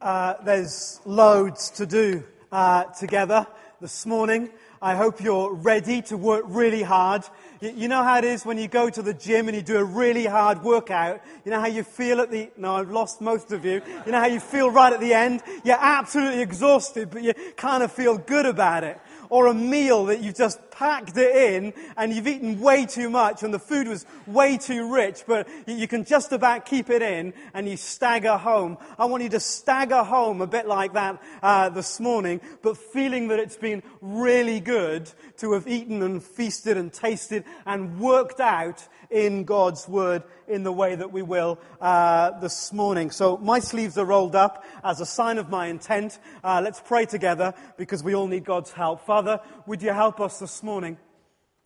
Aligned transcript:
Uh, 0.00 0.32
there's 0.44 0.98
loads 1.04 1.68
to 1.68 1.84
do 1.84 2.24
uh, 2.50 2.84
together 2.84 3.46
this 3.82 4.06
morning. 4.06 4.48
I 4.80 4.94
hope 4.94 5.20
you're 5.20 5.52
ready 5.52 6.00
to 6.02 6.16
work 6.16 6.44
really 6.46 6.82
hard. 6.82 7.22
You, 7.60 7.70
you, 7.72 7.88
know 7.88 8.02
how 8.02 8.16
it 8.16 8.24
is 8.24 8.46
when 8.46 8.56
you 8.56 8.66
go 8.66 8.88
to 8.88 9.02
the 9.02 9.12
gym 9.12 9.48
and 9.48 9.54
you 9.54 9.60
do 9.60 9.76
a 9.76 9.84
really 9.84 10.24
hard 10.24 10.62
workout. 10.62 11.20
You 11.44 11.50
know 11.50 11.60
how 11.60 11.66
you 11.66 11.82
feel 11.82 12.22
at 12.22 12.30
the, 12.30 12.48
no, 12.56 12.76
I've 12.76 12.90
lost 12.90 13.20
most 13.20 13.52
of 13.52 13.66
you. 13.66 13.82
You 14.06 14.12
know 14.12 14.20
how 14.20 14.26
you 14.26 14.40
feel 14.40 14.70
right 14.70 14.90
at 14.90 15.00
the 15.00 15.12
end? 15.12 15.42
You're 15.64 15.76
absolutely 15.78 16.40
exhausted, 16.40 17.10
but 17.10 17.22
you 17.22 17.34
kind 17.58 17.82
of 17.82 17.92
feel 17.92 18.16
good 18.16 18.46
about 18.46 18.84
it 18.84 18.98
or 19.28 19.48
a 19.48 19.54
meal 19.54 20.06
that 20.06 20.22
you've 20.22 20.34
just 20.34 20.58
packed 20.80 21.18
it 21.18 21.36
in 21.36 21.74
and 21.98 22.10
you've 22.10 22.26
eaten 22.26 22.58
way 22.58 22.86
too 22.86 23.10
much 23.10 23.42
and 23.42 23.52
the 23.52 23.58
food 23.58 23.86
was 23.86 24.06
way 24.26 24.56
too 24.56 24.90
rich, 24.90 25.24
but 25.26 25.46
you 25.66 25.86
can 25.86 26.06
just 26.06 26.32
about 26.32 26.64
keep 26.64 26.88
it 26.88 27.02
in 27.02 27.34
and 27.52 27.68
you 27.68 27.76
stagger 27.76 28.38
home. 28.38 28.78
I 28.98 29.04
want 29.04 29.22
you 29.22 29.28
to 29.28 29.40
stagger 29.40 30.02
home 30.02 30.40
a 30.40 30.46
bit 30.46 30.66
like 30.66 30.94
that 30.94 31.22
uh, 31.42 31.68
this 31.68 32.00
morning, 32.00 32.40
but 32.62 32.78
feeling 32.78 33.28
that 33.28 33.38
it's 33.38 33.58
been 33.58 33.82
really 34.00 34.58
good 34.58 35.12
to 35.36 35.52
have 35.52 35.68
eaten 35.68 36.02
and 36.02 36.22
feasted 36.22 36.78
and 36.78 36.90
tasted 36.90 37.44
and 37.66 38.00
worked 38.00 38.40
out 38.40 38.88
in 39.10 39.44
God's 39.44 39.86
Word 39.86 40.22
in 40.48 40.62
the 40.62 40.72
way 40.72 40.94
that 40.94 41.12
we 41.12 41.20
will 41.20 41.58
uh, 41.80 42.38
this 42.40 42.72
morning. 42.72 43.10
So 43.10 43.36
my 43.36 43.60
sleeves 43.60 43.98
are 43.98 44.04
rolled 44.04 44.34
up 44.34 44.64
as 44.82 45.00
a 45.00 45.06
sign 45.06 45.36
of 45.38 45.50
my 45.50 45.66
intent. 45.66 46.18
Uh, 46.42 46.60
let's 46.64 46.80
pray 46.80 47.04
together 47.04 47.52
because 47.76 48.02
we 48.02 48.14
all 48.14 48.26
need 48.26 48.44
God's 48.44 48.72
help. 48.72 49.04
Father, 49.04 49.40
would 49.66 49.82
you 49.82 49.92
help 49.92 50.20
us 50.20 50.38
this 50.38 50.62
morning 50.62 50.69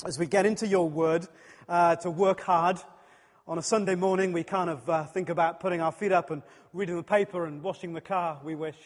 as 0.07 0.19
we 0.19 0.25
get 0.25 0.47
into 0.47 0.67
your 0.67 0.89
Word 0.89 1.27
uh, 1.69 1.95
to 1.97 2.11
work 2.11 2.41
hard? 2.41 2.79
On 3.47 3.59
a 3.59 3.63
Sunday 3.63 3.95
morning, 3.95 4.33
we 4.33 4.43
kind 4.43 4.71
of 4.71 4.89
uh, 4.89 5.05
think 5.05 5.29
about 5.29 5.61
putting 5.61 5.83
our 5.83 5.93
feet 5.93 6.11
up 6.11 6.31
and 6.31 6.41
reading 6.73 6.97
the 6.97 7.03
paper 7.03 7.45
and 7.45 7.63
washing 7.63 7.93
the 7.93 8.01
car, 8.01 8.41
we 8.43 8.55
wish. 8.55 8.79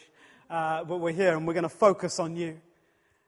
Uh, 0.49 0.83
but 0.83 0.97
we're 0.97 1.13
here 1.13 1.37
and 1.37 1.47
we're 1.47 1.53
going 1.53 1.63
to 1.63 1.69
focus 1.69 2.19
on 2.19 2.35
you. 2.35 2.59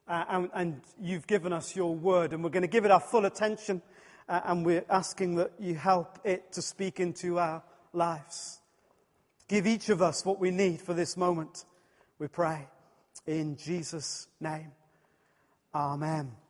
Uh, 0.06 0.25
and, 0.28 0.50
and, 0.53 0.81
you've 1.02 1.28
given 1.28 1.53
us 1.53 1.78
your 1.78 1.95
word, 1.95 2.33
and 2.33 2.44
we're 2.44 2.50
going 2.50 2.61
to 2.61 2.67
give 2.67 2.83
it 2.83 2.92
our 2.92 3.00
full 3.00 3.26
attention 3.26 3.81
uh, 4.28 4.42
and 4.44 4.66
we're 4.66 4.83
asking 4.89 5.36
that 5.36 5.52
you 5.59 5.76
help 5.76 6.20
it 6.26 6.52
to 6.52 6.61
speak 6.61 7.00
into 7.00 7.39
our 7.39 7.64
lives. 7.94 8.59
Give 9.48 9.66
each 9.66 9.88
of 9.88 10.02
us 10.02 10.26
what 10.26 10.39
we 10.39 10.52
need 10.52 10.81
for 10.81 10.94
this 10.94 11.16
moment, 11.16 11.64
we 12.20 12.28
pray. 12.28 12.67
In 13.26 13.55
Jesus' 13.55 14.28
name. 14.42 14.73
Amen. 15.73 16.41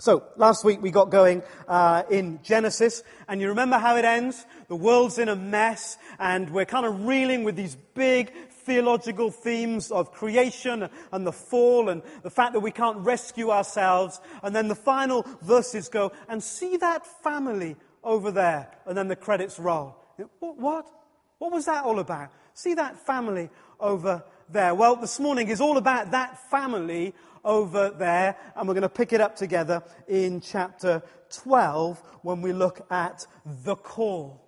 So, 0.00 0.22
last 0.36 0.64
week 0.64 0.80
we 0.80 0.92
got 0.92 1.10
going 1.10 1.42
uh, 1.66 2.04
in 2.08 2.38
Genesis, 2.44 3.02
and 3.26 3.40
you 3.40 3.48
remember 3.48 3.78
how 3.78 3.96
it 3.96 4.04
ends? 4.04 4.46
The 4.68 4.76
world's 4.76 5.18
in 5.18 5.28
a 5.28 5.34
mess, 5.34 5.98
and 6.20 6.48
we're 6.50 6.66
kind 6.66 6.86
of 6.86 7.04
reeling 7.04 7.42
with 7.42 7.56
these 7.56 7.76
big 7.94 8.32
theological 8.48 9.32
themes 9.32 9.90
of 9.90 10.12
creation 10.12 10.88
and 11.10 11.26
the 11.26 11.32
fall 11.32 11.88
and 11.88 12.02
the 12.22 12.30
fact 12.30 12.52
that 12.52 12.60
we 12.60 12.70
can't 12.70 12.98
rescue 12.98 13.50
ourselves. 13.50 14.20
And 14.44 14.54
then 14.54 14.68
the 14.68 14.76
final 14.76 15.26
verses 15.42 15.88
go, 15.88 16.12
and 16.28 16.40
see 16.40 16.76
that 16.76 17.04
family 17.24 17.74
over 18.04 18.30
there. 18.30 18.70
And 18.86 18.96
then 18.96 19.08
the 19.08 19.16
credits 19.16 19.58
roll. 19.58 19.96
What? 20.38 20.88
What 21.38 21.50
was 21.50 21.64
that 21.64 21.82
all 21.82 21.98
about? 21.98 22.28
See 22.54 22.74
that 22.74 23.04
family 23.04 23.50
over 23.80 24.22
there. 24.50 24.74
Well, 24.74 24.96
this 24.96 25.20
morning 25.20 25.48
is 25.48 25.60
all 25.60 25.76
about 25.76 26.10
that 26.12 26.50
family 26.50 27.14
over 27.44 27.90
there, 27.90 28.36
and 28.56 28.66
we're 28.66 28.74
going 28.74 28.82
to 28.82 28.88
pick 28.88 29.12
it 29.12 29.20
up 29.20 29.36
together 29.36 29.82
in 30.06 30.40
chapter 30.40 31.02
12 31.30 32.02
when 32.22 32.42
we 32.42 32.52
look 32.52 32.86
at 32.90 33.26
the 33.44 33.76
call. 33.76 34.44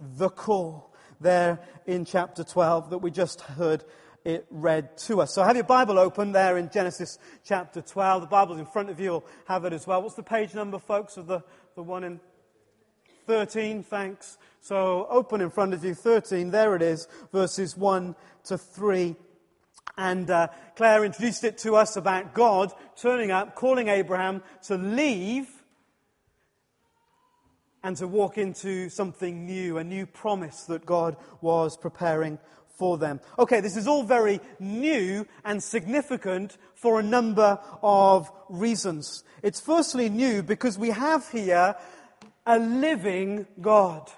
The 0.00 0.28
call 0.28 0.92
there 1.20 1.60
in 1.86 2.04
chapter 2.04 2.44
12 2.44 2.90
that 2.90 2.98
we 2.98 3.10
just 3.10 3.40
heard 3.40 3.84
it 4.24 4.46
read 4.50 4.96
to 4.96 5.20
us. 5.20 5.34
So 5.34 5.42
have 5.42 5.56
your 5.56 5.64
Bible 5.64 5.98
open 5.98 6.32
there 6.32 6.56
in 6.56 6.70
Genesis 6.70 7.18
chapter 7.44 7.82
12. 7.82 8.22
The 8.22 8.26
Bible's 8.26 8.58
in 8.58 8.66
front 8.66 8.90
of 8.90 8.98
you. 8.98 9.04
You'll 9.04 9.24
have 9.46 9.64
it 9.64 9.72
as 9.72 9.86
well. 9.86 10.02
What's 10.02 10.14
the 10.14 10.22
page 10.22 10.54
number, 10.54 10.78
folks, 10.78 11.16
of 11.16 11.26
the, 11.26 11.42
the 11.76 11.82
one 11.82 12.04
in 12.04 12.20
13? 13.26 13.82
Thanks. 13.82 14.38
So 14.60 15.06
open 15.10 15.40
in 15.42 15.50
front 15.50 15.74
of 15.74 15.84
you, 15.84 15.94
13. 15.94 16.50
There 16.50 16.74
it 16.74 16.82
is, 16.82 17.06
verses 17.32 17.76
1 17.76 18.16
to 18.44 18.56
3. 18.56 19.14
And 19.96 20.28
uh, 20.28 20.48
Claire 20.76 21.04
introduced 21.04 21.44
it 21.44 21.58
to 21.58 21.76
us 21.76 21.96
about 21.96 22.34
God 22.34 22.72
turning 22.96 23.30
up, 23.30 23.54
calling 23.54 23.88
Abraham 23.88 24.42
to 24.64 24.76
leave 24.76 25.48
and 27.82 27.96
to 27.98 28.08
walk 28.08 28.38
into 28.38 28.88
something 28.88 29.46
new, 29.46 29.78
a 29.78 29.84
new 29.84 30.06
promise 30.06 30.64
that 30.64 30.86
God 30.86 31.16
was 31.40 31.76
preparing 31.76 32.38
for 32.76 32.98
them. 32.98 33.20
Okay, 33.38 33.60
this 33.60 33.76
is 33.76 33.86
all 33.86 34.02
very 34.02 34.40
new 34.58 35.26
and 35.44 35.62
significant 35.62 36.56
for 36.74 36.98
a 36.98 37.04
number 37.04 37.60
of 37.82 38.30
reasons. 38.48 39.22
It's 39.42 39.60
firstly 39.60 40.08
new 40.08 40.42
because 40.42 40.78
we 40.78 40.90
have 40.90 41.28
here 41.30 41.76
a 42.46 42.58
living 42.58 43.46
God. 43.60 44.10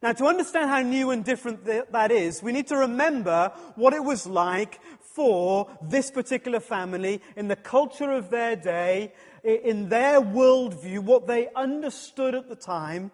Now, 0.00 0.12
to 0.12 0.26
understand 0.26 0.70
how 0.70 0.80
new 0.80 1.10
and 1.10 1.24
different 1.24 1.64
that 1.64 2.12
is, 2.12 2.42
we 2.42 2.52
need 2.52 2.68
to 2.68 2.76
remember 2.76 3.52
what 3.74 3.94
it 3.94 4.04
was 4.04 4.26
like 4.26 4.80
for 5.00 5.68
this 5.82 6.10
particular 6.10 6.60
family 6.60 7.20
in 7.36 7.48
the 7.48 7.56
culture 7.56 8.12
of 8.12 8.30
their 8.30 8.54
day 8.54 9.12
in 9.42 9.88
their 9.88 10.20
worldview, 10.20 11.00
what 11.00 11.26
they 11.26 11.48
understood 11.54 12.34
at 12.34 12.48
the 12.48 12.56
time. 12.56 13.10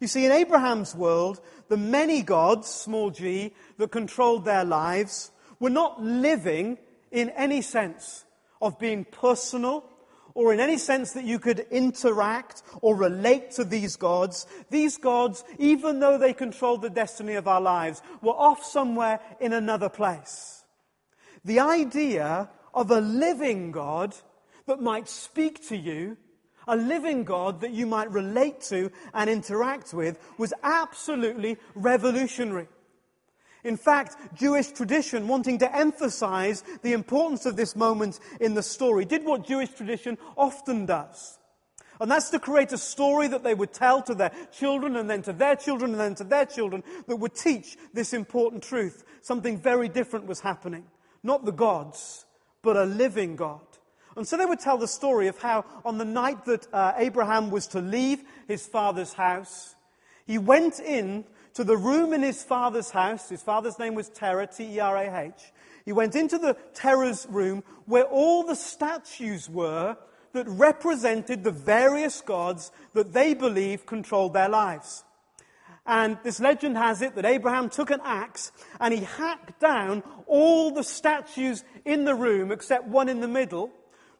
You 0.00 0.06
see, 0.06 0.24
in 0.24 0.32
Abraham's 0.32 0.94
world, 0.94 1.40
the 1.68 1.76
many 1.76 2.22
gods, 2.22 2.68
small 2.68 3.10
g, 3.10 3.52
that 3.78 3.90
controlled 3.90 4.44
their 4.44 4.64
lives 4.64 5.30
were 5.60 5.70
not 5.70 6.02
living 6.02 6.78
in 7.10 7.30
any 7.30 7.62
sense 7.62 8.24
of 8.60 8.78
being 8.78 9.04
personal 9.04 9.84
or 10.34 10.52
in 10.52 10.60
any 10.60 10.78
sense 10.78 11.12
that 11.12 11.24
you 11.24 11.38
could 11.38 11.60
interact 11.70 12.62
or 12.80 12.96
relate 12.96 13.50
to 13.52 13.64
these 13.64 13.96
gods. 13.96 14.46
These 14.70 14.98
gods, 14.98 15.44
even 15.58 16.00
though 16.00 16.18
they 16.18 16.32
controlled 16.32 16.82
the 16.82 16.90
destiny 16.90 17.34
of 17.34 17.48
our 17.48 17.60
lives, 17.60 18.02
were 18.20 18.32
off 18.32 18.64
somewhere 18.64 19.20
in 19.40 19.52
another 19.52 19.88
place. 19.88 20.64
The 21.44 21.60
idea 21.60 22.50
of 22.74 22.90
a 22.90 23.00
living 23.00 23.72
God 23.72 24.14
that 24.66 24.80
might 24.80 25.08
speak 25.08 25.68
to 25.68 25.76
you, 25.76 26.16
a 26.68 26.76
living 26.76 27.24
God 27.24 27.60
that 27.62 27.72
you 27.72 27.86
might 27.86 28.10
relate 28.10 28.60
to 28.62 28.90
and 29.12 29.28
interact 29.28 29.92
with, 29.92 30.18
was 30.38 30.54
absolutely 30.62 31.58
revolutionary. 31.74 32.68
In 33.64 33.76
fact, 33.76 34.16
Jewish 34.34 34.72
tradition, 34.72 35.28
wanting 35.28 35.58
to 35.58 35.76
emphasize 35.76 36.64
the 36.82 36.92
importance 36.92 37.46
of 37.46 37.56
this 37.56 37.76
moment 37.76 38.18
in 38.40 38.54
the 38.54 38.62
story, 38.62 39.04
did 39.04 39.24
what 39.24 39.46
Jewish 39.46 39.70
tradition 39.70 40.18
often 40.36 40.86
does. 40.86 41.38
And 42.00 42.10
that's 42.10 42.30
to 42.30 42.40
create 42.40 42.72
a 42.72 42.78
story 42.78 43.28
that 43.28 43.44
they 43.44 43.54
would 43.54 43.72
tell 43.72 44.02
to 44.02 44.14
their 44.14 44.32
children 44.50 44.96
and 44.96 45.08
then 45.08 45.22
to 45.22 45.32
their 45.32 45.54
children 45.54 45.92
and 45.92 46.00
then 46.00 46.14
to 46.16 46.24
their 46.24 46.46
children 46.46 46.82
that 47.06 47.16
would 47.16 47.34
teach 47.34 47.76
this 47.94 48.12
important 48.12 48.64
truth. 48.64 49.04
Something 49.20 49.56
very 49.56 49.88
different 49.88 50.26
was 50.26 50.40
happening. 50.40 50.84
Not 51.22 51.44
the 51.44 51.52
gods, 51.52 52.26
but 52.62 52.76
a 52.76 52.84
living 52.84 53.36
God. 53.36 53.60
And 54.16 54.26
so 54.26 54.36
they 54.36 54.44
would 54.44 54.58
tell 54.58 54.78
the 54.78 54.88
story 54.88 55.28
of 55.28 55.38
how 55.38 55.64
on 55.84 55.98
the 55.98 56.04
night 56.04 56.44
that 56.46 56.66
uh, 56.72 56.92
Abraham 56.96 57.50
was 57.50 57.68
to 57.68 57.80
leave 57.80 58.24
his 58.48 58.66
father's 58.66 59.12
house, 59.12 59.76
he 60.26 60.38
went 60.38 60.80
in 60.80 61.24
to 61.54 61.64
the 61.64 61.76
room 61.76 62.12
in 62.12 62.22
his 62.22 62.42
father's 62.42 62.90
house. 62.90 63.28
His 63.28 63.42
father's 63.42 63.78
name 63.78 63.94
was 63.94 64.08
Terah, 64.08 64.46
T-E-R-A-H. 64.46 65.52
He 65.84 65.92
went 65.92 66.14
into 66.14 66.38
the 66.38 66.56
Terah's 66.74 67.26
room 67.28 67.64
where 67.86 68.04
all 68.04 68.44
the 68.44 68.54
statues 68.54 69.48
were 69.50 69.96
that 70.32 70.48
represented 70.48 71.44
the 71.44 71.50
various 71.50 72.20
gods 72.20 72.70
that 72.94 73.12
they 73.12 73.34
believed 73.34 73.86
controlled 73.86 74.32
their 74.32 74.48
lives. 74.48 75.04
And 75.84 76.16
this 76.22 76.38
legend 76.40 76.76
has 76.76 77.02
it 77.02 77.16
that 77.16 77.24
Abraham 77.24 77.68
took 77.68 77.90
an 77.90 78.00
axe 78.04 78.52
and 78.80 78.94
he 78.94 79.00
hacked 79.00 79.60
down 79.60 80.02
all 80.26 80.70
the 80.70 80.84
statues 80.84 81.64
in 81.84 82.04
the 82.04 82.14
room 82.14 82.52
except 82.52 82.86
one 82.86 83.08
in 83.08 83.20
the 83.20 83.28
middle 83.28 83.72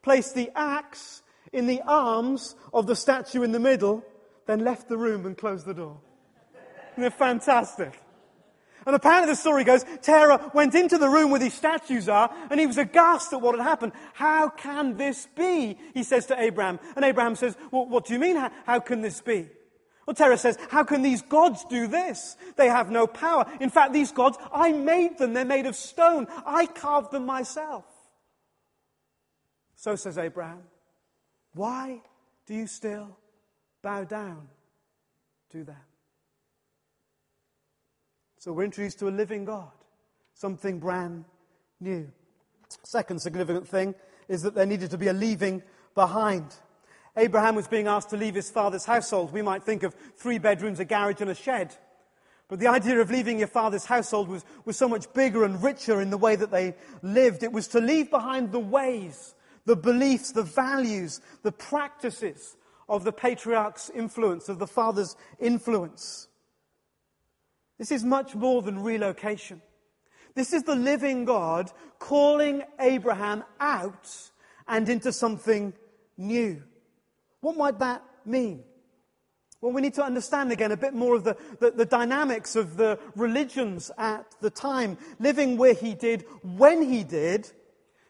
placed 0.03 0.35
the 0.35 0.51
axe 0.55 1.23
in 1.53 1.67
the 1.67 1.81
arms 1.87 2.57
of 2.75 2.87
the 2.87 2.97
statue 2.97 3.43
in 3.43 3.53
the 3.53 3.61
middle, 3.61 4.05
then 4.47 4.65
left 4.65 4.89
the 4.89 4.97
room 4.97 5.27
and 5.27 5.37
closed 5.37 5.67
the 5.67 5.75
door. 5.75 6.01
It 6.97 7.13
fantastic? 7.13 7.99
And 8.85 8.97
apparently 8.97 9.33
the 9.33 9.37
story 9.37 9.65
goes, 9.65 9.85
Terah 10.03 10.51
went 10.55 10.75
into 10.75 10.99
the 10.99 11.09
room 11.09 11.31
where 11.31 11.39
these 11.39 11.55
statues 11.55 12.09
are, 12.09 12.35
and 12.51 12.59
he 12.59 12.67
was 12.67 12.79
aghast 12.79 13.33
at 13.33 13.41
what 13.41 13.57
had 13.57 13.63
happened. 13.63 13.93
How 14.15 14.49
can 14.49 14.97
this 14.97 15.29
be? 15.37 15.79
He 15.95 16.03
says 16.03 16.27
to 16.27 16.41
Abraham. 16.41 16.81
And 16.97 17.05
Abraham 17.05 17.37
says, 17.37 17.57
well, 17.71 17.87
what 17.87 18.07
do 18.07 18.15
you 18.15 18.19
mean, 18.19 18.37
how, 18.37 18.51
how 18.67 18.81
can 18.81 19.01
this 19.01 19.21
be? 19.21 19.49
Well, 20.05 20.15
Terah 20.15 20.37
says, 20.37 20.59
how 20.69 20.83
can 20.83 21.03
these 21.03 21.23
gods 21.23 21.65
do 21.71 21.87
this? 21.87 22.37
They 22.57 22.69
have 22.69 22.91
no 22.91 23.07
power. 23.07 23.47
In 23.61 23.71
fact, 23.71 23.93
these 23.93 24.11
gods, 24.11 24.37
I 24.53 24.73
made 24.73 25.19
them. 25.19 25.33
They're 25.33 25.45
made 25.45 25.67
of 25.67 25.77
stone. 25.77 26.27
I 26.45 26.67
carved 26.67 27.13
them 27.13 27.25
myself. 27.25 27.85
So 29.77 29.97
says 29.97 30.19
Abraham, 30.19 30.63
Why 31.55 32.03
do 32.47 32.55
you 32.55 32.67
still 32.67 33.17
bow 33.83 34.05
down 34.05 34.49
to 35.51 35.65
them? 35.65 35.77
So 38.43 38.53
we're 38.53 38.65
introduced 38.65 38.99
to 38.99 39.09
a 39.09 39.11
living 39.11 39.45
God. 39.45 39.71
something 40.35 40.81
brand 40.81 41.27
new. 41.79 42.11
Second 42.83 43.23
significant 43.23 43.69
thing 43.69 43.95
is 44.27 44.43
that 44.43 44.57
there 44.57 44.67
needed 44.67 44.91
to 44.91 44.99
be 44.99 45.07
a 45.07 45.13
leaving 45.13 45.63
behind. 45.95 46.53
Abraham 47.17 47.55
was 47.55 47.69
being 47.69 47.87
asked 47.87 48.11
to 48.11 48.17
leave 48.17 48.35
his 48.35 48.51
father's 48.51 48.85
household. 48.85 49.33
We 49.33 49.43
might 49.43 49.63
think 49.63 49.85
of 49.85 49.95
three 50.17 50.39
bedrooms, 50.39 50.81
a 50.81 50.85
garage, 50.85 51.21
and 51.21 51.31
a 51.31 51.37
shed. 51.37 51.77
But 52.49 52.59
the 52.59 52.67
idea 52.67 53.01
of 53.01 53.13
leaving 53.13 53.39
your 53.39 53.47
father's 53.47 53.85
household 53.85 54.27
was, 54.27 54.45
was 54.65 54.77
so 54.77 54.89
much 54.89 55.13
bigger 55.15 55.45
and 55.45 55.63
richer 55.63 56.01
in 56.01 56.11
the 56.11 56.19
way 56.19 56.35
that 56.35 56.51
they 56.51 56.75
lived. 57.01 57.45
It 57.45 57.53
was 57.53 57.69
to 57.69 57.81
leave 57.81 58.11
behind 58.11 58.51
the 58.51 58.59
ways, 58.59 59.37
the 59.67 59.77
beliefs, 59.77 60.33
the 60.33 60.43
values, 60.43 61.21
the 61.45 61.53
practices 61.53 62.57
of 62.89 63.05
the 63.05 63.13
patriarch's 63.13 63.89
influence, 63.95 64.49
of 64.49 64.59
the 64.59 64.67
father's 64.67 65.15
influence. 65.39 66.27
This 67.79 67.91
is 67.91 68.05
much 68.05 68.35
more 68.35 68.63
than 68.63 68.83
relocation. 68.83 69.61
This 70.35 70.53
is 70.53 70.63
the 70.63 70.77
living 70.77 71.25
God 71.25 71.71
calling 71.99 72.63
Abraham 72.81 73.45
out 73.61 74.09
and 74.67 74.89
into 74.89 75.13
something 75.13 75.73
new. 76.17 76.63
What 77.41 77.57
might 77.57 77.79
that 77.81 78.03
mean? 78.25 78.65
Well, 79.61 79.73
we 79.73 79.81
need 79.81 79.95
to 79.95 80.05
understand 80.05 80.51
again 80.51 80.73
a 80.73 80.77
bit 80.77 80.93
more 80.93 81.15
of 81.15 81.23
the, 81.23 81.37
the, 81.61 81.71
the, 81.71 81.85
dynamics 81.85 82.57
of 82.57 82.77
the 82.77 82.99
religions 83.15 83.93
at 83.97 84.27
the 84.41 84.51
time. 84.51 84.99
Living 85.21 85.57
where 85.57 85.75
he 85.75 85.95
did, 85.95 86.25
when 86.43 86.83
he 86.83 87.05
did, 87.05 87.49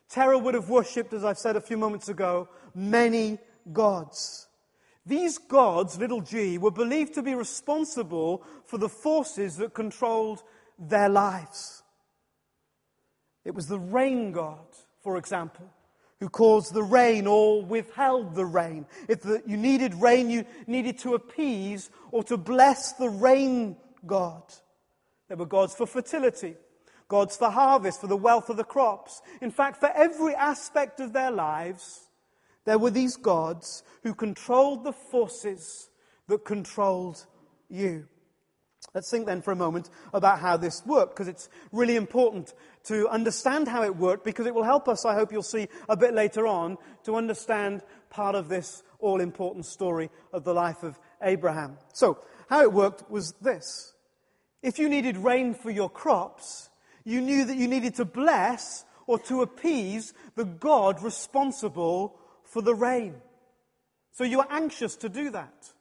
Terah 0.09 0.38
would 0.38 0.55
have 0.55 0.70
worshipped, 0.70 1.12
as 1.12 1.25
I've 1.25 1.38
said 1.38 1.56
a 1.56 1.61
few 1.61 1.76
moments 1.76 2.09
ago, 2.09 2.49
many 2.75 3.38
gods. 3.70 4.49
These 5.04 5.38
gods, 5.38 5.99
little 5.99 6.20
g, 6.20 6.58
were 6.58 6.70
believed 6.70 7.14
to 7.14 7.22
be 7.22 7.34
responsible 7.34 8.44
for 8.64 8.78
the 8.78 8.88
forces 8.88 9.56
that 9.56 9.75
controlled 9.75 10.43
their 10.78 11.08
lives. 11.08 11.82
It 13.44 13.54
was 13.54 13.66
the 13.66 13.81
rain 13.81 14.31
god, 14.32 14.66
for 15.02 15.16
example, 15.16 15.69
who 16.20 16.28
caused 16.28 16.72
the 16.72 16.84
rain 16.84 17.26
or 17.26 17.64
withheld 17.64 18.37
the 18.37 18.46
rain. 18.46 18.87
If 19.08 19.22
the, 19.22 19.43
you 19.44 19.56
needed 19.56 19.94
rain, 19.94 20.31
you 20.31 20.44
needed 20.69 20.99
to 20.99 21.14
appease 21.14 21.90
or 22.12 22.22
to 22.25 22.37
bless 22.37 22.93
the 22.93 23.08
rain 23.08 23.76
god. 24.06 24.44
There 25.26 25.37
were 25.37 25.46
gods 25.46 25.75
for 25.75 25.87
fertility, 25.88 26.54
gods 27.08 27.37
for 27.37 27.50
harvest, 27.50 28.00
for 28.00 28.06
the 28.06 28.16
wealth 28.16 28.50
of 28.50 28.56
the 28.56 28.62
crops. 28.62 29.20
In 29.40 29.50
fact, 29.50 29.81
for 29.81 29.90
every 29.93 30.34
aspect 30.37 31.00
of 31.00 31.12
their 31.12 31.32
lives, 31.32 32.02
there 32.64 32.79
were 32.79 32.91
these 32.91 33.17
gods 33.17 33.82
who 34.03 34.14
controlled 34.14 34.85
the 34.85 34.93
forces 34.93 35.91
that 36.29 36.44
controlled 36.44 37.26
you. 37.69 38.06
Let's 38.94 39.11
think 39.11 39.26
then 39.26 39.41
for 39.41 39.53
a 39.53 39.56
moment 39.56 39.88
about 40.12 40.41
how 40.41 40.56
this 40.56 40.85
worked, 40.85 41.14
because 41.14 41.29
it's 41.29 41.49
really 41.70 41.97
important 41.97 42.53
to 42.85 43.09
understand 43.09 43.69
how 43.69 43.85
it 43.85 43.97
worked, 43.97 44.25
because 44.25 44.47
it 44.47 44.55
will 44.55 44.64
help 44.64 44.88
us, 44.88 45.06
I 45.06 45.14
hope 45.14 45.32
you'll 45.32 45.43
see 45.43 45.69
a 45.88 45.97
bit 45.97 46.12
later 46.12 46.47
on, 46.47 46.76
to 47.05 47.17
understand 47.17 47.82
part 48.11 48.35
of 48.35 48.49
this 48.49 48.82
all 48.99 49.20
important 49.20 49.64
story 49.67 50.11
of 50.32 50.44
the 50.44 50.53
life 50.53 50.82
of 50.82 50.99
Abraham. 51.23 51.79
So, 51.94 52.19
how 52.49 52.61
it 52.61 52.73
worked 52.73 53.11
was 53.11 53.32
this. 53.41 53.94
If 54.62 54.79
you 54.79 54.88
needed 54.88 55.17
rain 55.17 55.55
for 55.55 55.70
your 55.70 55.88
crops, 55.88 56.69
you 57.05 57.20
knew 57.20 57.44
that 57.47 57.56
you 57.56 57.69
needed 57.69 57.94
to 57.97 58.05
bless 58.05 58.85
or 59.06 59.19
to 59.20 59.43
appease 59.43 60.12
the 60.37 60.44
God 60.44 61.03
responsible 61.03 62.19
for 62.52 62.60
the 62.60 62.75
rain. 62.75 63.14
So 64.12 64.25
you 64.25 64.40
are 64.40 64.49
anxious 64.50 64.94
to 64.96 65.08
do 65.08 65.31
that. 65.31 65.72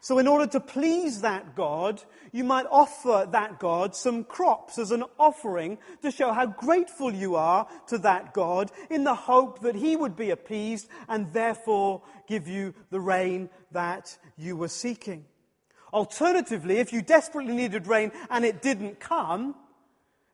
So, 0.00 0.18
in 0.18 0.28
order 0.28 0.46
to 0.48 0.60
please 0.60 1.22
that 1.22 1.56
God, 1.56 2.02
you 2.30 2.44
might 2.44 2.66
offer 2.70 3.26
that 3.32 3.58
God 3.58 3.96
some 3.96 4.22
crops 4.22 4.78
as 4.78 4.90
an 4.90 5.04
offering 5.18 5.78
to 6.02 6.10
show 6.10 6.30
how 6.30 6.44
grateful 6.44 7.10
you 7.10 7.36
are 7.36 7.66
to 7.86 7.96
that 7.98 8.34
God 8.34 8.70
in 8.90 9.04
the 9.04 9.14
hope 9.14 9.60
that 9.60 9.74
He 9.74 9.96
would 9.96 10.14
be 10.14 10.28
appeased 10.28 10.88
and 11.08 11.32
therefore 11.32 12.02
give 12.28 12.46
you 12.46 12.74
the 12.90 13.00
rain 13.00 13.48
that 13.72 14.18
you 14.36 14.58
were 14.58 14.68
seeking. 14.68 15.24
Alternatively, 15.90 16.76
if 16.76 16.92
you 16.92 17.00
desperately 17.00 17.54
needed 17.54 17.86
rain 17.86 18.12
and 18.28 18.44
it 18.44 18.60
didn't 18.60 19.00
come, 19.00 19.54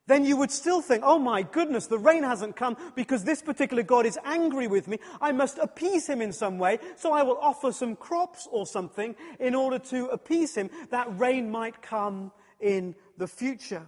then 0.06 0.24
you 0.24 0.36
would 0.36 0.50
still 0.50 0.80
think, 0.80 1.04
oh 1.06 1.18
my 1.18 1.42
goodness, 1.42 1.86
the 1.86 1.98
rain 1.98 2.22
hasn't 2.24 2.56
come 2.56 2.76
because 2.96 3.22
this 3.22 3.42
particular 3.42 3.82
God 3.82 4.06
is 4.06 4.18
angry 4.24 4.66
with 4.66 4.88
me. 4.88 4.98
I 5.20 5.32
must 5.32 5.58
appease 5.58 6.08
him 6.08 6.20
in 6.20 6.32
some 6.32 6.58
way. 6.58 6.78
So 6.96 7.12
I 7.12 7.22
will 7.22 7.38
offer 7.38 7.70
some 7.70 7.94
crops 7.94 8.48
or 8.50 8.66
something 8.66 9.14
in 9.38 9.54
order 9.54 9.78
to 9.78 10.06
appease 10.06 10.56
him. 10.56 10.68
That 10.90 11.06
rain 11.18 11.50
might 11.50 11.80
come 11.80 12.32
in 12.58 12.96
the 13.18 13.28
future. 13.28 13.86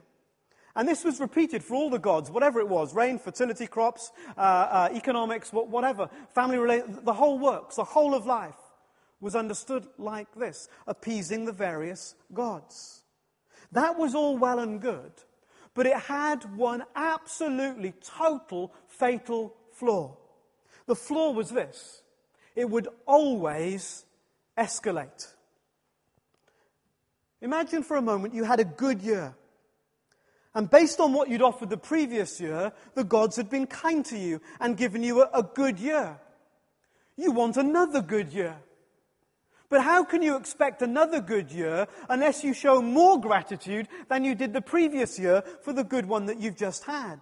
And 0.75 0.89
this 0.89 1.05
was 1.05 1.21
repeated 1.21 1.63
for 1.63 1.75
all 1.75 1.91
the 1.91 1.99
gods, 1.99 2.31
whatever 2.31 2.61
it 2.61 2.69
was 2.69 2.95
rain, 2.95 3.19
fertility, 3.19 3.67
crops, 3.67 4.11
uh, 4.39 4.41
uh, 4.41 4.89
economics, 4.95 5.51
whatever, 5.51 6.09
family 6.35 6.57
related, 6.57 7.05
the 7.05 7.13
whole 7.13 7.39
works, 7.39 7.77
the 7.77 7.85
whole 7.85 8.15
of 8.15 8.25
life 8.27 8.55
was 9.21 9.35
understood 9.37 9.87
like 9.99 10.35
this 10.35 10.69
appeasing 10.87 11.45
the 11.45 11.53
various 11.53 12.15
gods. 12.33 13.03
That 13.73 13.99
was 13.99 14.15
all 14.15 14.39
well 14.39 14.59
and 14.59 14.81
good 14.81 15.13
but 15.75 15.87
it 15.87 15.97
had 15.97 16.57
one 16.57 16.85
absolutely 16.95 17.95
total 18.03 18.73
fatal 18.87 19.55
flaw. 19.73 20.17
The 20.87 20.97
flaw 20.97 21.31
was 21.31 21.51
this 21.51 22.03
it 22.55 22.69
would 22.69 22.89
always 23.07 24.05
escalate. 24.59 25.33
Imagine 27.41 27.83
for 27.83 27.97
a 27.97 28.03
moment 28.03 28.35
you 28.35 28.45
had 28.45 28.61
a 28.61 28.65
good 28.65 29.03
year. 29.03 29.35
And 30.55 30.69
based 30.69 31.01
on 31.01 31.15
what 31.15 31.31
you'd 31.31 31.43
offered 31.43 31.71
the 31.71 31.79
previous 31.79 32.39
year, 32.39 32.73
the 32.95 33.05
gods 33.05 33.37
had 33.37 33.49
been 33.49 33.67
kind 33.67 34.05
to 34.07 34.19
you 34.19 34.41
and 34.61 34.77
given 34.77 35.03
you 35.03 35.23
a, 35.23 35.31
a 35.33 35.43
good 35.43 35.79
year. 35.79 36.21
You 37.17 37.33
want 37.33 37.57
another 37.57 38.03
good 38.03 38.33
year. 38.33 38.57
But 39.73 39.85
how 39.85 40.05
can 40.05 40.21
you 40.21 40.37
expect 40.37 40.83
another 40.83 41.19
good 41.19 41.51
year 41.51 41.89
unless 42.11 42.45
you 42.45 42.53
show 42.53 42.83
more 42.83 43.19
gratitude 43.19 43.89
than 44.11 44.23
you 44.23 44.35
did 44.35 44.53
the 44.53 44.61
previous 44.61 45.19
year 45.19 45.43
for 45.63 45.73
the 45.73 45.83
good 45.83 46.05
one 46.05 46.27
that 46.27 46.39
you've 46.39 46.59
just 46.59 46.85
had? 46.85 47.21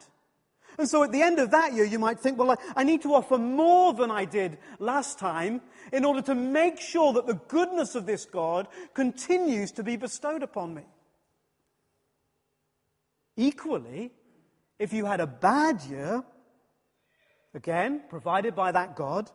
And 0.77 0.89
so 0.89 1.05
at 1.05 1.13
the 1.13 1.23
end 1.23 1.39
of 1.39 1.53
that 1.53 1.75
year, 1.75 1.85
you 1.85 2.01
might 2.01 2.19
think, 2.19 2.39
well, 2.39 2.57
I 2.75 2.83
need 2.83 3.03
to 3.03 3.15
offer 3.15 3.39
more 3.39 3.95
than 3.95 4.11
I 4.11 4.25
did 4.25 4.59
last 4.81 5.17
time 5.17 5.61
in 5.93 6.05
order 6.05 6.23
to 6.23 6.35
make 6.35 6.81
sure 6.81 7.13
that 7.13 7.29
the 7.29 7.41
goodness 7.47 7.95
of 7.95 8.05
this 8.05 8.25
God 8.25 8.67
continues 8.95 9.71
to 9.73 9.85
be 9.85 9.95
bestowed 9.95 10.43
upon 10.43 10.75
me. 10.75 10.83
Equally, 13.37 14.11
if 14.77 14.93
you 14.93 15.05
had 15.05 15.21
a 15.21 15.27
bad 15.29 15.83
year, 15.83 16.25
again, 17.55 18.03
provided 18.09 18.57
by 18.57 18.73
that 18.73 18.97
God, 18.97 19.31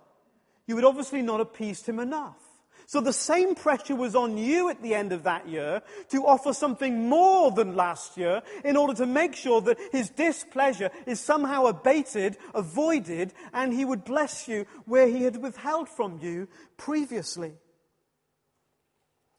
you 0.67 0.75
would 0.75 0.83
obviously 0.83 1.21
not 1.21 1.39
appease 1.39 1.81
him 1.85 1.99
enough. 1.99 2.44
So 2.87 3.01
the 3.01 3.13
same 3.13 3.55
pressure 3.55 3.95
was 3.95 4.15
on 4.15 4.37
you 4.37 4.69
at 4.69 4.81
the 4.81 4.93
end 4.93 5.11
of 5.11 5.23
that 5.23 5.47
year 5.47 5.81
to 6.09 6.25
offer 6.25 6.53
something 6.53 7.09
more 7.09 7.49
than 7.51 7.75
last 7.75 8.15
year 8.15 8.43
in 8.63 8.77
order 8.77 8.93
to 8.95 9.05
make 9.07 9.35
sure 9.35 9.59
that 9.61 9.79
his 9.91 10.09
displeasure 10.09 10.91
is 11.07 11.19
somehow 11.19 11.65
abated, 11.65 12.37
avoided, 12.53 13.33
and 13.53 13.73
he 13.73 13.85
would 13.85 14.05
bless 14.05 14.47
you 14.47 14.65
where 14.85 15.07
he 15.07 15.23
had 15.23 15.41
withheld 15.41 15.89
from 15.89 16.19
you 16.21 16.47
previously. 16.77 17.53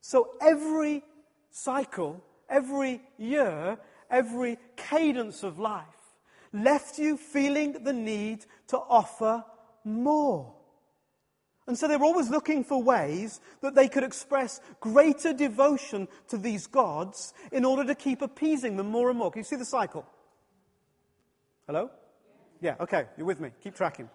So 0.01 0.31
every 0.41 1.05
cycle, 1.51 2.23
every 2.49 3.01
year, 3.17 3.79
every 4.11 4.59
cadence 4.77 5.45
of 5.45 5.59
life 5.59 5.85
left 6.53 6.99
you 6.99 7.17
feeling 7.17 7.73
the 7.85 7.93
need 7.93 8.45
to 8.69 8.79
offer 8.79 9.45
more. 9.85 10.56
And 11.67 11.77
so 11.77 11.89
they 11.89 11.97
were 11.97 12.05
always 12.05 12.31
looking 12.31 12.63
for 12.63 12.81
ways 12.81 13.41
that 13.61 13.75
they 13.75 13.89
could 13.89 14.05
express 14.05 14.61
greater 14.81 15.33
devotion 15.33 16.07
to 16.29 16.39
these 16.39 16.67
gods 16.67 17.35
in 17.51 17.65
order 17.65 17.85
to 17.85 17.95
keep 17.95 18.23
appeasing 18.23 18.77
them 18.77 18.89
more 18.91 19.11
and 19.11 19.19
more. 19.19 19.33
Can 19.33 19.41
you 19.41 19.45
see 19.45 19.57
the 19.57 19.65
cycle? 19.65 20.07
Hello? 21.67 21.91
Yeah, 22.61 22.77
okay, 22.81 23.07
you're 23.17 23.27
with 23.27 23.41
me. 23.41 23.51
Keep 23.63 23.75
tracking. 23.75 24.09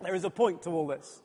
There 0.00 0.14
is 0.14 0.24
a 0.24 0.30
point 0.30 0.62
to 0.62 0.70
all 0.70 0.86
this. 0.86 1.22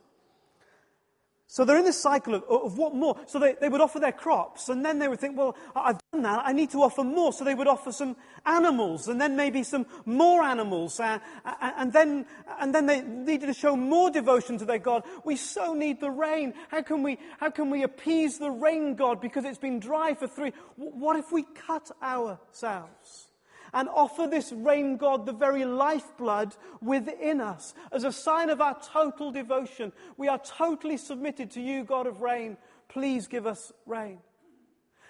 So 1.48 1.64
they're 1.64 1.78
in 1.78 1.86
this 1.86 2.02
cycle 2.02 2.34
of, 2.34 2.44
of 2.50 2.78
what 2.78 2.96
more? 2.96 3.20
So 3.28 3.38
they, 3.38 3.54
they 3.54 3.70
would 3.70 3.82
offer 3.82 4.00
their 4.00 4.12
crops, 4.12 4.70
and 4.70 4.84
then 4.84 4.98
they 4.98 5.08
would 5.08 5.20
think, 5.20 5.38
well, 5.38 5.56
I've 5.76 6.00
done 6.12 6.24
that, 6.24 6.42
I 6.44 6.54
need 6.54 6.72
to 6.72 6.82
offer 6.82 7.04
more. 7.04 7.32
So 7.34 7.44
they 7.44 7.54
would 7.54 7.68
offer 7.68 7.92
some 7.92 8.16
animals, 8.46 9.08
and 9.08 9.22
then 9.22 9.36
maybe 9.36 9.64
some 9.64 9.86
more 10.06 10.42
animals, 10.42 11.00
uh, 11.00 11.20
and, 11.62 11.94
then, 11.94 12.26
and 12.60 12.74
then 12.74 12.88
they 12.88 13.02
needed 13.02 13.46
to 13.46 13.54
show 13.54 13.76
more 13.76 14.10
devotion 14.10 14.58
to 14.58 14.66
their 14.66 14.80
God. 14.80 15.04
We 15.24 15.36
so 15.36 15.74
need 15.74 16.02
the 16.02 16.12
rain. 16.12 16.54
How 16.70 16.82
can 16.82 17.04
we, 17.04 17.20
how 17.40 17.52
can 17.52 17.70
we 17.70 17.84
appease 17.84 18.40
the 18.40 18.52
rain 18.52 18.96
God 18.96 19.22
because 19.22 19.46
it's 19.46 19.60
been 19.60 19.80
dry 19.80 20.16
for 20.16 20.28
three? 20.28 20.52
What 20.78 21.16
if 21.16 21.32
we 21.32 21.44
cut 21.44 21.92
ourselves? 22.02 23.30
And 23.76 23.90
offer 23.90 24.26
this 24.26 24.54
rain 24.54 24.96
God 24.96 25.26
the 25.26 25.34
very 25.34 25.66
lifeblood 25.66 26.56
within 26.82 27.42
us 27.42 27.74
as 27.92 28.06
a 28.06 28.12
sign 28.12 28.50
of 28.50 28.62
our 28.62 28.80
total 28.82 29.32
devotion. 29.32 29.92
We 30.16 30.30
are 30.30 30.40
totally 30.40 30.96
submitted 30.96 31.52
to 31.52 31.62
you, 31.62 31.84
God 31.84 32.08
of 32.08 32.22
rain. 32.22 32.56
Please 32.88 33.28
give 33.28 33.46
us 33.46 33.74
rain. 33.86 34.20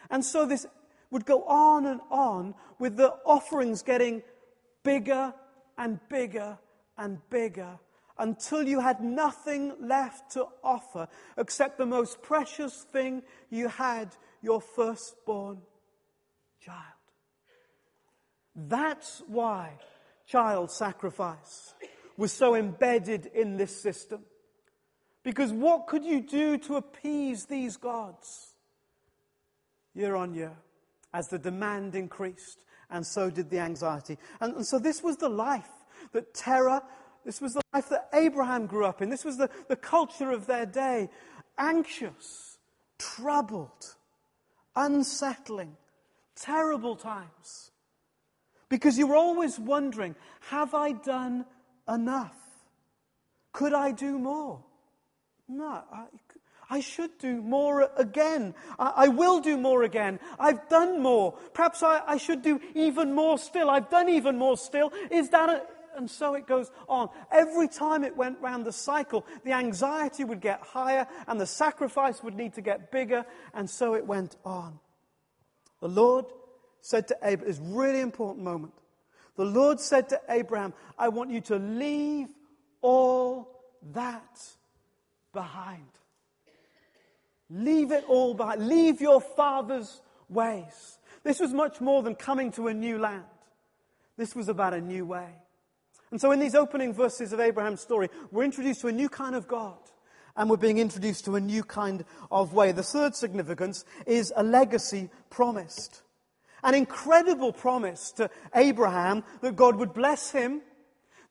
And 0.10 0.26
so 0.26 0.48
this 0.48 0.66
would 1.12 1.26
go 1.26 1.44
on 1.44 1.86
and 1.86 2.02
on 2.10 2.56
with 2.80 2.98
the 2.98 3.14
offerings 3.24 3.84
getting 3.84 4.24
bigger 4.84 5.34
and 5.78 6.00
bigger 6.10 6.58
and 6.98 7.20
bigger 7.30 7.78
until 8.18 8.68
you 8.68 8.80
had 8.80 9.00
nothing 9.00 9.74
left 9.80 10.32
to 10.32 10.48
offer 10.64 11.08
except 11.38 11.78
the 11.78 11.86
most 11.86 12.24
precious 12.24 12.82
thing 12.92 13.22
you 13.52 13.68
had, 13.68 14.16
your 14.42 14.60
firstborn 14.60 15.62
child. 16.60 16.95
That's 18.56 19.22
why 19.28 19.74
child 20.28 20.72
sacrifice 20.72 21.74
was 22.18 22.32
so 22.32 22.56
embedded 22.56 23.26
in 23.28 23.58
this 23.58 23.82
system. 23.82 24.22
Because 25.24 25.52
what 25.52 25.88
could 25.88 26.06
you 26.06 26.22
do 26.22 26.58
to 26.60 26.76
appease 26.76 27.46
these 27.46 27.78
gods? 27.78 28.54
Year 29.94 30.16
on 30.16 30.34
year, 30.34 30.54
as 31.14 31.28
the 31.30 31.40
demand 31.40 31.96
increased, 31.96 32.60
and 32.90 33.06
so 33.06 33.30
did 33.30 33.50
the 33.50 33.60
anxiety. 33.60 34.18
And, 34.40 34.56
and 34.58 34.66
so 34.66 34.78
this 34.78 35.02
was 35.02 35.18
the 35.18 35.30
life 35.30 35.70
that 36.12 36.34
Terah, 36.34 36.84
this 37.26 37.42
was 37.42 37.54
the 37.54 37.62
life 37.74 37.90
that 37.90 38.10
Abraham 38.14 38.68
grew 38.68 38.86
up 38.86 39.02
in. 39.02 39.10
This 39.10 39.26
was 39.26 39.38
the, 39.38 39.50
the 39.68 39.76
culture 39.76 40.32
of 40.32 40.46
their 40.46 40.66
day. 40.66 41.10
Anxious, 41.58 42.58
troubled, 43.00 43.96
unsettling, 44.76 45.76
terrible 46.36 46.96
times. 46.96 47.72
Because 48.70 48.98
you 48.98 49.08
were 49.08 49.16
always 49.16 49.60
wondering, 49.60 50.16
have 50.50 50.74
I 50.74 50.94
done 50.94 51.46
enough? 51.88 52.36
Could 53.54 53.74
I 53.74 53.92
do 53.92 54.18
more? 54.18 54.64
No, 55.48 55.84
I, 55.92 56.06
I 56.70 56.80
should 56.80 57.18
do 57.20 57.42
more 57.42 57.90
again. 57.96 58.56
I, 58.80 58.94
I, 58.96 59.08
will 59.08 59.40
do 59.40 59.58
more 59.58 59.84
again. 59.84 60.20
I've 60.40 60.68
done 60.68 61.02
more. 61.02 61.34
Perhaps 61.54 61.84
I, 61.84 62.02
I, 62.08 62.18
should 62.18 62.42
do 62.42 62.60
even 62.74 63.14
more 63.14 63.38
still. 63.38 63.70
I've 63.70 63.90
done 63.90 64.10
even 64.10 64.38
more 64.38 64.58
still. 64.58 64.92
Is 65.12 65.30
that 65.30 65.50
a, 65.50 65.62
and 65.96 66.10
so 66.10 66.34
it 66.34 66.48
goes 66.48 66.72
on. 66.90 67.10
Every 67.32 67.68
time 67.68 68.04
it 68.04 68.18
went 68.18 68.40
round 68.42 68.66
the 68.66 68.72
cycle, 68.72 69.26
the 69.44 69.54
anxiety 69.54 70.24
would 70.24 70.42
get 70.42 70.62
higher 70.62 71.08
and 71.28 71.40
the 71.40 71.46
sacrifice 71.46 72.24
would 72.24 72.36
need 72.36 72.54
to 72.56 72.62
get 72.62 72.92
bigger, 72.92 73.26
and 73.54 73.70
so 73.70 73.96
it 73.96 74.06
went 74.06 74.36
on. 74.44 74.80
The 75.82 75.88
Lord 75.88 76.26
said 76.86 77.08
to 77.08 77.18
Abraham, 77.24 77.58
a 77.58 77.75
really 77.75 78.00
important 78.00 78.46
moment. 78.46 78.74
The 79.38 79.44
Lord 79.44 79.80
said 79.80 80.08
to 80.10 80.22
Abraham, 80.30 80.72
I 81.00 81.10
want 81.10 81.32
you 81.32 81.42
to 81.42 81.56
leave 81.58 82.27
all 82.82 83.50
that 83.94 84.39
behind. 85.34 85.88
Leave 87.50 87.92
it 87.92 88.06
all 88.08 88.36
behind. 88.36 88.68
Leave 88.68 89.01
your 89.01 89.20
father's 89.20 90.00
ways. 90.30 91.00
This 91.24 91.39
was 91.39 91.54
much 91.54 91.82
more 91.82 92.04
than 92.04 92.13
coming 92.13 92.51
to 92.51 92.68
a 92.68 92.74
new 92.74 93.00
land. 93.00 93.24
This 94.15 94.36
was 94.36 94.48
about 94.48 94.75
a 94.75 94.82
new 94.82 95.06
way. 95.08 95.30
And 96.12 96.22
so, 96.22 96.32
in 96.32 96.39
these 96.39 96.54
opening 96.54 96.94
verses 96.94 97.34
of 97.34 97.39
Abraham's 97.39 97.82
story, 97.82 98.10
we're 98.32 98.44
introduced 98.44 98.82
to 98.82 98.89
a 98.89 98.92
new 98.92 99.10
kind 99.10 99.36
of 99.36 99.48
God. 99.48 99.77
And 100.38 100.51
we're 100.51 100.58
being 100.58 100.77
introduced 100.77 101.25
to 101.25 101.36
a 101.36 101.42
new 101.42 101.63
kind 101.63 102.06
of 102.30 102.54
way. 102.54 102.72
The 102.74 102.84
third 102.84 103.15
significance 103.15 103.86
is 104.06 104.32
a 104.36 104.44
legacy 104.44 105.10
promised. 105.32 106.04
An 106.66 106.74
incredible 106.74 107.54
promise 107.54 108.12
to 108.14 108.30
Abraham 108.56 109.24
that 109.42 109.56
God 109.56 109.76
would 109.76 109.94
bless 109.94 110.32
him, 110.32 110.62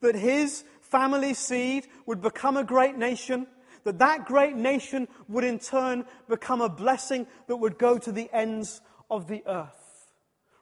that 0.00 0.14
his 0.14 0.62
family 0.80 1.34
seed 1.34 1.88
would 2.06 2.22
become 2.22 2.56
a 2.56 2.62
great 2.62 2.96
nation, 2.96 3.48
that 3.82 3.98
that 3.98 4.26
great 4.26 4.54
nation 4.54 5.08
would 5.26 5.42
in 5.42 5.58
turn 5.58 6.04
become 6.28 6.60
a 6.60 6.68
blessing 6.68 7.26
that 7.48 7.56
would 7.56 7.78
go 7.78 7.98
to 7.98 8.12
the 8.12 8.30
ends 8.32 8.80
of 9.10 9.26
the 9.26 9.42
earth. 9.48 10.12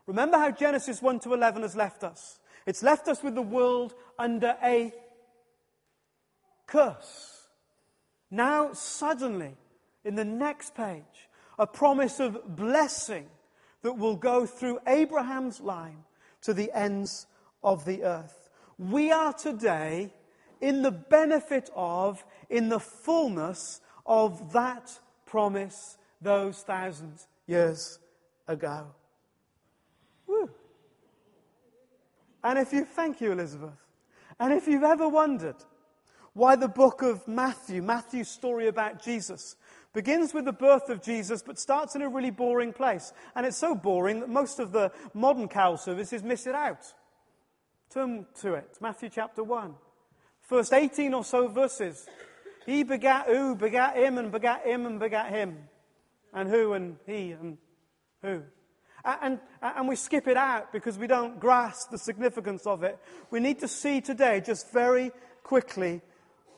Remember 0.07 0.39
how 0.39 0.51
Genesis 0.51 1.03
1 1.03 1.21
to 1.21 1.35
11 1.35 1.61
has 1.61 1.77
left 1.77 2.03
us. 2.03 2.41
It's 2.65 2.83
left 2.83 3.09
us 3.09 3.23
with 3.23 3.35
the 3.35 3.43
world 3.43 3.93
under 4.19 4.57
a 4.63 4.91
curse. 6.67 7.47
Now, 8.31 8.73
suddenly, 8.73 9.55
in 10.03 10.15
the 10.15 10.25
next 10.25 10.75
page, 10.75 11.29
a 11.59 11.67
promise 11.67 12.21
of 12.21 12.57
blessing 12.57 13.29
that 13.83 13.99
will 13.99 14.17
go 14.17 14.47
through 14.47 14.79
Abraham's 14.87 15.61
line 15.61 16.05
to 16.43 16.55
the 16.55 16.71
ends 16.73 17.27
of 17.63 17.85
the 17.85 18.05
earth. 18.05 18.51
We 18.79 19.13
are 19.13 19.33
today 19.33 20.13
in 20.61 20.83
the 20.83 20.91
benefit 20.91 21.71
of, 21.75 22.25
in 22.49 22.69
the 22.69 22.81
fullness 22.81 23.81
of 24.07 24.53
that 24.53 24.99
promise 25.27 25.99
those 26.21 26.63
thousand 26.63 27.15
years 27.47 27.99
ago. 28.47 28.87
Woo. 30.27 30.51
And 32.45 32.59
if 32.59 32.73
you, 32.73 32.85
thank 32.85 33.21
you, 33.21 33.33
Elizabeth. 33.33 33.71
And 34.39 34.53
if 34.53 34.67
you've 34.67 34.83
ever 34.83 35.09
wondered 35.09 35.57
why 36.33 36.57
the 36.57 36.69
book 36.69 37.03
of 37.03 37.27
Matthew, 37.29 37.83
Matthew's 37.83 38.29
story 38.29 38.69
about 38.69 39.03
Jesus, 39.03 39.57
begins 39.93 40.33
with 40.33 40.45
the 40.45 40.53
birth 40.53 40.89
of 40.89 41.03
Jesus 41.03 41.43
but 41.43 41.59
starts 41.59 41.95
in 41.95 42.03
a 42.03 42.09
really 42.09 42.31
boring 42.31 42.73
place. 42.73 43.13
And 43.35 43.47
it's 43.47 43.57
so 43.57 43.75
boring 43.75 44.21
that 44.21 44.29
most 44.29 44.59
of 44.59 44.73
the 44.73 44.93
modern 45.15 45.49
carol 45.49 45.77
services 45.77 46.23
miss 46.23 46.47
it 46.47 46.55
out. 46.55 46.85
Turn 47.91 48.27
to 48.41 48.55
it, 48.55 48.79
Matthew 48.81 49.11
chapter 49.11 49.45
1. 49.45 49.75
First 50.41 50.73
18 50.73 51.13
or 51.15 51.25
so 51.25 51.49
verses. 51.49 52.07
He 52.65 52.85
begat 52.85 53.27
who, 53.27 53.55
begat 53.55 53.97
him, 53.97 54.19
and 54.19 54.31
begat 54.31 54.65
him, 54.65 54.87
and 54.87 54.99
begat 54.99 55.31
him. 55.31 55.59
And 56.33 56.49
who, 56.49 56.73
and 56.73 56.97
he, 57.07 57.33
and 57.33 57.59
who. 58.23 58.43
And, 59.05 59.41
and, 59.61 59.89
we 59.89 59.97
skip 59.97 60.29
it 60.29 60.37
out 60.37 60.73
because 60.73 60.97
we 60.97 61.09
don't 61.09 61.41
grasp 61.41 61.91
the 61.91 61.99
significance 61.99 62.67
of 62.67 62.85
it. 62.85 62.99
We 63.31 63.41
need 63.41 63.59
to 63.59 63.69
see 63.69 64.01
today, 64.01 64.41
just 64.41 64.73
very 64.73 65.11
quickly, 65.43 66.03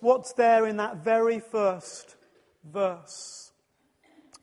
what's 0.00 0.34
there 0.34 0.66
in 0.66 0.76
that 0.76 0.98
very 0.98 1.40
first 1.40 2.16
verse. 2.70 3.52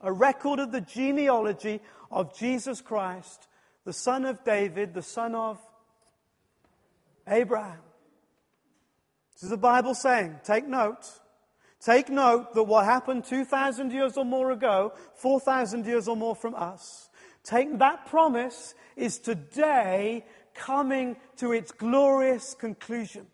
A 0.02 0.12
record 0.12 0.60
of 0.60 0.72
the 0.72 0.82
genealogy 0.82 1.80
of 2.10 2.38
Jesus 2.38 2.82
Christ, 2.82 3.48
the 3.86 3.94
son 3.94 4.26
of 4.26 4.44
David, 4.44 4.94
the 4.94 5.02
son 5.02 5.36
of 5.36 5.60
Abraham. 7.28 7.80
This 9.34 9.44
is 9.44 9.50
the 9.50 9.58
Bible 9.58 9.96
saying, 9.96 10.40
take 10.44 10.68
note. 10.68 11.06
Take 11.80 12.10
note 12.10 12.54
that 12.54 12.64
what 12.64 12.86
happened 12.86 13.26
2,000 13.26 13.92
years 13.92 14.18
or 14.18 14.26
more 14.26 14.52
ago, 14.52 14.94
4,000 15.16 15.86
years 15.86 16.08
or 16.08 16.16
more 16.16 16.36
from 16.36 16.54
us, 16.54 17.10
take 17.44 17.80
that 17.80 18.06
promise 18.06 18.76
is 18.96 19.18
today 19.18 20.24
coming 20.54 21.18
to 21.38 21.54
its 21.54 21.72
glorious 21.72 22.54
conclusion. 22.54 23.26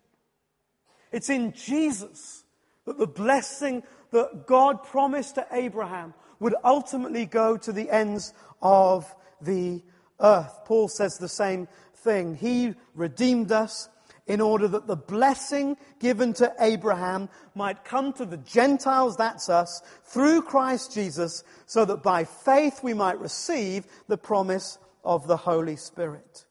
It's 1.11 1.29
in 1.29 1.51
Jesus 1.51 2.45
that 2.85 2.97
the 2.97 3.07
blessing 3.07 3.83
that 4.11 4.47
God 4.47 4.83
promised 4.83 5.35
to 5.35 5.47
Abraham 5.51 6.13
would 6.39 6.55
ultimately 6.63 7.25
go 7.25 7.57
to 7.57 7.71
the 7.71 7.89
ends 7.89 8.33
of 8.61 9.13
the 9.41 9.81
earth. 10.19 10.53
Paul 10.65 10.87
says 10.87 11.17
the 11.17 11.29
same 11.29 11.67
thing. 11.95 12.35
He 12.35 12.75
redeemed 12.95 13.51
us 13.51 13.89
in 14.27 14.41
order 14.41 14.67
that 14.67 14.87
the 14.87 14.95
blessing 14.95 15.77
given 15.99 16.33
to 16.33 16.53
Abraham 16.59 17.29
might 17.55 17.85
come 17.85 18.11
to 18.13 18.25
the 18.25 18.37
Gentiles, 18.37 19.15
that's 19.15 19.49
us, 19.49 19.81
through 20.03 20.41
Christ 20.41 20.93
Jesus, 20.93 21.43
so 21.65 21.85
that 21.85 22.03
by 22.03 22.25
faith 22.25 22.83
we 22.83 22.93
might 22.93 23.19
receive 23.19 23.85
the 24.07 24.17
promise 24.17 24.77
of 25.03 25.27
the 25.27 25.37
Holy 25.37 25.77
Spirit. 25.77 26.45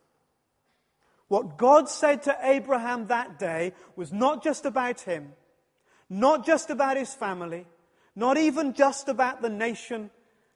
What 1.28 1.58
God 1.58 1.88
said 1.88 2.22
to 2.22 2.38
Abraham 2.42 3.08
that 3.08 3.38
day 3.38 3.75
was 3.94 4.12
not 4.12 4.42
just 4.42 4.64
about 4.64 5.00
him, 5.00 5.32
not 6.08 6.46
just 6.46 6.70
about 6.70 6.96
his 6.96 7.14
family, 7.14 7.66
not 8.14 8.36
even 8.36 8.72
just 8.72 9.08
about 9.08 9.42
the 9.42 9.48
nation 9.48 10.10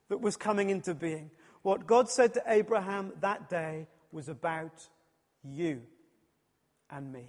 that 0.08 0.20
was 0.20 0.36
coming 0.36 0.70
into 0.70 0.94
being. 0.94 1.30
What 1.62 1.86
God 1.86 2.08
said 2.08 2.34
to 2.34 2.42
Abraham 2.46 3.12
that 3.20 3.50
day 3.50 3.86
was 4.12 4.28
about 4.28 4.88
you 5.44 5.82
and 6.90 7.12
me. 7.12 7.28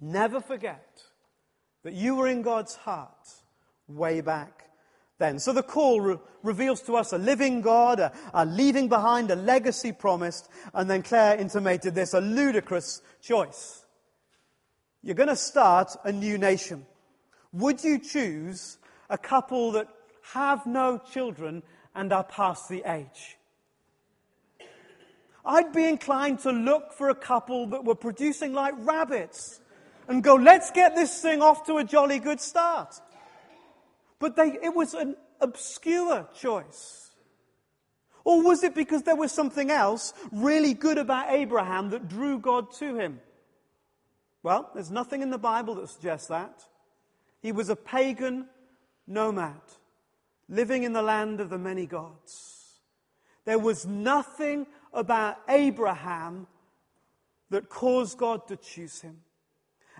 Never 0.00 0.40
forget 0.40 1.02
that 1.84 1.94
you 1.94 2.14
were 2.14 2.28
in 2.28 2.42
God's 2.42 2.76
heart 2.76 3.28
way 3.88 4.20
back 4.20 4.64
then. 5.18 5.38
So 5.38 5.52
the 5.52 5.62
call 5.62 6.00
re- 6.00 6.18
reveals 6.42 6.82
to 6.82 6.96
us 6.96 7.12
a 7.12 7.18
living 7.18 7.60
God, 7.60 8.00
a, 8.00 8.12
a 8.34 8.44
leaving 8.44 8.88
behind 8.88 9.30
a 9.30 9.36
legacy 9.36 9.92
promised, 9.92 10.48
and 10.74 10.90
then 10.90 11.02
Claire 11.02 11.36
intimated 11.36 11.94
this 11.94 12.14
a 12.14 12.20
ludicrous 12.20 13.02
choice. 13.20 13.81
You're 15.02 15.16
going 15.16 15.28
to 15.28 15.36
start 15.36 15.96
a 16.04 16.12
new 16.12 16.38
nation. 16.38 16.86
Would 17.52 17.82
you 17.82 17.98
choose 17.98 18.78
a 19.10 19.18
couple 19.18 19.72
that 19.72 19.88
have 20.32 20.64
no 20.64 20.98
children 20.98 21.62
and 21.94 22.12
are 22.12 22.24
past 22.24 22.68
the 22.68 22.82
age? 22.86 23.36
I'd 25.44 25.72
be 25.72 25.84
inclined 25.88 26.38
to 26.40 26.52
look 26.52 26.92
for 26.92 27.08
a 27.08 27.16
couple 27.16 27.66
that 27.68 27.84
were 27.84 27.96
producing 27.96 28.52
like 28.52 28.74
rabbits 28.78 29.60
and 30.06 30.22
go, 30.22 30.36
let's 30.36 30.70
get 30.70 30.94
this 30.94 31.20
thing 31.20 31.42
off 31.42 31.66
to 31.66 31.78
a 31.78 31.84
jolly 31.84 32.20
good 32.20 32.40
start. 32.40 32.94
But 34.20 34.36
they, 34.36 34.56
it 34.62 34.74
was 34.74 34.94
an 34.94 35.16
obscure 35.40 36.28
choice. 36.38 37.10
Or 38.24 38.40
was 38.40 38.62
it 38.62 38.72
because 38.72 39.02
there 39.02 39.16
was 39.16 39.32
something 39.32 39.72
else 39.72 40.14
really 40.30 40.74
good 40.74 40.96
about 40.96 41.30
Abraham 41.30 41.90
that 41.90 42.08
drew 42.08 42.38
God 42.38 42.72
to 42.74 42.94
him? 42.94 43.20
Well, 44.42 44.70
there's 44.74 44.90
nothing 44.90 45.22
in 45.22 45.30
the 45.30 45.38
Bible 45.38 45.76
that 45.76 45.88
suggests 45.88 46.28
that. 46.28 46.64
He 47.40 47.52
was 47.52 47.68
a 47.68 47.76
pagan 47.76 48.46
nomad 49.06 49.60
living 50.48 50.82
in 50.82 50.92
the 50.92 51.02
land 51.02 51.40
of 51.40 51.50
the 51.50 51.58
many 51.58 51.86
gods. 51.86 52.80
There 53.44 53.58
was 53.58 53.86
nothing 53.86 54.66
about 54.92 55.38
Abraham 55.48 56.46
that 57.50 57.68
caused 57.68 58.18
God 58.18 58.46
to 58.48 58.56
choose 58.56 59.00
him. 59.00 59.18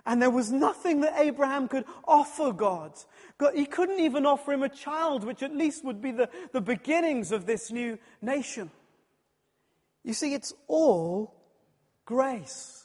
And 0.05 0.21
there 0.21 0.29
was 0.29 0.51
nothing 0.51 1.01
that 1.01 1.13
Abraham 1.17 1.67
could 1.67 1.85
offer 2.05 2.51
God. 2.51 2.93
God. 3.37 3.55
He 3.55 3.65
couldn't 3.65 3.99
even 3.99 4.25
offer 4.25 4.51
him 4.51 4.63
a 4.63 4.69
child, 4.69 5.23
which 5.23 5.41
at 5.41 5.55
least 5.55 5.85
would 5.85 6.01
be 6.01 6.11
the, 6.11 6.29
the 6.51 6.61
beginnings 6.61 7.31
of 7.31 7.45
this 7.45 7.71
new 7.71 7.97
nation. 8.21 8.69
You 10.03 10.13
see, 10.13 10.33
it's 10.33 10.53
all 10.67 11.33
grace. 12.05 12.82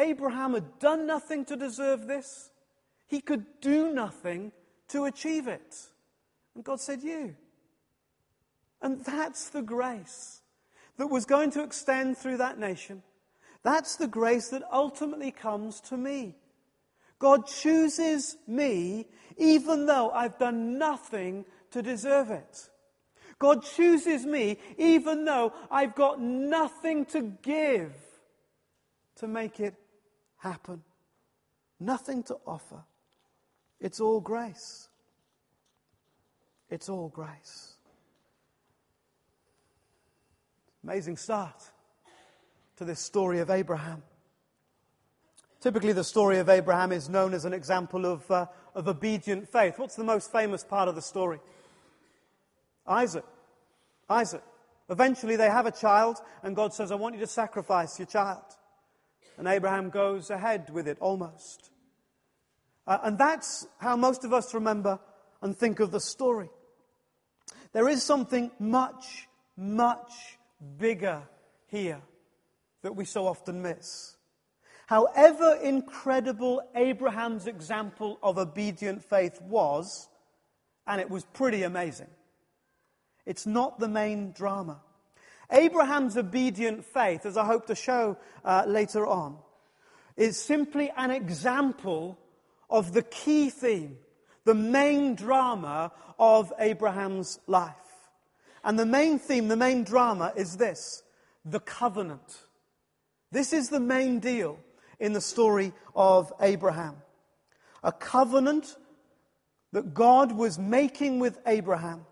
Abraham 0.00 0.54
had 0.54 0.78
done 0.78 1.06
nothing 1.06 1.44
to 1.46 1.56
deserve 1.56 2.06
this. 2.06 2.50
He 3.06 3.20
could 3.20 3.44
do 3.60 3.92
nothing 3.92 4.52
to 4.88 5.04
achieve 5.04 5.46
it. 5.46 5.76
And 6.54 6.64
God 6.64 6.80
said, 6.80 7.02
You. 7.02 7.36
And 8.82 9.04
that's 9.04 9.50
the 9.50 9.62
grace 9.62 10.40
that 10.96 11.08
was 11.08 11.24
going 11.24 11.50
to 11.52 11.62
extend 11.62 12.16
through 12.16 12.38
that 12.38 12.58
nation. 12.58 13.02
That's 13.62 13.96
the 13.96 14.08
grace 14.08 14.48
that 14.48 14.62
ultimately 14.72 15.30
comes 15.30 15.80
to 15.82 15.96
me. 15.96 16.34
God 17.18 17.46
chooses 17.46 18.36
me 18.46 19.06
even 19.36 19.86
though 19.86 20.10
I've 20.10 20.38
done 20.38 20.78
nothing 20.78 21.44
to 21.72 21.82
deserve 21.82 22.30
it. 22.30 22.68
God 23.38 23.62
chooses 23.64 24.24
me 24.24 24.58
even 24.78 25.24
though 25.24 25.52
I've 25.70 25.94
got 25.94 26.20
nothing 26.20 27.04
to 27.06 27.22
give 27.42 27.92
to 29.16 29.28
make 29.28 29.60
it 29.60 29.74
happen. 30.40 30.82
Nothing 31.78 32.22
to 32.24 32.36
offer. 32.46 32.82
It's 33.80 34.00
all 34.00 34.20
grace. 34.20 34.88
It's 36.68 36.88
all 36.88 37.08
grace. 37.08 37.74
Amazing 40.84 41.16
start 41.16 41.62
to 42.76 42.84
this 42.84 43.00
story 43.00 43.40
of 43.40 43.50
Abraham. 43.50 44.02
Typically, 45.60 45.92
the 45.92 46.04
story 46.04 46.38
of 46.38 46.48
Abraham 46.48 46.90
is 46.90 47.10
known 47.10 47.34
as 47.34 47.44
an 47.44 47.52
example 47.52 48.06
of, 48.06 48.30
uh, 48.30 48.46
of 48.74 48.88
obedient 48.88 49.46
faith. 49.46 49.78
What's 49.78 49.96
the 49.96 50.04
most 50.04 50.32
famous 50.32 50.64
part 50.64 50.88
of 50.88 50.94
the 50.94 51.02
story? 51.02 51.38
Isaac. 52.86 53.24
Isaac. 54.08 54.42
Eventually, 54.88 55.36
they 55.36 55.50
have 55.50 55.66
a 55.66 55.70
child, 55.70 56.16
and 56.42 56.56
God 56.56 56.72
says, 56.72 56.90
I 56.90 56.94
want 56.94 57.14
you 57.14 57.20
to 57.20 57.26
sacrifice 57.26 57.98
your 57.98 58.06
child. 58.06 58.42
And 59.40 59.48
Abraham 59.48 59.88
goes 59.88 60.28
ahead 60.28 60.68
with 60.68 60.86
it 60.86 60.98
almost. 61.00 61.70
Uh, 62.86 62.98
and 63.04 63.16
that's 63.16 63.66
how 63.78 63.96
most 63.96 64.22
of 64.22 64.34
us 64.34 64.52
remember 64.52 65.00
and 65.40 65.56
think 65.56 65.80
of 65.80 65.92
the 65.92 65.98
story. 65.98 66.50
There 67.72 67.88
is 67.88 68.02
something 68.02 68.50
much, 68.58 69.28
much 69.56 70.12
bigger 70.76 71.22
here 71.68 72.02
that 72.82 72.94
we 72.94 73.06
so 73.06 73.26
often 73.26 73.62
miss. 73.62 74.14
However 74.88 75.58
incredible 75.62 76.60
Abraham's 76.76 77.46
example 77.46 78.18
of 78.22 78.36
obedient 78.36 79.02
faith 79.02 79.40
was, 79.40 80.10
and 80.86 81.00
it 81.00 81.08
was 81.08 81.24
pretty 81.32 81.62
amazing, 81.62 82.10
it's 83.24 83.46
not 83.46 83.78
the 83.78 83.88
main 83.88 84.32
drama. 84.32 84.82
Abraham's 85.52 86.16
obedient 86.16 86.84
faith, 86.84 87.26
as 87.26 87.36
I 87.36 87.44
hope 87.44 87.66
to 87.66 87.74
show 87.74 88.16
uh, 88.44 88.64
later 88.66 89.06
on, 89.06 89.38
is 90.16 90.40
simply 90.40 90.90
an 90.96 91.10
example 91.10 92.18
of 92.68 92.92
the 92.92 93.02
key 93.02 93.50
theme, 93.50 93.98
the 94.44 94.54
main 94.54 95.14
drama 95.14 95.92
of 96.18 96.52
Abraham's 96.58 97.38
life. 97.46 97.74
And 98.62 98.78
the 98.78 98.86
main 98.86 99.18
theme, 99.18 99.48
the 99.48 99.56
main 99.56 99.84
drama 99.84 100.32
is 100.36 100.56
this 100.56 101.02
the 101.44 101.60
covenant. 101.60 102.38
This 103.32 103.52
is 103.52 103.68
the 103.68 103.80
main 103.80 104.18
deal 104.18 104.58
in 104.98 105.12
the 105.12 105.20
story 105.20 105.72
of 105.94 106.32
Abraham. 106.40 106.96
A 107.82 107.92
covenant 107.92 108.76
that 109.72 109.94
God 109.94 110.32
was 110.32 110.58
making 110.58 111.18
with 111.20 111.38
Abraham. 111.46 112.04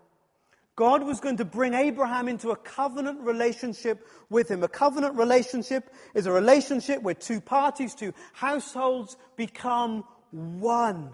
God 0.79 1.03
was 1.03 1.19
going 1.19 1.35
to 1.35 1.45
bring 1.45 1.73
Abraham 1.73 2.29
into 2.29 2.51
a 2.51 2.55
covenant 2.55 3.19
relationship 3.19 4.07
with 4.29 4.49
him. 4.49 4.63
A 4.63 4.69
covenant 4.69 5.17
relationship 5.17 5.93
is 6.15 6.25
a 6.25 6.31
relationship 6.31 7.01
where 7.01 7.15
two 7.15 7.41
parties, 7.41 7.93
two 7.93 8.13
households 8.31 9.17
become 9.35 10.05
one. 10.31 11.09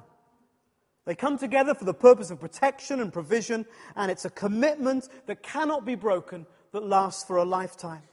They 1.06 1.15
come 1.15 1.39
together 1.39 1.73
for 1.73 1.86
the 1.86 1.95
purpose 1.95 2.30
of 2.30 2.39
protection 2.39 2.99
and 2.99 3.12
provision, 3.12 3.65
and 3.95 4.12
it's 4.12 4.23
a 4.23 4.30
commitment 4.30 5.10
that 5.25 5.41
cannot 5.41 5.84
be 5.84 5.95
broken 5.95 6.45
that 6.71 6.86
lasts 6.86 7.23
for 7.23 7.38
a 7.38 7.43
lifetime. 7.43 8.04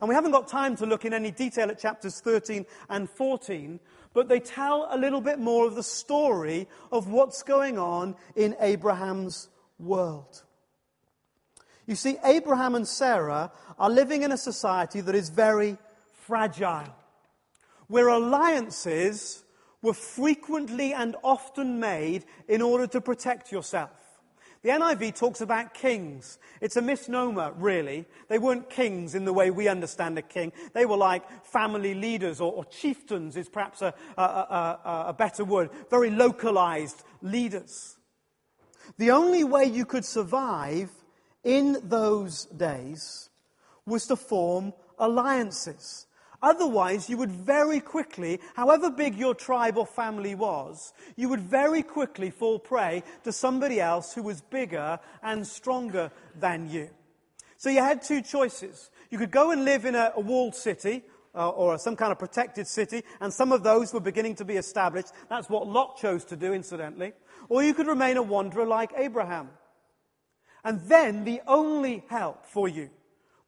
And 0.00 0.08
we 0.08 0.14
haven't 0.14 0.32
got 0.32 0.48
time 0.48 0.76
to 0.76 0.86
look 0.86 1.04
in 1.04 1.12
any 1.12 1.30
detail 1.30 1.68
at 1.68 1.78
chapters 1.78 2.20
13 2.20 2.64
and 2.88 3.10
14, 3.10 3.78
but 4.14 4.30
they 4.30 4.40
tell 4.40 4.88
a 4.90 4.96
little 4.96 5.20
bit 5.20 5.38
more 5.38 5.66
of 5.66 5.74
the 5.74 5.82
story 5.82 6.68
of 6.90 7.10
what's 7.10 7.42
going 7.42 7.78
on 7.78 8.16
in 8.34 8.56
Abraham's 8.60 9.50
world. 9.82 10.42
You 11.86 11.96
see, 11.96 12.16
Abraham 12.24 12.74
and 12.74 12.86
Sarah 12.86 13.50
are 13.78 13.90
living 13.90 14.22
in 14.22 14.32
a 14.32 14.38
society 14.38 15.00
that 15.00 15.14
is 15.14 15.28
very 15.28 15.76
fragile, 16.12 16.94
where 17.88 18.08
alliances 18.08 19.42
were 19.82 19.92
frequently 19.92 20.92
and 20.92 21.16
often 21.24 21.80
made 21.80 22.24
in 22.48 22.62
order 22.62 22.86
to 22.86 23.00
protect 23.00 23.50
yourself. 23.50 23.90
The 24.62 24.68
NIV 24.68 25.16
talks 25.16 25.40
about 25.40 25.74
kings. 25.74 26.38
It's 26.60 26.76
a 26.76 26.82
misnomer, 26.82 27.52
really. 27.56 28.06
They 28.28 28.38
weren't 28.38 28.70
kings 28.70 29.16
in 29.16 29.24
the 29.24 29.32
way 29.32 29.50
we 29.50 29.66
understand 29.66 30.16
a 30.18 30.22
king. 30.22 30.52
They 30.72 30.86
were 30.86 30.96
like 30.96 31.44
family 31.44 31.94
leaders, 31.94 32.40
or, 32.40 32.52
or 32.52 32.64
chieftains 32.66 33.36
is 33.36 33.48
perhaps 33.48 33.82
a, 33.82 33.92
a, 34.16 34.22
a, 34.22 35.04
a 35.08 35.12
better 35.12 35.44
word. 35.44 35.70
Very 35.90 36.10
localized 36.10 37.02
leaders. 37.22 37.96
The 38.98 39.10
only 39.10 39.44
way 39.44 39.64
you 39.64 39.84
could 39.84 40.04
survive 40.04 40.90
in 41.44 41.78
those 41.88 42.46
days 42.46 43.30
was 43.86 44.06
to 44.06 44.16
form 44.16 44.72
alliances. 44.98 46.06
Otherwise, 46.42 47.08
you 47.08 47.16
would 47.16 47.30
very 47.30 47.78
quickly, 47.78 48.40
however 48.56 48.90
big 48.90 49.16
your 49.16 49.34
tribe 49.34 49.78
or 49.78 49.86
family 49.86 50.34
was, 50.34 50.92
you 51.14 51.28
would 51.28 51.40
very 51.40 51.82
quickly 51.82 52.30
fall 52.30 52.58
prey 52.58 53.02
to 53.22 53.30
somebody 53.30 53.80
else 53.80 54.12
who 54.12 54.22
was 54.22 54.40
bigger 54.40 54.98
and 55.22 55.46
stronger 55.46 56.10
than 56.38 56.68
you. 56.68 56.90
So 57.58 57.70
you 57.70 57.78
had 57.78 58.02
two 58.02 58.22
choices. 58.22 58.90
You 59.10 59.18
could 59.18 59.30
go 59.30 59.52
and 59.52 59.64
live 59.64 59.84
in 59.84 59.94
a, 59.94 60.12
a 60.16 60.20
walled 60.20 60.56
city, 60.56 61.04
uh, 61.34 61.48
or 61.48 61.78
some 61.78 61.96
kind 61.96 62.12
of 62.12 62.18
protected 62.18 62.66
city, 62.66 63.04
and 63.20 63.32
some 63.32 63.52
of 63.52 63.62
those 63.62 63.94
were 63.94 64.00
beginning 64.00 64.34
to 64.36 64.44
be 64.44 64.56
established. 64.56 65.12
That's 65.28 65.48
what 65.48 65.68
Lot 65.68 65.96
chose 65.96 66.24
to 66.26 66.36
do, 66.36 66.52
incidentally. 66.52 67.12
Or 67.48 67.62
you 67.62 67.74
could 67.74 67.86
remain 67.86 68.16
a 68.16 68.22
wanderer 68.22 68.66
like 68.66 68.92
Abraham. 68.96 69.50
And 70.64 70.80
then 70.82 71.24
the 71.24 71.40
only 71.46 72.04
help 72.08 72.46
for 72.46 72.68
you 72.68 72.90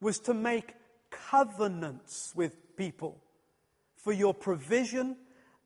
was 0.01 0.19
to 0.21 0.35
make 0.35 0.75
covenants 1.11 2.33
with 2.35 2.77
people 2.77 3.21
for 3.97 4.13
your 4.13 4.35
provision 4.35 5.17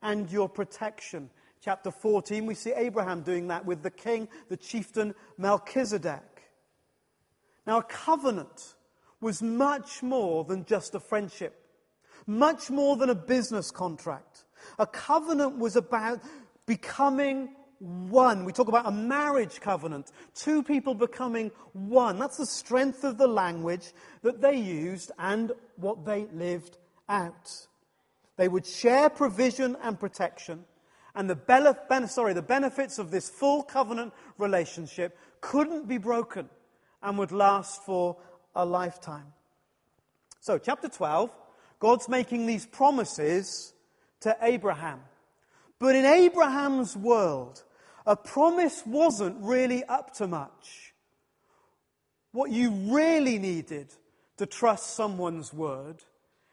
and 0.03 0.31
your 0.31 0.49
protection. 0.49 1.31
Chapter 1.61 1.91
14, 1.91 2.47
we 2.47 2.55
see 2.55 2.73
Abraham 2.73 3.23
doing 3.23 3.49
that 3.49 3.65
with 3.65 3.83
the 3.83 3.91
king, 3.91 4.29
the 4.49 4.57
chieftain 4.57 5.15
Melchizedek. 5.37 6.23
Now, 7.67 7.79
a 7.79 7.83
covenant 7.83 8.75
was 9.21 9.43
much 9.43 10.03
more 10.03 10.45
than 10.45 10.65
just 10.65 10.95
a 10.95 11.01
friendship, 11.01 11.67
much 12.27 12.71
more 12.71 12.97
than 12.97 13.11
a 13.11 13.15
business 13.15 13.71
contract. 13.71 14.45
A 14.79 14.87
covenant 14.87 15.59
was 15.59 15.77
about 15.77 16.23
becoming 16.67 17.57
one. 17.81 18.45
We 18.45 18.53
talk 18.53 18.69
about 18.69 18.87
a 18.87 18.91
marriage 18.91 19.61
covenant, 19.61 20.11
two 20.35 20.63
people 20.63 20.95
becoming 20.95 21.51
one. 21.73 22.19
That's 22.19 22.37
the 22.37 22.47
strength 22.47 23.05
of 23.05 23.19
the 23.19 23.27
language 23.27 23.93
that 24.23 24.41
they 24.41 24.57
used 24.57 25.13
and 25.19 25.53
what 25.77 26.05
they 26.05 26.27
lived 26.33 26.77
out. 27.09 27.67
They 28.37 28.49
would 28.49 28.67
share 28.67 29.09
provision 29.09 29.77
and 29.83 29.99
protection, 29.99 30.65
and 31.15 31.29
the, 31.29 32.07
sorry, 32.09 32.33
the 32.33 32.43
benefits 32.43 32.99
of 32.99 33.11
this 33.11 33.29
full 33.29 33.65
covenant 33.65 34.13
relationship 34.39 35.19
couldn't 35.41 35.89
be 35.89 35.99
broken 35.99 36.49
and 37.03 37.19
would 37.19 37.33
last 37.33 37.85
for 37.85 38.17
a 38.55 38.65
lifetime. 38.65 39.33
So, 40.41 40.59
chapter 40.59 40.89
12, 40.89 41.31
God's 41.81 42.09
making 42.09 42.47
these 42.47 42.67
promises 42.67 43.73
to 44.21 44.37
Abraham. 44.41 45.01
But 45.79 45.95
in 45.95 46.05
Abraham's 46.05 46.97
world, 46.97 47.63
a 48.09 48.17
promise 48.17 48.83
wasn't 48.87 49.37
really 49.43 49.85
up 49.85 50.15
to 50.15 50.27
much. 50.27 50.95
what 52.33 52.51
you 52.51 52.71
really 52.71 53.39
needed 53.39 53.93
to 54.37 54.47
trust 54.47 54.95
someone's 54.95 55.53
word, 55.53 55.97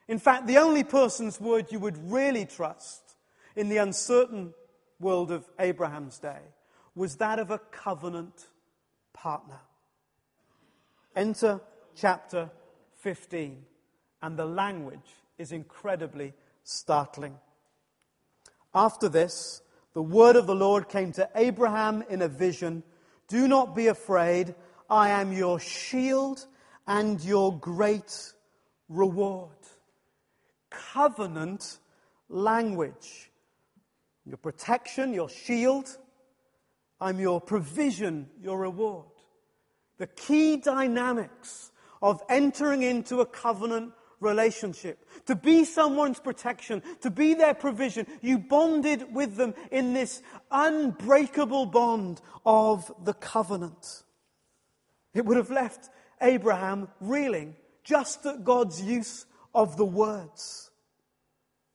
in 0.07 0.19
fact, 0.19 0.47
the 0.47 0.57
only 0.57 0.83
person's 0.83 1.39
word 1.39 1.71
you 1.71 1.79
would 1.79 2.11
really 2.11 2.45
trust 2.45 3.15
in 3.55 3.69
the 3.69 3.77
uncertain 3.77 4.53
world 4.99 5.31
of 5.31 5.47
Abraham's 5.59 6.19
day 6.19 6.39
was 6.95 7.17
that 7.17 7.39
of 7.39 7.51
a 7.51 7.59
covenant 7.59 8.47
partner. 9.13 9.59
Enter 11.15 11.61
chapter 11.95 12.49
15, 12.97 13.63
and 14.21 14.37
the 14.37 14.45
language 14.45 15.13
is 15.37 15.51
incredibly 15.51 16.33
startling. 16.63 17.35
After 18.73 19.07
this, 19.07 19.61
the 19.95 20.03
word 20.03 20.35
of 20.35 20.45
the 20.45 20.53
Lord 20.53 20.89
came 20.89 21.13
to 21.13 21.27
Abraham 21.35 22.03
in 22.09 22.21
a 22.21 22.27
vision 22.27 22.83
Do 23.27 23.47
not 23.47 23.73
be 23.73 23.87
afraid, 23.87 24.53
I 24.89 25.09
am 25.09 25.33
your 25.33 25.59
shield 25.59 26.45
and 26.85 27.19
your 27.23 27.57
great 27.57 28.33
reward. 28.89 29.49
Covenant 30.69 31.79
language. 32.29 33.31
Your 34.25 34.37
protection, 34.37 35.13
your 35.13 35.29
shield. 35.29 35.97
I'm 36.99 37.19
your 37.19 37.39
provision, 37.39 38.29
your 38.41 38.59
reward. 38.59 39.05
The 39.97 40.07
key 40.07 40.57
dynamics 40.57 41.71
of 42.01 42.21
entering 42.29 42.83
into 42.83 43.21
a 43.21 43.25
covenant 43.25 43.93
relationship, 44.19 45.05
to 45.25 45.35
be 45.35 45.65
someone's 45.65 46.19
protection, 46.19 46.81
to 47.01 47.09
be 47.09 47.33
their 47.33 47.53
provision. 47.53 48.07
You 48.21 48.39
bonded 48.39 49.13
with 49.13 49.35
them 49.35 49.53
in 49.71 49.93
this 49.93 50.21
unbreakable 50.51 51.67
bond 51.67 52.21
of 52.45 52.91
the 53.03 53.13
covenant. 53.13 54.03
It 55.13 55.25
would 55.25 55.37
have 55.37 55.51
left 55.51 55.89
Abraham 56.21 56.89
reeling 56.99 57.55
just 57.83 58.25
at 58.25 58.43
God's 58.43 58.81
use 58.81 59.25
of 59.53 59.77
the 59.77 59.85
words. 59.85 60.71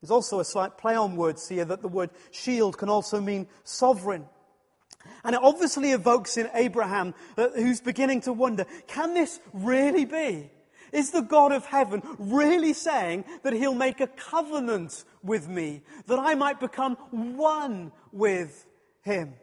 There's 0.00 0.10
also 0.10 0.40
a 0.40 0.44
slight 0.44 0.78
play 0.78 0.94
on 0.94 1.16
words 1.16 1.48
here 1.48 1.64
that 1.64 1.82
the 1.82 1.88
word 1.88 2.10
shield 2.30 2.78
can 2.78 2.88
also 2.88 3.20
mean 3.20 3.46
sovereign. 3.64 4.26
And 5.24 5.34
it 5.34 5.40
obviously 5.42 5.92
evokes 5.92 6.36
in 6.36 6.50
Abraham, 6.54 7.14
uh, 7.36 7.48
who's 7.54 7.80
beginning 7.80 8.22
to 8.22 8.32
wonder, 8.32 8.66
can 8.86 9.14
this 9.14 9.40
really 9.52 10.04
be? 10.04 10.50
Is 10.92 11.10
the 11.10 11.22
God 11.22 11.52
of 11.52 11.66
heaven 11.66 12.02
really 12.18 12.72
saying 12.72 13.24
that 13.42 13.52
he'll 13.52 13.74
make 13.74 14.00
a 14.00 14.06
covenant 14.06 15.04
with 15.22 15.48
me, 15.48 15.82
that 16.06 16.18
I 16.18 16.34
might 16.34 16.60
become 16.60 16.96
one 17.10 17.92
with 18.12 18.66
him? 19.02 19.34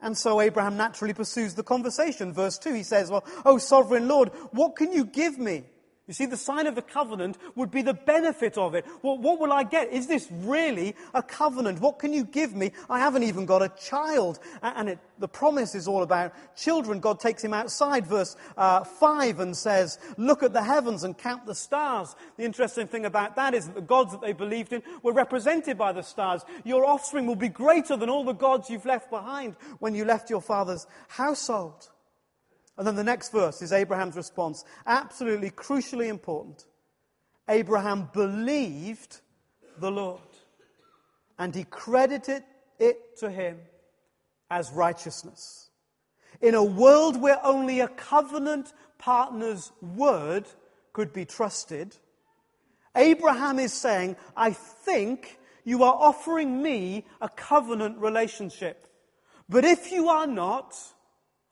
And 0.00 0.16
so 0.16 0.40
Abraham 0.40 0.76
naturally 0.76 1.12
pursues 1.12 1.54
the 1.54 1.62
conversation. 1.62 2.32
Verse 2.32 2.58
2, 2.58 2.74
he 2.74 2.82
says, 2.82 3.10
Well, 3.10 3.24
oh, 3.44 3.58
sovereign 3.58 4.08
Lord, 4.08 4.30
what 4.52 4.76
can 4.76 4.92
you 4.92 5.04
give 5.04 5.38
me? 5.38 5.64
You 6.06 6.14
see, 6.14 6.26
the 6.26 6.36
sign 6.36 6.66
of 6.66 6.74
the 6.74 6.82
covenant 6.82 7.38
would 7.54 7.70
be 7.70 7.82
the 7.82 7.94
benefit 7.94 8.58
of 8.58 8.74
it. 8.74 8.84
Well, 9.00 9.16
what 9.16 9.38
will 9.38 9.52
I 9.52 9.62
get? 9.62 9.92
Is 9.92 10.08
this 10.08 10.26
really 10.30 10.96
a 11.14 11.22
covenant? 11.22 11.80
What 11.80 12.00
can 12.00 12.12
you 12.12 12.24
give 12.24 12.52
me? 12.52 12.72
I 12.88 12.98
haven't 12.98 13.22
even 13.22 13.46
got 13.46 13.62
a 13.62 13.68
child. 13.80 14.40
And 14.60 14.88
it, 14.88 14.98
the 15.20 15.28
promise 15.28 15.76
is 15.76 15.86
all 15.86 16.02
about 16.02 16.32
children. 16.56 16.98
God 16.98 17.20
takes 17.20 17.44
him 17.44 17.54
outside, 17.54 18.08
verse 18.08 18.36
uh, 18.56 18.82
5, 18.82 19.38
and 19.38 19.56
says, 19.56 20.00
Look 20.16 20.42
at 20.42 20.52
the 20.52 20.64
heavens 20.64 21.04
and 21.04 21.16
count 21.16 21.46
the 21.46 21.54
stars. 21.54 22.16
The 22.36 22.44
interesting 22.44 22.88
thing 22.88 23.04
about 23.04 23.36
that 23.36 23.54
is 23.54 23.66
that 23.66 23.76
the 23.76 23.80
gods 23.80 24.10
that 24.10 24.20
they 24.20 24.32
believed 24.32 24.72
in 24.72 24.82
were 25.04 25.12
represented 25.12 25.78
by 25.78 25.92
the 25.92 26.02
stars. 26.02 26.42
Your 26.64 26.84
offspring 26.84 27.26
will 27.26 27.36
be 27.36 27.48
greater 27.48 27.96
than 27.96 28.10
all 28.10 28.24
the 28.24 28.32
gods 28.32 28.68
you've 28.68 28.86
left 28.86 29.10
behind 29.10 29.54
when 29.78 29.94
you 29.94 30.04
left 30.04 30.28
your 30.28 30.40
father's 30.40 30.88
household. 31.06 31.88
And 32.80 32.86
then 32.86 32.96
the 32.96 33.04
next 33.04 33.30
verse 33.30 33.60
is 33.60 33.74
Abraham's 33.74 34.16
response. 34.16 34.64
Absolutely 34.86 35.50
crucially 35.50 36.08
important. 36.08 36.64
Abraham 37.46 38.08
believed 38.14 39.20
the 39.76 39.90
Lord, 39.90 40.22
and 41.38 41.54
he 41.54 41.64
credited 41.64 42.42
it 42.78 43.18
to 43.18 43.30
him 43.30 43.58
as 44.50 44.72
righteousness. 44.72 45.68
In 46.40 46.54
a 46.54 46.64
world 46.64 47.20
where 47.20 47.44
only 47.44 47.80
a 47.80 47.88
covenant 47.88 48.72
partner's 48.96 49.72
word 49.82 50.48
could 50.94 51.12
be 51.12 51.26
trusted, 51.26 51.94
Abraham 52.96 53.58
is 53.58 53.74
saying, 53.74 54.16
I 54.34 54.52
think 54.52 55.38
you 55.64 55.82
are 55.82 55.94
offering 55.94 56.62
me 56.62 57.04
a 57.20 57.28
covenant 57.28 57.98
relationship. 57.98 58.86
But 59.50 59.66
if 59.66 59.92
you 59.92 60.08
are 60.08 60.26
not, 60.26 60.74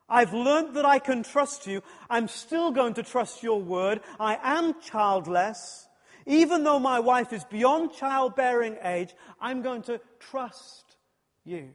I've 0.08 0.32
learned 0.32 0.74
that 0.76 0.86
I 0.86 0.98
can 0.98 1.22
trust 1.22 1.66
you. 1.66 1.82
I'm 2.08 2.28
still 2.28 2.70
going 2.70 2.94
to 2.94 3.02
trust 3.02 3.42
your 3.42 3.60
word. 3.60 4.00
I 4.18 4.38
am 4.42 4.80
childless. 4.80 5.86
Even 6.26 6.64
though 6.64 6.78
my 6.78 7.00
wife 7.00 7.32
is 7.32 7.44
beyond 7.44 7.92
childbearing 7.92 8.76
age, 8.82 9.14
I'm 9.40 9.62
going 9.62 9.82
to 9.82 10.00
trust 10.18 10.96
you. 11.44 11.70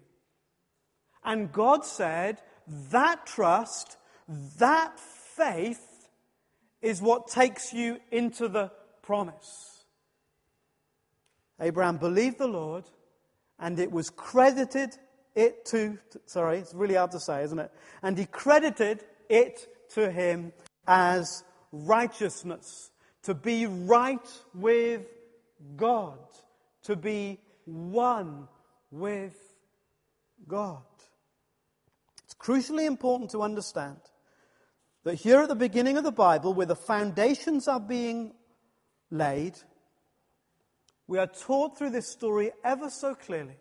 And 1.23 1.51
God 1.51 1.85
said, 1.85 2.41
that 2.91 3.25
trust, 3.25 3.97
that 4.59 4.99
faith 4.99 6.09
is 6.81 7.01
what 7.01 7.27
takes 7.27 7.73
you 7.73 7.99
into 8.11 8.47
the 8.47 8.71
promise. 9.01 9.85
Abraham 11.59 11.97
believed 11.97 12.37
the 12.37 12.47
Lord, 12.47 12.83
and 13.59 13.79
it 13.79 13.91
was 13.91 14.09
credited 14.09 14.97
it 15.35 15.65
to, 15.65 15.97
sorry, 16.25 16.59
it's 16.59 16.73
really 16.73 16.95
hard 16.95 17.11
to 17.11 17.19
say, 17.19 17.43
isn't 17.43 17.59
it? 17.59 17.71
And 18.01 18.17
he 18.17 18.25
credited 18.25 19.03
it 19.29 19.67
to 19.93 20.11
him 20.11 20.53
as 20.87 21.43
righteousness, 21.71 22.91
to 23.23 23.33
be 23.33 23.65
right 23.65 24.27
with 24.53 25.05
God, 25.75 26.19
to 26.83 26.95
be 26.95 27.39
one 27.65 28.47
with 28.91 29.35
God. 30.47 30.83
It's 32.25 32.35
crucially 32.35 32.85
important 32.85 33.31
to 33.31 33.41
understand 33.41 33.97
that 35.03 35.15
here 35.15 35.41
at 35.41 35.49
the 35.49 35.55
beginning 35.55 35.97
of 35.97 36.03
the 36.03 36.11
Bible, 36.11 36.53
where 36.53 36.65
the 36.65 36.75
foundations 36.75 37.67
are 37.67 37.79
being 37.79 38.33
laid, 39.09 39.53
we 41.07 41.17
are 41.17 41.27
taught 41.27 41.77
through 41.77 41.91
this 41.91 42.11
story 42.11 42.51
ever 42.63 42.89
so 42.89 43.15
clearly 43.15 43.55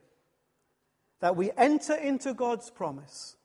that 1.23 1.37
we 1.37 1.53
enter 1.57 1.95
into 1.95 2.35
God's 2.35 2.69
promise, 2.69 3.37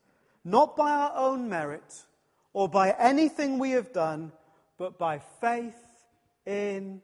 not 0.44 0.76
by 0.76 0.90
our 0.90 1.14
own 1.16 1.48
merit 1.48 2.06
or 2.52 2.68
by 2.68 2.90
anything 2.98 3.60
we 3.60 3.70
have 3.72 3.94
done, 3.94 4.32
but 4.80 4.98
by 4.98 5.20
faith 5.40 5.78
in 6.44 7.04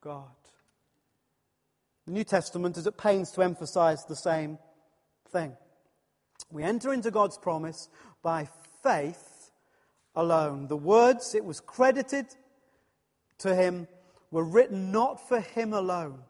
God. 0.00 0.24
The 2.06 2.12
New 2.12 2.24
Testament 2.24 2.78
is 2.78 2.86
at 2.86 2.96
pains 2.96 3.30
to 3.32 3.42
emphasize 3.42 4.06
the 4.06 4.16
same 4.16 4.58
thing. 5.32 5.54
We 6.50 6.62
enter 6.62 6.94
into 6.94 7.10
God's 7.10 7.36
promise 7.36 7.90
by 8.22 8.48
faith 8.82 9.50
alone. 10.14 10.68
The 10.68 10.78
words 10.78 11.34
it 11.34 11.44
was 11.44 11.60
credited 11.60 12.24
to 13.40 13.54
him 13.54 13.86
were 14.30 14.44
written 14.44 14.90
not 14.90 15.28
for 15.28 15.40
him 15.40 15.74
alone 15.74 16.20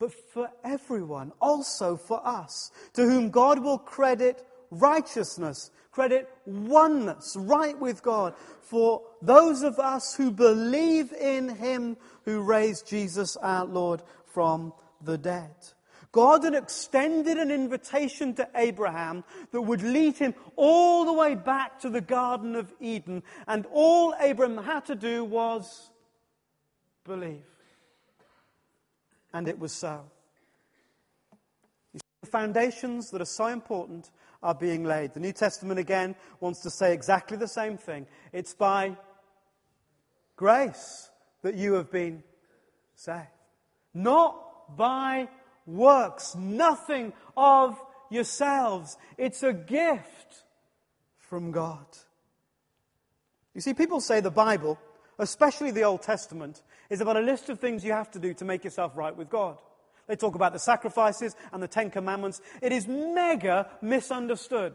but 0.00 0.12
for 0.32 0.50
everyone, 0.64 1.30
also 1.40 1.94
for 1.94 2.26
us, 2.26 2.72
to 2.94 3.02
whom 3.02 3.30
God 3.30 3.62
will 3.62 3.78
credit 3.78 4.44
righteousness, 4.70 5.70
credit 5.92 6.26
oneness, 6.46 7.36
right 7.38 7.78
with 7.78 8.02
God, 8.02 8.34
for 8.62 9.02
those 9.20 9.62
of 9.62 9.78
us 9.78 10.14
who 10.14 10.30
believe 10.30 11.12
in 11.12 11.50
Him 11.50 11.98
who 12.24 12.40
raised 12.40 12.88
Jesus 12.88 13.36
our 13.36 13.66
Lord 13.66 14.02
from 14.24 14.72
the 15.02 15.18
dead. 15.18 15.54
God 16.12 16.44
had 16.44 16.54
extended 16.54 17.36
an 17.36 17.50
invitation 17.50 18.34
to 18.34 18.48
Abraham 18.54 19.22
that 19.52 19.60
would 19.60 19.82
lead 19.82 20.16
him 20.16 20.34
all 20.56 21.04
the 21.04 21.12
way 21.12 21.36
back 21.36 21.78
to 21.80 21.90
the 21.90 22.00
Garden 22.00 22.56
of 22.56 22.72
Eden, 22.80 23.22
and 23.46 23.66
all 23.70 24.14
Abraham 24.18 24.64
had 24.64 24.86
to 24.86 24.96
do 24.96 25.24
was 25.24 25.90
believe 27.04 27.44
and 29.32 29.48
it 29.48 29.58
was 29.58 29.72
so. 29.72 30.00
The 32.22 32.26
foundations 32.26 33.10
that 33.10 33.20
are 33.20 33.26
so 33.26 33.46
important 33.46 34.10
are 34.42 34.54
being 34.54 34.84
laid. 34.84 35.14
The 35.14 35.20
New 35.20 35.32
Testament 35.32 35.78
again 35.78 36.14
wants 36.40 36.60
to 36.60 36.70
say 36.70 36.92
exactly 36.92 37.36
the 37.36 37.48
same 37.48 37.76
thing. 37.76 38.06
It's 38.32 38.54
by 38.54 38.96
grace 40.36 41.10
that 41.42 41.54
you 41.54 41.74
have 41.74 41.90
been 41.90 42.22
saved, 42.94 43.26
not 43.94 44.76
by 44.76 45.28
works, 45.66 46.34
nothing 46.34 47.12
of 47.36 47.80
yourselves. 48.10 48.96
It's 49.16 49.42
a 49.42 49.52
gift 49.52 50.44
from 51.18 51.50
God. 51.50 51.86
You 53.54 53.60
see, 53.60 53.74
people 53.74 54.00
say 54.00 54.20
the 54.20 54.30
Bible, 54.30 54.78
especially 55.18 55.70
the 55.70 55.82
Old 55.82 56.02
Testament, 56.02 56.62
is 56.90 57.00
about 57.00 57.16
a 57.16 57.20
list 57.20 57.48
of 57.48 57.58
things 57.58 57.84
you 57.84 57.92
have 57.92 58.10
to 58.10 58.18
do 58.18 58.34
to 58.34 58.44
make 58.44 58.64
yourself 58.64 58.96
right 58.96 59.16
with 59.16 59.30
God. 59.30 59.56
They 60.08 60.16
talk 60.16 60.34
about 60.34 60.52
the 60.52 60.58
sacrifices 60.58 61.36
and 61.52 61.62
the 61.62 61.68
Ten 61.68 61.88
Commandments. 61.88 62.42
It 62.60 62.72
is 62.72 62.88
mega 62.88 63.70
misunderstood. 63.80 64.74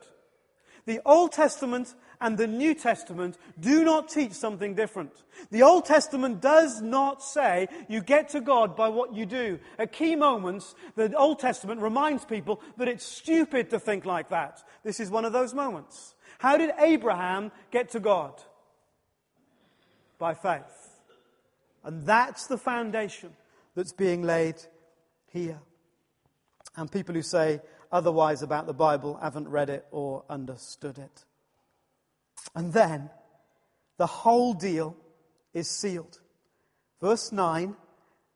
The 0.85 1.01
Old 1.05 1.33
Testament 1.33 1.93
and 2.21 2.37
the 2.37 2.47
New 2.47 2.73
Testament 2.73 3.37
do 3.59 3.83
not 3.83 4.07
teach 4.07 4.31
something 4.31 4.75
different. 4.75 5.11
The 5.51 5.63
Old 5.63 5.85
Testament 5.85 6.41
does 6.41 6.81
not 6.81 7.21
say 7.21 7.67
you 7.89 8.01
get 8.01 8.29
to 8.29 8.39
God 8.39 8.75
by 8.75 8.87
what 8.87 9.13
you 9.13 9.25
do. 9.25 9.59
At 9.77 9.91
key 9.91 10.15
moments, 10.15 10.75
the 10.95 11.13
Old 11.17 11.39
Testament 11.39 11.81
reminds 11.81 12.23
people 12.23 12.61
that 12.77 12.87
it's 12.87 13.05
stupid 13.05 13.71
to 13.71 13.79
think 13.79 14.05
like 14.05 14.29
that. 14.29 14.63
This 14.83 14.99
is 14.99 15.09
one 15.09 15.25
of 15.25 15.33
those 15.33 15.53
moments. 15.53 16.13
How 16.37 16.55
did 16.55 16.71
Abraham 16.79 17.51
get 17.71 17.89
to 17.91 17.99
God? 17.99 18.41
By 20.17 20.33
faith. 20.33 20.84
And 21.85 22.05
that's 22.05 22.47
the 22.47 22.57
foundation 22.57 23.31
that's 23.75 23.93
being 23.93 24.23
laid 24.23 24.55
here. 25.31 25.59
And 26.75 26.91
people 26.91 27.13
who 27.13 27.21
say, 27.21 27.61
otherwise 27.91 28.41
about 28.41 28.65
the 28.65 28.73
Bible 28.73 29.17
haven't 29.21 29.47
read 29.47 29.69
it 29.69 29.85
or 29.91 30.25
understood 30.29 30.97
it. 30.97 31.25
And 32.55 32.73
then 32.73 33.11
the 33.97 34.07
whole 34.07 34.53
deal 34.53 34.97
is 35.53 35.69
sealed. 35.69 36.19
Verse 37.01 37.31
9 37.31 37.75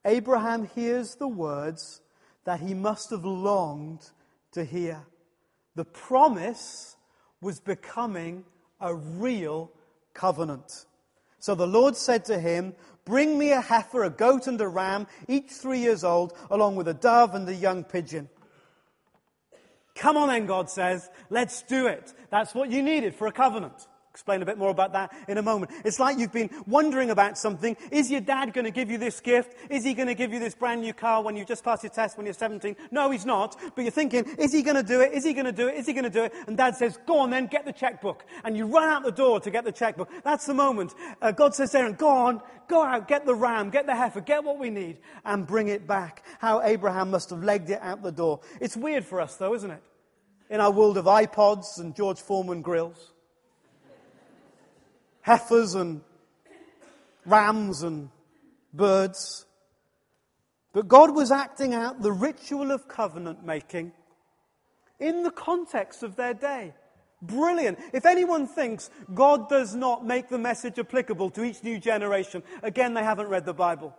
Abraham 0.06 0.70
hears 0.76 1.16
the 1.16 1.28
words 1.28 2.02
that 2.46 2.62
he 2.62 2.74
must 2.74 3.10
have 3.10 3.26
longed 3.26 4.10
to 4.54 4.64
hear. 4.64 5.06
The 5.76 5.86
promise 5.86 6.96
was 7.42 7.60
becoming 7.60 8.46
a 8.80 8.96
real 8.96 9.72
covenant. 10.14 10.86
So 11.40 11.56
the 11.56 11.68
Lord 11.68 11.96
said 11.96 12.26
to 12.26 12.40
him, 12.40 12.76
Bring 13.10 13.39
me 13.39 13.54
a 13.54 13.60
heifer, 13.60 14.04
a 14.04 14.12
goat, 14.12 14.45
and 14.45 14.62
a 14.62 14.67
ram, 14.67 15.08
each 15.28 15.50
three 15.50 15.80
years 15.80 16.04
old, 16.04 16.38
along 16.52 16.76
with 16.76 16.88
a 16.88 16.93
dove 16.93 17.34
and 17.34 17.50
a 17.50 17.56
young 17.56 17.84
pigeon. 17.84 18.30
Come 19.95 20.15
on 20.15 20.28
then, 20.28 20.45
God 20.45 20.69
says, 20.69 21.10
let's 21.32 21.63
do 21.63 21.88
it. 21.88 22.13
That's 22.30 22.54
what 22.54 22.69
you 22.69 22.84
needed 22.84 23.15
for 23.15 23.26
a 23.26 23.32
covenant. 23.32 23.88
Explain 24.12 24.41
a 24.41 24.45
bit 24.45 24.58
more 24.58 24.72
about 24.72 24.93
that 24.93 25.13
in 25.28 25.38
a 25.38 25.41
moment. 25.41 25.72
It's 25.86 26.00
like 26.00 26.17
you've 26.17 26.32
been 26.32 26.50
wondering 26.65 27.12
about 27.12 27.38
something. 27.38 27.78
Is 27.91 28.10
your 28.10 28.22
dad 28.22 28.54
going 28.54 28.65
to 28.65 28.72
give 28.72 28.89
you 28.89 28.98
this 28.98 29.19
gift? 29.19 29.56
Is 29.69 29.84
he 29.84 29.93
going 29.93 30.08
to 30.08 30.15
give 30.15 30.34
you 30.34 30.39
this 30.39 30.56
brand 30.56 30.82
new 30.82 30.93
car 30.93 31.22
when 31.22 31.36
you 31.36 31.45
just 31.45 31.63
passed 31.63 31.84
your 31.84 31.91
test 31.91 32.17
when 32.17 32.26
you're 32.26 32.34
17? 32.34 32.76
No, 32.91 33.12
he's 33.12 33.26
not. 33.26 33.56
But 33.76 33.84
you're 33.84 33.91
thinking, 33.91 34.26
is 34.38 34.52
he 34.52 34.63
going 34.63 34.76
to 34.78 34.84
do 34.84 35.02
it? 35.02 35.13
Is 35.13 35.24
he 35.24 35.34
going 35.34 35.45
to 35.45 35.52
do 35.52 35.67
it? 35.67 35.76
Is 35.76 35.86
he 35.86 35.93
going 35.93 36.06
to 36.06 36.10
do 36.10 36.24
it? 36.24 36.34
And 36.48 36.58
dad 36.58 36.76
says, 36.76 36.98
go 37.06 37.19
on 37.19 37.30
then, 37.30 37.48
get 37.48 37.65
the 37.65 37.74
checkbook. 37.74 38.26
And 38.43 38.58
you 38.58 38.65
run 38.65 38.89
out 38.89 39.04
the 39.04 39.12
door 39.12 39.39
to 39.41 39.52
get 39.52 39.63
the 39.63 39.72
checkbook. 39.72 40.10
That's 40.24 40.45
the 40.45 40.56
moment. 40.56 40.93
Uh, 41.22 41.32
God 41.32 41.54
says, 41.54 41.74
Aaron, 41.76 41.93
go 41.93 42.10
on, 42.10 42.41
go 42.67 42.84
out, 42.84 43.08
get 43.08 43.26
the 43.26 43.36
ram, 43.36 43.69
get 43.69 43.86
the 43.86 43.95
heifer, 43.95 44.22
get 44.22 44.43
what 44.43 44.58
we 44.58 44.69
need, 44.69 44.98
and 45.24 45.45
bring 45.45 45.67
it 45.67 45.86
back. 45.86 46.26
How 46.39 46.62
Abraham 46.63 47.12
must 47.12 47.30
have 47.30 47.43
legged 47.43 47.69
it 47.69 47.80
out 47.82 48.02
the 48.02 48.12
door. 48.12 48.39
It's 48.60 48.76
weird 48.76 49.06
for 49.06 49.22
us 49.22 49.36
though, 49.36 49.54
isn't 49.54 49.72
it? 49.72 49.84
in 50.50 50.60
our 50.60 50.72
world 50.72 50.98
of 50.98 51.06
iPods 51.06 51.80
and 51.80 51.95
George 51.95 52.19
Foreman 52.19 52.62
grills, 52.62 53.13
heifers 55.21 55.75
and 55.75 56.01
rams 57.25 57.84
and 57.84 58.10
birds. 58.73 59.45
But 60.73 60.88
God 60.88 61.15
was 61.15 61.32
acting 61.32 61.73
out 61.73 62.01
the 62.01 62.12
ritual 62.12 62.71
of 62.71 62.88
covenant 62.88 63.45
making 63.45 63.91
in 64.99 65.23
the 65.23 65.32
context 65.32 66.03
of 66.03 66.15
their 66.15 66.34
day. 66.34 66.73
Brilliant. 67.21 67.79
If 67.91 68.05
anyone 68.05 68.47
thinks 68.47 68.89
God 69.13 69.49
does 69.49 69.75
not 69.75 70.05
make 70.05 70.29
the 70.29 70.38
message 70.38 70.79
applicable 70.79 71.32
to 71.32 71.43
each 71.43 71.63
new 71.63 71.79
generation, 71.79 72.43
again, 72.63 72.93
they 72.93 73.03
haven't 73.03 73.27
read 73.27 73.45
the 73.45 73.53
Bible. 73.53 73.93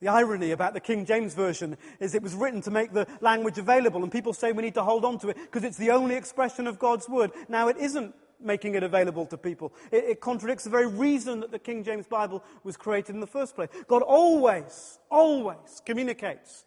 The 0.00 0.08
irony 0.08 0.50
about 0.50 0.74
the 0.74 0.80
King 0.80 1.06
James 1.06 1.34
Version 1.34 1.78
is 2.00 2.14
it 2.14 2.22
was 2.22 2.34
written 2.34 2.60
to 2.62 2.70
make 2.70 2.92
the 2.92 3.06
language 3.22 3.56
available, 3.56 4.02
and 4.02 4.12
people 4.12 4.34
say 4.34 4.52
we 4.52 4.62
need 4.62 4.74
to 4.74 4.82
hold 4.82 5.04
on 5.04 5.18
to 5.20 5.28
it 5.28 5.36
because 5.36 5.64
it's 5.64 5.78
the 5.78 5.92
only 5.92 6.14
expression 6.14 6.66
of 6.66 6.78
God's 6.78 7.08
word. 7.08 7.30
Now, 7.48 7.68
it 7.68 7.78
isn't 7.78 8.14
making 8.44 8.74
it 8.74 8.82
available 8.82 9.26
to 9.26 9.36
people. 9.36 9.72
It, 9.90 10.04
it, 10.04 10.20
contradicts 10.20 10.64
the 10.64 10.70
very 10.70 10.86
reason 10.86 11.40
that 11.40 11.50
the 11.50 11.58
King 11.58 11.82
James 11.82 12.06
Bible 12.06 12.44
was 12.62 12.76
created 12.76 13.14
in 13.14 13.20
the 13.20 13.26
first 13.26 13.54
place. 13.54 13.70
God 13.88 14.02
always, 14.02 14.98
always 15.10 15.82
communicates 15.84 16.64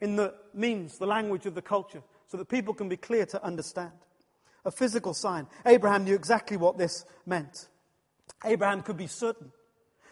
in 0.00 0.16
the 0.16 0.34
means, 0.52 0.98
the 0.98 1.06
language 1.06 1.46
of 1.46 1.54
the 1.54 1.62
culture, 1.62 2.02
so 2.28 2.36
that 2.36 2.48
people 2.48 2.74
can 2.74 2.88
be 2.88 2.96
clear 2.96 3.24
to 3.26 3.42
understand. 3.42 3.92
A 4.64 4.70
physical 4.70 5.14
sign. 5.14 5.46
Abraham 5.64 6.04
knew 6.04 6.14
exactly 6.14 6.56
what 6.56 6.76
this 6.76 7.04
meant. 7.24 7.68
Abraham 8.44 8.82
could 8.82 8.96
be 8.96 9.06
certain 9.06 9.52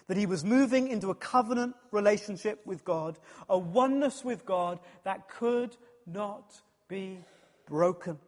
that 0.07 0.17
he 0.17 0.27
was 0.27 0.45
moving 0.45 0.89
into 0.89 1.11
a 1.11 1.15
covenant 1.15 1.75
relationship 1.91 2.61
with 2.67 2.85
God, 2.85 3.19
a 3.49 3.59
oneness 3.59 4.25
with 4.25 4.45
God 4.45 4.79
that 5.05 5.29
could 5.29 5.77
not 6.07 6.61
be 6.89 7.19
broken. 7.67 8.19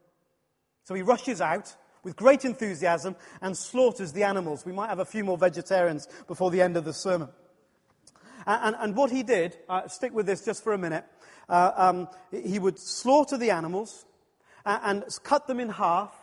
So 0.85 0.95
he 0.95 1.03
rushes 1.03 1.41
out 1.41 1.75
with 2.07 2.15
great 2.15 2.45
enthusiasm 2.45 3.17
and 3.41 3.57
slaughters 3.57 4.13
the 4.13 4.23
animals. 4.23 4.65
We 4.65 4.71
might 4.71 4.91
have 4.91 5.01
a 5.01 5.05
few 5.05 5.25
more 5.25 5.37
vegetarians 5.37 6.07
before 6.29 6.53
the 6.53 6.63
end 6.63 6.77
of 6.77 6.85
the 6.85 6.93
sermon. 6.93 7.31
And, 8.47 8.77
and, 8.79 8.95
what 8.95 9.11
he 9.11 9.25
did, 9.25 9.59
uh, 9.69 9.89
stick 9.89 10.15
with 10.15 10.25
this 10.25 10.45
just 10.45 10.63
for 10.63 10.73
a 10.73 10.79
minute, 10.79 11.05
uh, 11.49 11.73
um, 11.75 12.09
he 12.31 12.61
would 12.61 12.79
slaughter 12.79 13.37
the 13.37 13.51
animals 13.51 14.07
and, 14.65 15.03
and 15.03 15.19
cut 15.25 15.49
them 15.49 15.59
in 15.59 15.69
half 15.69 16.15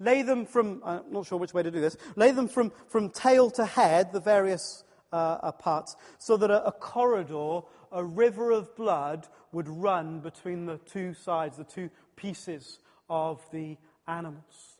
lay 0.00 0.22
them 0.22 0.46
from, 0.46 0.80
I'm 0.84 1.02
not 1.10 1.26
sure 1.26 1.38
which 1.38 1.54
way 1.54 1.62
to 1.62 1.70
do 1.70 1.80
this, 1.80 1.96
lay 2.16 2.30
them 2.30 2.48
from, 2.48 2.72
from 2.88 3.10
tail 3.10 3.50
to 3.52 3.64
head, 3.64 4.12
the 4.12 4.20
various 4.20 4.84
uh, 5.12 5.52
parts, 5.52 5.96
so 6.18 6.36
that 6.36 6.50
a, 6.50 6.66
a 6.66 6.72
corridor, 6.72 7.60
a 7.90 8.04
river 8.04 8.50
of 8.52 8.74
blood, 8.76 9.26
would 9.50 9.68
run 9.68 10.20
between 10.20 10.66
the 10.66 10.78
two 10.78 11.14
sides, 11.14 11.56
the 11.56 11.64
two 11.64 11.90
pieces 12.16 12.78
of 13.08 13.44
the 13.52 13.76
animals. 14.06 14.77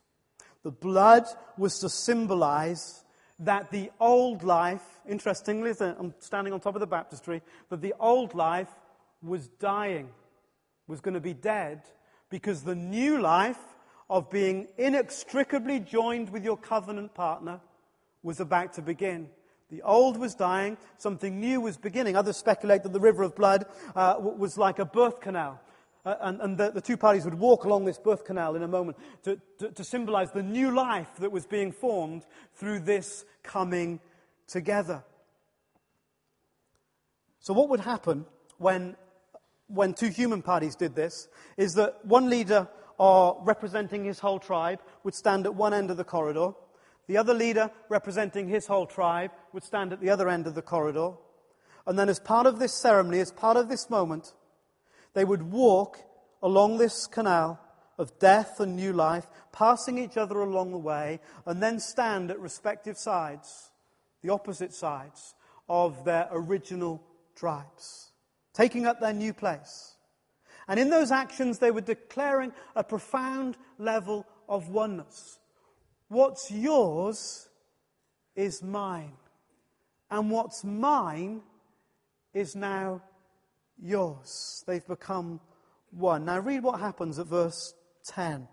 The 0.63 0.71
blood 0.71 1.25
was 1.57 1.79
to 1.79 1.89
symbolize 1.89 3.03
that 3.39 3.71
the 3.71 3.91
old 3.99 4.43
life, 4.43 4.83
interestingly, 5.07 5.73
I'm 5.79 6.13
standing 6.19 6.53
on 6.53 6.59
top 6.59 6.75
of 6.75 6.81
the 6.81 6.87
baptistry, 6.87 7.41
that 7.69 7.81
the 7.81 7.93
old 7.99 8.35
life 8.35 8.69
was 9.21 9.47
dying, 9.59 10.09
was 10.87 10.99
going 10.99 11.13
to 11.13 11.21
be 11.21 11.33
dead, 11.33 11.83
because 12.29 12.63
the 12.63 12.75
new 12.75 13.19
life 13.21 13.59
of 14.09 14.29
being 14.29 14.67
inextricably 14.77 15.79
joined 15.79 16.29
with 16.31 16.43
your 16.43 16.57
covenant 16.57 17.13
partner 17.13 17.61
was 18.23 18.39
about 18.39 18.73
to 18.73 18.81
begin. 18.81 19.29
The 19.69 19.83
old 19.83 20.17
was 20.17 20.33
dying, 20.33 20.77
something 20.97 21.39
new 21.39 21.61
was 21.61 21.77
beginning. 21.77 22.15
Others 22.15 22.37
speculate 22.37 22.83
that 22.83 22.91
the 22.91 22.99
river 22.99 23.23
of 23.23 23.35
blood 23.35 23.65
uh, 23.95 24.15
was 24.19 24.57
like 24.57 24.79
a 24.79 24.85
birth 24.85 25.21
canal. 25.21 25.61
Uh, 26.05 26.15
and, 26.21 26.41
and 26.41 26.57
the, 26.57 26.71
the, 26.71 26.81
two 26.81 26.95
parties 26.95 27.25
would 27.25 27.33
walk 27.33 27.65
along 27.65 27.85
this 27.85 27.97
birth 27.97 28.23
canal 28.23 28.55
in 28.55 28.63
a 28.63 28.67
moment 28.67 28.97
to, 29.23 29.39
to, 29.57 29.69
to 29.71 29.83
symbolize 29.83 30.31
the 30.31 30.41
new 30.41 30.71
life 30.71 31.09
that 31.19 31.31
was 31.31 31.45
being 31.45 31.71
formed 31.71 32.25
through 32.55 32.79
this 32.79 33.25
coming 33.43 33.99
together. 34.47 35.03
So, 37.41 37.53
what 37.53 37.69
would 37.69 37.81
happen 37.81 38.25
when, 38.57 38.95
when 39.67 39.93
two 39.93 40.09
human 40.09 40.41
parties 40.41 40.75
did 40.75 40.95
this 40.95 41.27
is 41.57 41.73
that 41.73 42.05
one 42.05 42.29
leader, 42.29 42.69
or 42.97 43.37
representing 43.43 44.05
his 44.05 44.19
whole 44.19 44.39
tribe, 44.39 44.79
would 45.03 45.13
stand 45.13 45.45
at 45.45 45.53
one 45.53 45.73
end 45.73 45.91
of 45.91 45.97
the 45.97 46.03
corridor 46.05 46.53
the 47.09 47.17
other 47.17 47.33
leader, 47.33 47.71
representing 47.89 48.47
his 48.47 48.67
whole 48.67 48.85
tribe, 48.85 49.31
would 49.51 49.63
stand 49.63 49.91
at 49.91 49.99
the 49.99 50.11
other 50.11 50.29
end 50.29 50.45
of 50.45 50.53
the 50.53 50.61
corridor. 50.61 51.13
And 51.87 51.97
then, 51.97 52.07
as 52.07 52.19
part 52.19 52.45
of 52.45 52.59
this 52.59 52.71
ceremony, 52.71 53.19
as 53.19 53.31
part 53.31 53.57
of 53.57 53.67
this 53.67 53.89
moment, 53.89 54.35
they 55.13 55.25
would 55.25 55.51
walk 55.51 55.99
along 56.41 56.77
this 56.77 57.07
canal 57.07 57.59
of 57.97 58.17
death 58.19 58.59
and 58.59 58.75
new 58.75 58.93
life, 58.93 59.27
passing 59.51 59.97
each 59.97 60.17
other 60.17 60.39
along 60.39 60.71
the 60.71 60.77
way, 60.77 61.19
and 61.45 61.61
then 61.61 61.79
stand 61.79 62.31
at 62.31 62.39
respective 62.39 62.97
sides, 62.97 63.71
the 64.21 64.29
opposite 64.29 64.73
sides 64.73 65.35
of 65.67 66.05
their 66.05 66.27
original 66.31 67.03
tribes, 67.35 68.11
taking 68.53 68.85
up 68.85 68.99
their 68.99 69.13
new 69.13 69.33
place. 69.33 69.95
And 70.67 70.79
in 70.79 70.89
those 70.89 71.11
actions, 71.11 71.59
they 71.59 71.71
were 71.71 71.81
declaring 71.81 72.53
a 72.75 72.83
profound 72.83 73.57
level 73.77 74.25
of 74.47 74.69
oneness. 74.69 75.39
What's 76.07 76.49
yours 76.51 77.49
is 78.35 78.63
mine. 78.63 79.13
And 80.09 80.31
what's 80.31 80.63
mine 80.63 81.41
is 82.33 82.55
now 82.55 83.01
yours. 83.81 84.63
They've 84.67 84.85
become 84.85 85.39
one. 85.91 86.25
Now, 86.25 86.39
read 86.39 86.63
what 86.63 86.79
happens 86.79 87.19
at 87.19 87.27
verse 87.27 87.73
10. 88.07 88.47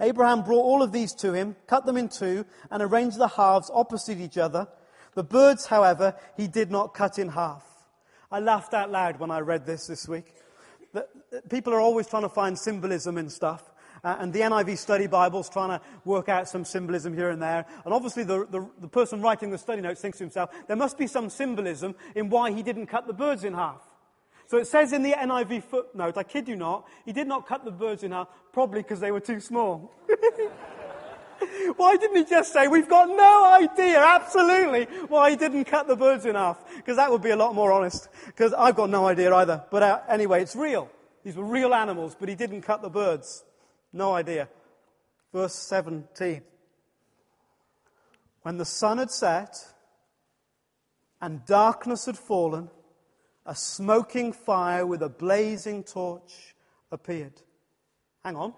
Abraham 0.00 0.42
brought 0.42 0.62
all 0.62 0.82
of 0.82 0.92
these 0.92 1.12
to 1.14 1.32
him, 1.32 1.56
cut 1.66 1.84
them 1.84 1.96
in 1.96 2.08
two, 2.08 2.44
and 2.70 2.82
arranged 2.82 3.18
the 3.18 3.28
halves 3.28 3.70
opposite 3.74 4.18
each 4.18 4.38
other. 4.38 4.68
The 5.14 5.24
birds, 5.24 5.66
however, 5.66 6.14
he 6.36 6.46
did 6.46 6.70
not 6.70 6.94
cut 6.94 7.18
in 7.18 7.30
half. 7.30 7.64
I 8.30 8.40
laughed 8.40 8.74
out 8.74 8.90
loud 8.90 9.18
when 9.18 9.30
I 9.30 9.40
read 9.40 9.66
this 9.66 9.86
this 9.86 10.06
week. 10.06 10.34
People 11.50 11.74
are 11.74 11.80
always 11.80 12.06
trying 12.06 12.22
to 12.22 12.28
find 12.28 12.58
symbolism 12.58 13.18
in 13.18 13.28
stuff. 13.28 13.64
Uh, 14.04 14.16
and 14.20 14.32
the 14.32 14.40
NIV 14.40 14.78
Study 14.78 15.06
Bible's 15.08 15.50
trying 15.50 15.70
to 15.70 15.84
work 16.04 16.28
out 16.28 16.48
some 16.48 16.64
symbolism 16.64 17.14
here 17.14 17.30
and 17.30 17.42
there. 17.42 17.66
And 17.84 17.92
obviously, 17.92 18.22
the, 18.22 18.46
the, 18.46 18.68
the 18.80 18.88
person 18.88 19.20
writing 19.20 19.50
the 19.50 19.58
study 19.58 19.82
notes 19.82 20.00
thinks 20.00 20.18
to 20.18 20.24
himself, 20.24 20.50
there 20.68 20.76
must 20.76 20.96
be 20.96 21.06
some 21.06 21.28
symbolism 21.30 21.94
in 22.14 22.28
why 22.28 22.52
he 22.52 22.62
didn't 22.62 22.86
cut 22.86 23.06
the 23.06 23.12
birds 23.12 23.42
in 23.42 23.54
half. 23.54 23.87
So 24.48 24.56
it 24.56 24.66
says 24.66 24.94
in 24.94 25.02
the 25.02 25.12
NIV 25.12 25.62
footnote, 25.64 26.16
I 26.16 26.22
kid 26.22 26.48
you 26.48 26.56
not, 26.56 26.86
he 27.04 27.12
did 27.12 27.28
not 27.28 27.46
cut 27.46 27.66
the 27.66 27.70
birds 27.70 28.02
in 28.02 28.12
half, 28.12 28.28
probably 28.50 28.80
because 28.80 28.98
they 28.98 29.10
were 29.10 29.20
too 29.20 29.40
small. 29.40 29.92
why 31.76 31.98
didn't 31.98 32.16
he 32.16 32.24
just 32.24 32.50
say, 32.54 32.66
we've 32.66 32.88
got 32.88 33.10
no 33.10 33.44
idea, 33.44 34.02
absolutely, 34.02 34.84
why 35.08 35.28
he 35.30 35.36
didn't 35.36 35.66
cut 35.66 35.86
the 35.86 35.96
birds 35.96 36.24
in 36.24 36.34
half? 36.34 36.58
Because 36.76 36.96
that 36.96 37.10
would 37.10 37.20
be 37.20 37.28
a 37.28 37.36
lot 37.36 37.54
more 37.54 37.70
honest. 37.70 38.08
Because 38.24 38.54
I've 38.54 38.74
got 38.74 38.88
no 38.88 39.06
idea 39.06 39.34
either. 39.34 39.64
But 39.70 39.82
uh, 39.82 40.00
anyway, 40.08 40.40
it's 40.40 40.56
real. 40.56 40.88
These 41.24 41.36
were 41.36 41.44
real 41.44 41.74
animals, 41.74 42.16
but 42.18 42.30
he 42.30 42.34
didn't 42.34 42.62
cut 42.62 42.80
the 42.80 42.88
birds. 42.88 43.44
No 43.92 44.14
idea. 44.14 44.48
Verse 45.30 45.54
17. 45.54 46.40
When 48.40 48.56
the 48.56 48.64
sun 48.64 48.96
had 48.96 49.10
set 49.10 49.54
and 51.20 51.44
darkness 51.44 52.06
had 52.06 52.16
fallen, 52.16 52.70
a 53.48 53.54
smoking 53.54 54.30
fire 54.30 54.86
with 54.86 55.02
a 55.02 55.08
blazing 55.08 55.82
torch 55.82 56.54
appeared. 56.92 57.32
Hang 58.22 58.36
on. 58.36 58.52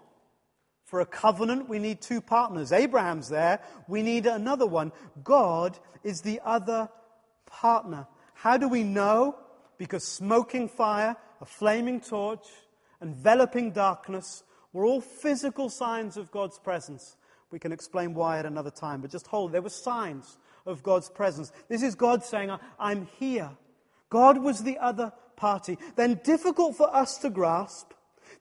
For 0.83 0.99
a 0.99 1.05
covenant, 1.05 1.69
we 1.69 1.79
need 1.79 2.01
two 2.01 2.19
partners. 2.19 2.73
Abraham's 2.73 3.29
there. 3.29 3.61
We 3.87 4.03
need 4.03 4.25
another 4.25 4.67
one. 4.67 4.91
God 5.23 5.79
is 6.03 6.21
the 6.21 6.41
other 6.43 6.89
partner. 7.45 8.05
How 8.33 8.57
do 8.57 8.67
we 8.67 8.83
know? 8.83 9.37
Because 9.77 10.03
smoking 10.03 10.67
fire, 10.67 11.15
a 11.39 11.45
flaming 11.45 12.01
torch, 12.01 12.45
enveloping 13.01 13.71
darkness 13.71 14.43
were 14.73 14.85
all 14.85 14.99
physical 14.99 15.69
signs 15.69 16.17
of 16.17 16.31
God's 16.31 16.59
presence. 16.59 17.15
We 17.49 17.59
can 17.59 17.71
explain 17.71 18.13
why 18.13 18.39
at 18.39 18.45
another 18.45 18.71
time, 18.71 18.99
but 18.99 19.09
just 19.09 19.27
hold. 19.27 19.53
There 19.53 19.61
were 19.61 19.69
signs 19.69 20.37
of 20.65 20.83
God's 20.83 21.09
presence. 21.09 21.53
This 21.69 21.81
is 21.81 21.95
God 21.95 22.25
saying, 22.25 22.51
I'm 22.77 23.07
here. 23.17 23.51
God 24.11 24.37
was 24.37 24.61
the 24.61 24.77
other 24.77 25.11
party. 25.35 25.79
Then 25.95 26.19
difficult 26.23 26.75
for 26.75 26.93
us 26.95 27.17
to 27.19 27.31
grasp. 27.31 27.93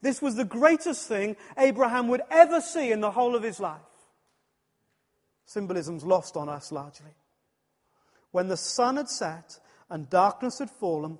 This 0.03 0.21
was 0.21 0.35
the 0.35 0.45
greatest 0.45 1.09
thing 1.09 1.37
Abraham 1.57 2.09
would 2.09 2.23
ever 2.31 2.61
see 2.61 2.93
in 2.93 3.01
the 3.01 3.13
whole 3.13 3.35
of 3.35 3.43
his 3.43 3.61
life. 3.61 3.81
Symbolism's 5.47 6.05
lost 6.05 6.37
on 6.37 6.49
us 6.49 6.71
largely. 6.71 7.15
When 8.33 8.49
the 8.49 8.57
sun 8.57 8.97
had 8.97 9.09
set 9.09 9.59
and 9.89 10.11
darkness 10.11 10.59
had 10.59 10.71
fallen, 10.71 11.19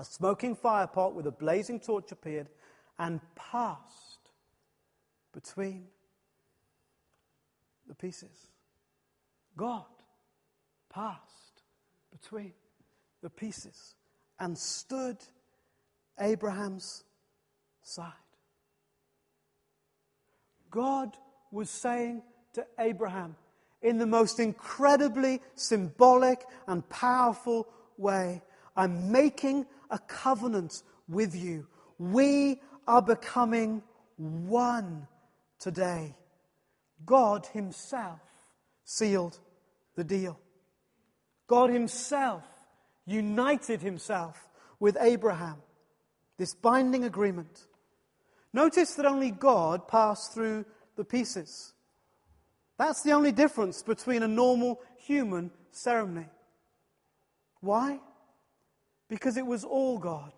a 0.00 0.04
smoking 0.04 0.56
firepot 0.56 1.14
with 1.14 1.26
a 1.26 1.32
blazing 1.32 1.80
torch 1.80 2.12
appeared 2.12 2.48
and 2.98 3.20
passed 3.34 4.30
between 5.32 5.86
the 7.86 7.94
pieces. 7.94 8.48
God 9.56 9.84
passed 10.92 11.62
between 12.10 12.52
the 13.26 13.30
pieces 13.30 13.96
and 14.38 14.56
stood 14.56 15.16
Abraham's 16.20 17.02
side. 17.82 18.12
God 20.70 21.16
was 21.50 21.68
saying 21.68 22.22
to 22.52 22.64
Abraham 22.78 23.34
in 23.82 23.98
the 23.98 24.06
most 24.06 24.38
incredibly 24.38 25.40
symbolic 25.56 26.44
and 26.68 26.88
powerful 26.88 27.66
way 27.98 28.42
I'm 28.76 29.10
making 29.10 29.66
a 29.90 29.98
covenant 29.98 30.84
with 31.08 31.34
you. 31.34 31.66
We 31.98 32.60
are 32.86 33.02
becoming 33.02 33.82
one 34.18 35.08
today. 35.58 36.14
God 37.04 37.44
Himself 37.46 38.20
sealed 38.84 39.36
the 39.96 40.04
deal. 40.04 40.38
God 41.48 41.70
Himself 41.70 42.44
united 43.06 43.80
himself 43.80 44.48
with 44.78 44.96
Abraham. 45.00 45.56
This 46.38 46.54
binding 46.54 47.04
agreement. 47.04 47.66
Notice 48.52 48.94
that 48.94 49.06
only 49.06 49.30
God 49.30 49.88
passed 49.88 50.34
through 50.34 50.66
the 50.96 51.04
pieces. 51.04 51.72
That's 52.78 53.02
the 53.02 53.12
only 53.12 53.32
difference 53.32 53.82
between 53.82 54.22
a 54.22 54.28
normal 54.28 54.80
human 54.98 55.50
ceremony. 55.70 56.26
Why? 57.60 58.00
Because 59.08 59.36
it 59.36 59.46
was 59.46 59.64
all 59.64 59.98
God. 59.98 60.32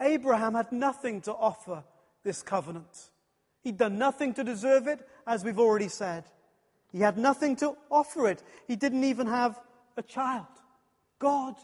Abraham 0.00 0.54
had 0.54 0.72
nothing 0.72 1.20
to 1.22 1.32
offer 1.32 1.84
this 2.24 2.42
covenant. 2.42 3.10
He'd 3.62 3.78
done 3.78 3.96
nothing 3.96 4.34
to 4.34 4.44
deserve 4.44 4.86
it, 4.86 5.06
as 5.26 5.44
we've 5.44 5.58
already 5.58 5.88
said. 5.88 6.24
He 6.92 7.00
had 7.00 7.16
nothing 7.16 7.56
to 7.56 7.76
offer 7.90 8.28
it. 8.28 8.42
He 8.66 8.76
didn't 8.76 9.04
even 9.04 9.26
have 9.26 9.58
a 9.96 10.02
child. 10.02 10.46
God 11.18 11.54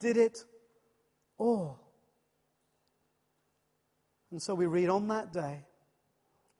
did 0.00 0.16
it 0.16 0.44
all. 1.38 1.80
And 4.30 4.42
so 4.42 4.54
we 4.54 4.66
read 4.66 4.88
on 4.88 5.08
that 5.08 5.32
day, 5.32 5.64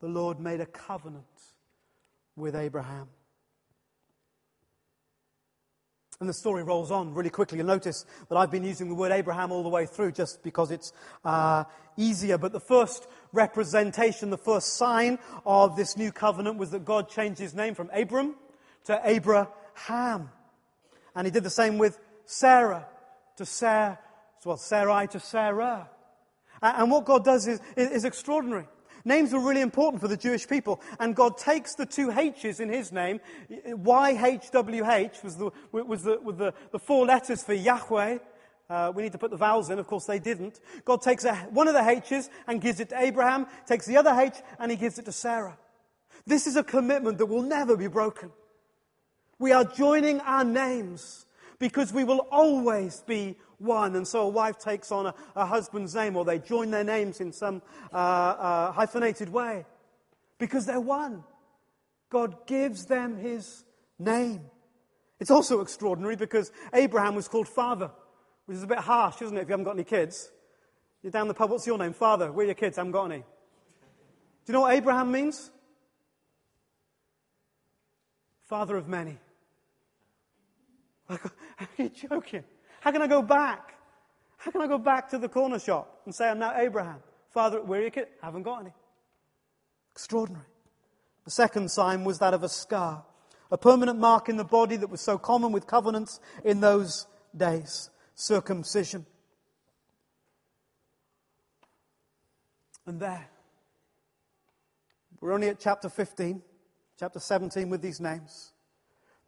the 0.01 0.07
Lord 0.09 0.39
made 0.39 0.61
a 0.61 0.67
covenant 0.67 1.25
with 2.37 2.55
Abraham. 2.55 3.09
And 6.21 6.29
the 6.29 6.35
story 6.35 6.63
rolls 6.63 6.91
on 6.91 7.13
really 7.13 7.31
quickly. 7.31 7.59
You'll 7.59 7.67
notice 7.67 8.07
that 8.29 8.37
I've 8.37 8.51
been 8.51 8.65
using 8.65 8.89
the 8.89 8.95
word 8.95 9.11
Abraham 9.11 9.51
all 9.51 9.63
the 9.63 9.69
way 9.69 9.87
through 9.87 10.13
just 10.13 10.43
because 10.43 10.71
it's 10.71 10.93
uh, 11.25 11.65
easier. 11.97 12.39
But 12.39 12.53
the 12.53 12.61
first 12.61 13.09
representation, 13.33 14.31
the 14.31 14.39
first 14.39 14.77
sign 14.77 15.19
of 15.45 15.77
this 15.77 15.97
new 15.97 16.13
covenant 16.13 16.57
was 16.57 16.71
that 16.71 16.85
God 16.85 17.09
changed 17.09 17.41
his 17.41 17.55
name 17.55 17.75
from 17.75 17.91
Abram 17.93 18.37
to 18.85 19.01
Abraham. 19.05 20.31
And 21.17 21.27
he 21.27 21.31
did 21.33 21.43
the 21.43 21.51
same 21.51 21.79
with 21.79 21.99
Sarah 22.27 22.87
to 23.37 23.47
Sarah, 23.47 23.99
well, 24.45 24.57
Sarai 24.57 25.07
to 25.09 25.21
Sarah. 25.21 25.89
And 26.61 26.91
what 26.91 27.05
God 27.05 27.25
does 27.25 27.47
is, 27.47 27.61
is 27.77 28.05
extraordinary. 28.05 28.67
Names 29.05 29.33
were 29.33 29.41
really 29.41 29.61
important 29.61 30.01
for 30.01 30.09
the 30.09 30.17
Jewish 30.17 30.49
people, 30.49 30.81
and 30.99 31.15
God 31.15 31.37
takes 31.37 31.75
the 31.75 31.85
two 31.85 32.11
H's 32.11 32.59
in 32.59 32.71
his 32.71 32.91
name. 32.91 33.21
YHWH 33.51 35.23
was 35.23 35.37
the, 35.37 35.51
was 35.73 36.03
the, 36.03 36.19
the, 36.25 36.55
the 36.73 36.79
four 36.79 37.05
letters 37.05 37.43
for 37.43 37.53
Yahweh. 37.53 38.19
Uh, 38.71 38.93
we 38.95 39.03
need 39.03 39.13
to 39.13 39.19
put 39.19 39.31
the 39.31 39.37
vowels 39.37 39.69
in. 39.69 39.79
Of 39.79 39.87
course, 39.87 40.07
they 40.07 40.19
didn't. 40.19 40.59
God 40.87 41.03
takes 41.03 41.27
a, 41.27 41.35
one 41.51 41.69
of 41.69 41.75
the 41.75 41.87
H's 41.87 42.31
and 42.47 42.63
gives 42.63 42.81
it 42.81 42.89
to 42.91 42.99
Abraham, 42.99 43.47
takes 43.67 43.85
the 43.85 43.99
other 43.99 44.19
H 44.19 44.37
and 44.59 44.71
he 44.71 44.77
gives 44.79 44.99
it 44.99 45.05
to 45.05 45.13
Sarah. 45.13 45.59
This 46.27 46.47
is 46.47 46.57
a 46.57 46.65
commitment 46.65 47.19
that 47.19 47.27
will 47.27 47.43
never 47.43 47.77
be 47.77 47.89
broken. 47.89 48.33
We 49.39 49.53
are 49.53 49.65
joining 49.65 50.21
our 50.21 50.45
names 50.45 51.24
because 51.59 51.93
we 51.93 52.05
will 52.05 52.27
always 52.31 53.03
be 53.07 53.37
one. 53.59 53.97
And 53.97 54.07
so 54.07 54.23
a 54.23 54.29
wife 54.29 54.59
takes 54.59 54.93
on 54.93 55.07
a, 55.07 55.14
a 55.37 55.47
husband's 55.47 55.95
name 55.95 56.17
or 56.17 56.25
they 56.25 56.38
join 56.38 56.71
their 56.71 56.85
names 56.85 57.21
in 57.21 57.33
some 57.33 57.62
uh, 57.93 57.97
uh, 57.97 58.73
hyphenated 58.73 59.29
way 59.29 59.64
because 60.38 60.67
they're 60.67 60.81
one. 60.81 61.25
God 62.11 62.47
gives 62.47 62.87
them 62.87 63.17
his 63.17 63.64
name. 63.99 64.43
It's 65.21 65.31
also 65.31 65.61
extraordinary 65.61 66.17
because 66.17 66.53
Abraham 66.73 67.14
was 67.14 67.29
called 67.29 67.49
father, 67.49 67.90
which 68.47 68.57
is 68.57 68.62
a 68.62 68.67
bit 68.67 68.79
harsh, 68.79 69.23
isn't 69.23 69.37
it, 69.37 69.43
if 69.43 69.49
you 69.49 69.53
haven't 69.53 69.64
got 69.64 69.75
any 69.75 69.85
kids? 69.85 70.31
You're 71.03 71.11
down 71.11 71.29
the 71.29 71.35
pub, 71.35 71.51
what's 71.51 71.67
your 71.67 71.79
name? 71.79 71.93
Father, 71.93 72.33
where 72.33 72.45
are 72.45 72.49
your 72.49 72.55
kids? 72.55 72.79
I 72.79 72.81
haven't 72.81 72.93
got 72.93 73.07
any. 73.07 73.19
Do 73.19 73.25
you 74.47 74.53
know 74.55 74.62
what 74.62 74.75
Abraham 74.75 75.11
means? 75.11 75.51
Father 78.45 78.77
of 78.77 78.88
many. 78.88 79.19
Like, 81.09 81.25
are 81.25 81.69
you 81.77 81.88
joking? 81.90 82.45
How 82.81 82.93
can 82.93 83.03
I 83.03 83.07
go 83.07 83.23
back? 83.23 83.75
How 84.38 84.51
can 84.51 84.61
I 84.61 84.67
go 84.67 84.79
back 84.79 85.09
to 85.11 85.19
the 85.19 85.29
corner 85.29 85.59
shop 85.59 86.01
and 86.05 86.14
say, 86.14 86.29
I'm 86.29 86.38
now 86.38 86.55
Abraham? 86.57 87.01
Father, 87.31 87.62
where 87.62 87.81
are 87.81 87.83
your 87.83 87.90
kids? 87.90 88.09
Haven't 88.23 88.43
got 88.43 88.61
any. 88.61 88.73
Extraordinary. 89.93 90.47
The 91.25 91.31
second 91.31 91.71
sign 91.71 92.05
was 92.05 92.19
that 92.19 92.35
of 92.35 92.43
a 92.43 92.49
scar, 92.49 93.05
a 93.51 93.59
permanent 93.59 93.99
mark 93.99 94.29
in 94.29 94.37
the 94.37 94.45
body 94.45 94.77
that 94.77 94.90
was 94.90 95.01
so 95.01 95.17
common 95.19 95.53
with 95.53 95.67
covenants 95.67 96.21
in 96.45 96.61
those 96.61 97.07
days 97.37 97.90
circumcision. 98.14 99.07
And 102.87 103.01
there, 103.01 103.31
we're 105.20 105.33
only 105.33 105.49
at 105.49 105.59
chapter 105.59 105.89
15, 105.89 106.43
chapter 106.99 107.18
17 107.18 107.70
with 107.70 107.81
these 107.81 108.01
names. 108.01 108.53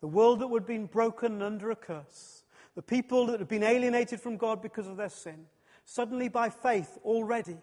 The 0.00 0.06
world 0.08 0.40
that 0.40 0.48
had 0.48 0.66
been 0.66 0.86
broken 0.86 1.42
under 1.42 1.70
a 1.70 1.76
curse, 1.76 2.44
the 2.74 2.82
people 2.82 3.26
that 3.26 3.40
had 3.40 3.48
been 3.48 3.62
alienated 3.62 4.20
from 4.20 4.36
God 4.36 4.60
because 4.60 4.86
of 4.86 4.96
their 4.96 5.08
sin, 5.08 5.46
suddenly 5.84 6.28
by 6.28 6.50
faith 6.50 6.98
already, 7.04 7.56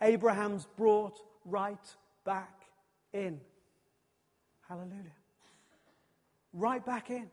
Abraham's 0.00 0.66
brought 0.76 1.18
right 1.44 1.94
back 2.24 2.62
in. 3.12 3.40
Hallelujah. 4.68 5.16
Right 6.52 6.84
back 6.84 7.10
in. 7.10 7.30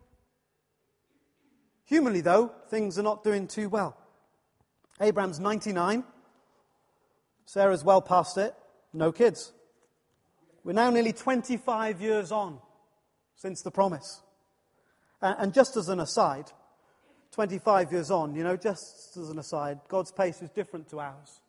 Humanly, 1.85 2.21
though, 2.21 2.51
things 2.69 2.99
are 2.99 3.03
not 3.03 3.23
doing 3.23 3.47
too 3.47 3.69
well. 3.69 3.97
Abraham's 5.01 5.39
99. 5.39 6.03
Sarah's 7.45 7.83
well 7.83 8.01
past 8.01 8.37
it. 8.37 8.53
No 8.93 9.11
kids. 9.11 9.51
We're 10.63 10.73
now 10.73 10.89
nearly 10.89 11.13
25 11.13 12.01
years 12.01 12.31
on 12.31 12.59
since 13.35 13.61
the 13.61 13.71
promise. 13.71 14.21
And 15.21 15.53
just 15.53 15.75
as 15.77 15.89
an 15.89 15.99
aside, 15.99 16.51
25 17.31 17.91
years 17.91 18.09
on, 18.11 18.35
you 18.35 18.43
know, 18.43 18.55
just 18.55 19.17
as 19.17 19.29
an 19.29 19.37
aside, 19.37 19.79
God's 19.87 20.11
pace 20.11 20.41
is 20.41 20.49
different 20.49 20.89
to 20.89 20.99
ours. 20.99 21.41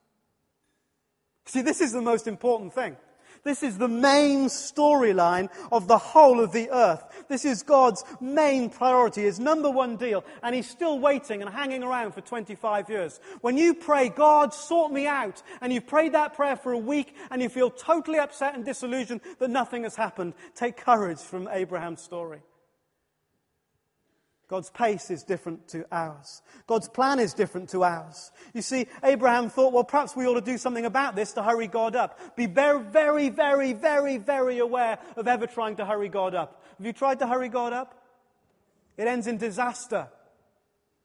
See, 1.46 1.62
this 1.62 1.80
is 1.80 1.92
the 1.92 2.02
most 2.02 2.26
important 2.26 2.74
thing. 2.74 2.96
This 3.42 3.62
is 3.62 3.78
the 3.78 3.88
main 3.88 4.46
storyline 4.46 5.48
of 5.72 5.88
the 5.88 5.96
whole 5.96 6.40
of 6.40 6.52
the 6.52 6.70
earth. 6.70 7.24
This 7.28 7.44
is 7.44 7.62
God's 7.62 8.04
main 8.20 8.68
priority, 8.68 9.22
his 9.22 9.40
number 9.40 9.70
one 9.70 9.96
deal, 9.96 10.24
and 10.42 10.54
he's 10.54 10.68
still 10.68 10.98
waiting 10.98 11.40
and 11.40 11.50
hanging 11.50 11.82
around 11.82 12.12
for 12.12 12.20
25 12.20 12.90
years. 12.90 13.18
When 13.40 13.56
you 13.56 13.74
pray, 13.74 14.10
God, 14.10 14.52
sort 14.52 14.92
me 14.92 15.06
out, 15.06 15.42
and 15.60 15.72
you've 15.72 15.86
prayed 15.86 16.12
that 16.12 16.34
prayer 16.34 16.56
for 16.56 16.72
a 16.72 16.78
week 16.78 17.16
and 17.30 17.40
you 17.40 17.48
feel 17.48 17.70
totally 17.70 18.18
upset 18.18 18.54
and 18.54 18.64
disillusioned 18.64 19.22
that 19.38 19.48
nothing 19.48 19.84
has 19.84 19.96
happened, 19.96 20.34
take 20.54 20.76
courage 20.76 21.20
from 21.20 21.48
Abraham's 21.50 22.02
story. 22.02 22.40
God's 24.50 24.68
pace 24.70 25.12
is 25.12 25.22
different 25.22 25.68
to 25.68 25.86
ours. 25.92 26.42
God's 26.66 26.88
plan 26.88 27.20
is 27.20 27.34
different 27.34 27.68
to 27.68 27.84
ours. 27.84 28.32
You 28.52 28.62
see, 28.62 28.88
Abraham 29.04 29.48
thought, 29.48 29.72
well, 29.72 29.84
perhaps 29.84 30.16
we 30.16 30.26
ought 30.26 30.34
to 30.34 30.40
do 30.40 30.58
something 30.58 30.84
about 30.84 31.14
this 31.14 31.34
to 31.34 31.42
hurry 31.44 31.68
God 31.68 31.94
up. 31.94 32.18
Be 32.34 32.46
very, 32.46 32.82
very, 32.82 33.28
very, 33.28 33.74
very, 33.74 34.18
very 34.18 34.58
aware 34.58 34.98
of 35.16 35.28
ever 35.28 35.46
trying 35.46 35.76
to 35.76 35.86
hurry 35.86 36.08
God 36.08 36.34
up. 36.34 36.64
Have 36.78 36.84
you 36.84 36.92
tried 36.92 37.20
to 37.20 37.28
hurry 37.28 37.48
God 37.48 37.72
up? 37.72 37.94
It 38.96 39.06
ends 39.06 39.28
in 39.28 39.36
disaster. 39.36 40.08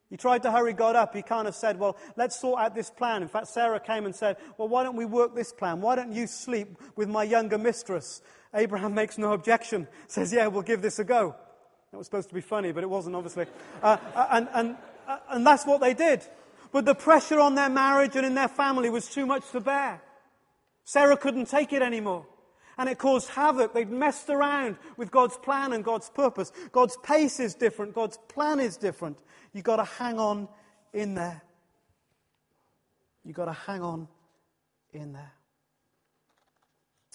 He 0.09 0.17
tried 0.17 0.41
to 0.41 0.51
hurry 0.51 0.73
God 0.73 0.95
up. 0.95 1.15
He 1.15 1.21
kind 1.21 1.47
of 1.47 1.53
said, 1.53 1.77
Well, 1.77 1.97
let's 2.15 2.39
sort 2.39 2.59
out 2.59 2.73
this 2.73 2.89
plan. 2.89 3.21
In 3.21 3.27
fact, 3.27 3.49
Sarah 3.49 3.79
came 3.79 4.05
and 4.05 4.15
said, 4.15 4.37
Well, 4.57 4.69
why 4.69 4.81
don't 4.81 4.95
we 4.95 5.05
work 5.05 5.35
this 5.35 5.53
plan? 5.53 5.81
Why 5.81 5.95
don't 5.95 6.13
you 6.13 6.25
sleep 6.25 6.79
with 6.95 7.09
my 7.09 7.23
younger 7.23 7.59
mistress? 7.59 8.23
Abraham 8.55 8.93
makes 8.95 9.19
no 9.19 9.33
objection, 9.33 9.87
says, 10.07 10.33
Yeah, 10.33 10.47
we'll 10.47 10.63
give 10.63 10.81
this 10.81 10.97
a 10.97 11.03
go. 11.03 11.35
That 11.95 11.99
was 11.99 12.07
supposed 12.07 12.27
to 12.27 12.35
be 12.35 12.41
funny, 12.41 12.73
but 12.73 12.83
it 12.83 12.89
wasn't, 12.89 13.15
obviously. 13.15 13.45
Uh, 13.81 13.95
uh, 14.13 14.27
and, 14.31 14.49
and, 14.53 14.75
uh, 15.07 15.17
and 15.29 15.47
that's 15.47 15.65
what 15.65 15.79
they 15.79 15.93
did. 15.93 16.21
But 16.73 16.83
the 16.83 16.93
pressure 16.93 17.39
on 17.39 17.55
their 17.55 17.69
marriage 17.69 18.17
and 18.17 18.25
in 18.25 18.35
their 18.35 18.49
family 18.49 18.89
was 18.89 19.07
too 19.07 19.25
much 19.25 19.49
to 19.51 19.61
bear. 19.61 20.01
Sarah 20.83 21.15
couldn't 21.15 21.45
take 21.45 21.71
it 21.71 21.81
anymore. 21.81 22.25
And 22.77 22.89
it 22.89 22.97
caused 22.97 23.29
havoc. 23.29 23.73
They'd 23.73 23.89
messed 23.89 24.29
around 24.29 24.75
with 24.97 25.09
God's 25.09 25.37
plan 25.37 25.71
and 25.71 25.85
God's 25.85 26.09
purpose. 26.09 26.51
God's 26.73 26.97
pace 27.01 27.39
is 27.39 27.55
different. 27.55 27.95
God's 27.95 28.17
plan 28.27 28.59
is 28.59 28.75
different. 28.75 29.17
You've 29.53 29.63
got 29.63 29.77
to 29.77 29.85
hang 29.85 30.19
on 30.19 30.49
in 30.91 31.15
there. 31.15 31.43
You've 33.23 33.37
got 33.37 33.45
to 33.45 33.53
hang 33.53 33.81
on 33.81 34.09
in 34.91 35.13
there. 35.13 35.31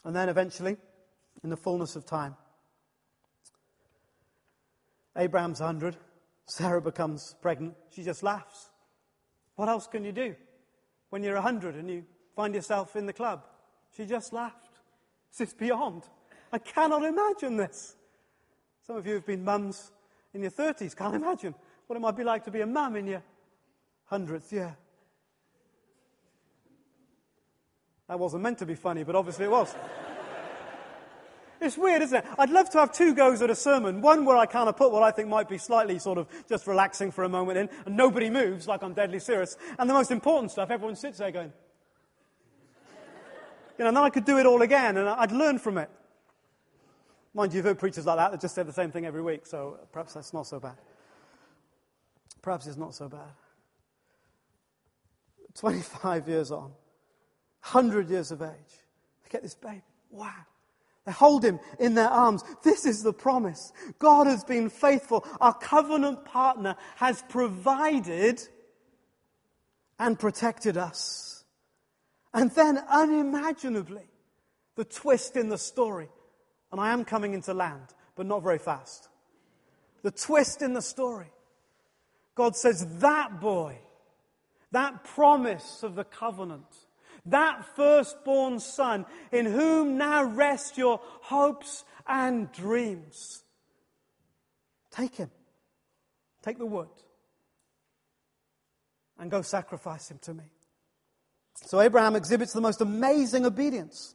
And 0.06 0.16
then 0.16 0.30
eventually, 0.30 0.78
in 1.44 1.50
the 1.50 1.58
fullness 1.58 1.96
of 1.96 2.06
time, 2.06 2.34
Abraham's 5.20 5.60
100. 5.60 5.96
Sarah 6.46 6.80
becomes 6.80 7.36
pregnant. 7.42 7.74
She 7.90 8.02
just 8.02 8.22
laughs. 8.22 8.70
What 9.54 9.68
else 9.68 9.86
can 9.86 10.04
you 10.04 10.12
do 10.12 10.34
when 11.10 11.22
you're 11.22 11.34
100 11.34 11.76
and 11.76 11.88
you 11.88 12.04
find 12.34 12.54
yourself 12.54 12.96
in 12.96 13.06
the 13.06 13.12
club? 13.12 13.44
She 13.96 14.06
just 14.06 14.32
laughed. 14.32 14.66
Is 15.38 15.54
beyond. 15.54 16.02
I 16.52 16.58
cannot 16.58 17.04
imagine 17.04 17.56
this. 17.56 17.96
Some 18.84 18.96
of 18.96 19.06
you 19.06 19.14
have 19.14 19.24
been 19.24 19.44
mums 19.44 19.92
in 20.34 20.42
your 20.42 20.50
30s. 20.50 20.96
Can't 20.96 21.14
imagine 21.14 21.54
what 21.86 21.96
it 21.96 22.00
might 22.00 22.16
be 22.16 22.24
like 22.24 22.44
to 22.44 22.50
be 22.50 22.62
a 22.62 22.66
mum 22.66 22.96
in 22.96 23.06
your 23.06 23.22
100th 24.10 24.50
year. 24.50 24.76
That 28.08 28.18
wasn't 28.18 28.42
meant 28.42 28.58
to 28.58 28.66
be 28.66 28.74
funny, 28.74 29.04
but 29.04 29.14
obviously 29.14 29.44
it 29.44 29.50
was. 29.50 29.72
It's 31.60 31.76
weird, 31.76 32.00
isn't 32.02 32.16
it? 32.16 32.24
I'd 32.38 32.48
love 32.48 32.70
to 32.70 32.78
have 32.78 32.90
two 32.90 33.14
goes 33.14 33.42
at 33.42 33.50
a 33.50 33.54
sermon. 33.54 34.00
One 34.00 34.24
where 34.24 34.36
I 34.36 34.46
kind 34.46 34.68
of 34.68 34.76
put 34.76 34.92
what 34.92 35.02
I 35.02 35.10
think 35.10 35.28
might 35.28 35.48
be 35.48 35.58
slightly 35.58 35.98
sort 35.98 36.16
of 36.16 36.26
just 36.48 36.66
relaxing 36.66 37.12
for 37.12 37.24
a 37.24 37.28
moment 37.28 37.58
in, 37.58 37.68
and 37.84 37.96
nobody 37.96 38.30
moves 38.30 38.66
like 38.66 38.82
I'm 38.82 38.94
deadly 38.94 39.18
serious. 39.20 39.58
And 39.78 39.88
the 39.88 39.94
most 39.94 40.10
important 40.10 40.52
stuff, 40.52 40.70
everyone 40.70 40.96
sits 40.96 41.18
there 41.18 41.30
going, 41.30 41.52
you 43.78 43.84
know, 43.84 43.88
and 43.88 43.96
then 43.96 44.04
I 44.04 44.08
could 44.08 44.24
do 44.24 44.38
it 44.38 44.46
all 44.46 44.62
again, 44.62 44.96
and 44.96 45.06
I'd 45.06 45.32
learn 45.32 45.58
from 45.58 45.76
it. 45.76 45.90
Mind 47.34 47.52
you, 47.52 47.58
you've 47.58 47.66
heard 47.66 47.78
preachers 47.78 48.06
like 48.06 48.16
that 48.16 48.32
that 48.32 48.40
just 48.40 48.54
say 48.54 48.62
the 48.62 48.72
same 48.72 48.90
thing 48.90 49.04
every 49.04 49.22
week, 49.22 49.44
so 49.44 49.78
perhaps 49.92 50.14
that's 50.14 50.32
not 50.32 50.46
so 50.46 50.58
bad. 50.58 50.76
Perhaps 52.40 52.66
it's 52.66 52.78
not 52.78 52.94
so 52.94 53.08
bad. 53.08 53.20
25 55.54 56.26
years 56.26 56.50
on, 56.50 56.72
100 57.62 58.08
years 58.08 58.30
of 58.30 58.40
age, 58.40 58.48
I 59.24 59.28
get 59.28 59.42
this 59.42 59.54
baby. 59.54 59.82
Wow. 60.10 60.32
Hold 61.10 61.44
him 61.44 61.60
in 61.78 61.94
their 61.94 62.08
arms. 62.08 62.42
This 62.62 62.86
is 62.86 63.02
the 63.02 63.12
promise. 63.12 63.72
God 63.98 64.26
has 64.26 64.44
been 64.44 64.70
faithful. 64.70 65.26
Our 65.40 65.54
covenant 65.54 66.24
partner 66.24 66.76
has 66.96 67.22
provided 67.28 68.40
and 69.98 70.18
protected 70.18 70.76
us. 70.76 71.44
And 72.32 72.50
then, 72.52 72.78
unimaginably, 72.88 74.08
the 74.76 74.84
twist 74.84 75.36
in 75.36 75.48
the 75.48 75.58
story. 75.58 76.08
And 76.72 76.80
I 76.80 76.92
am 76.92 77.04
coming 77.04 77.34
into 77.34 77.52
land, 77.52 77.94
but 78.14 78.26
not 78.26 78.42
very 78.42 78.58
fast. 78.58 79.08
The 80.02 80.10
twist 80.10 80.62
in 80.62 80.72
the 80.72 80.82
story. 80.82 81.30
God 82.34 82.56
says, 82.56 82.86
that 83.00 83.40
boy, 83.40 83.76
that 84.70 85.04
promise 85.04 85.82
of 85.82 85.94
the 85.94 86.04
covenant, 86.04 86.64
that 87.26 87.64
firstborn 87.76 88.60
son, 88.60 89.06
in 89.32 89.46
whom 89.46 89.98
now 89.98 90.24
rest 90.24 90.78
your 90.78 91.00
hopes 91.22 91.84
and 92.06 92.50
dreams. 92.52 93.42
Take 94.90 95.14
him. 95.16 95.30
Take 96.42 96.58
the 96.58 96.66
wood. 96.66 96.88
And 99.18 99.30
go 99.30 99.42
sacrifice 99.42 100.10
him 100.10 100.18
to 100.22 100.34
me. 100.34 100.44
So 101.66 101.80
Abraham 101.80 102.16
exhibits 102.16 102.52
the 102.52 102.60
most 102.60 102.80
amazing 102.80 103.44
obedience. 103.44 104.14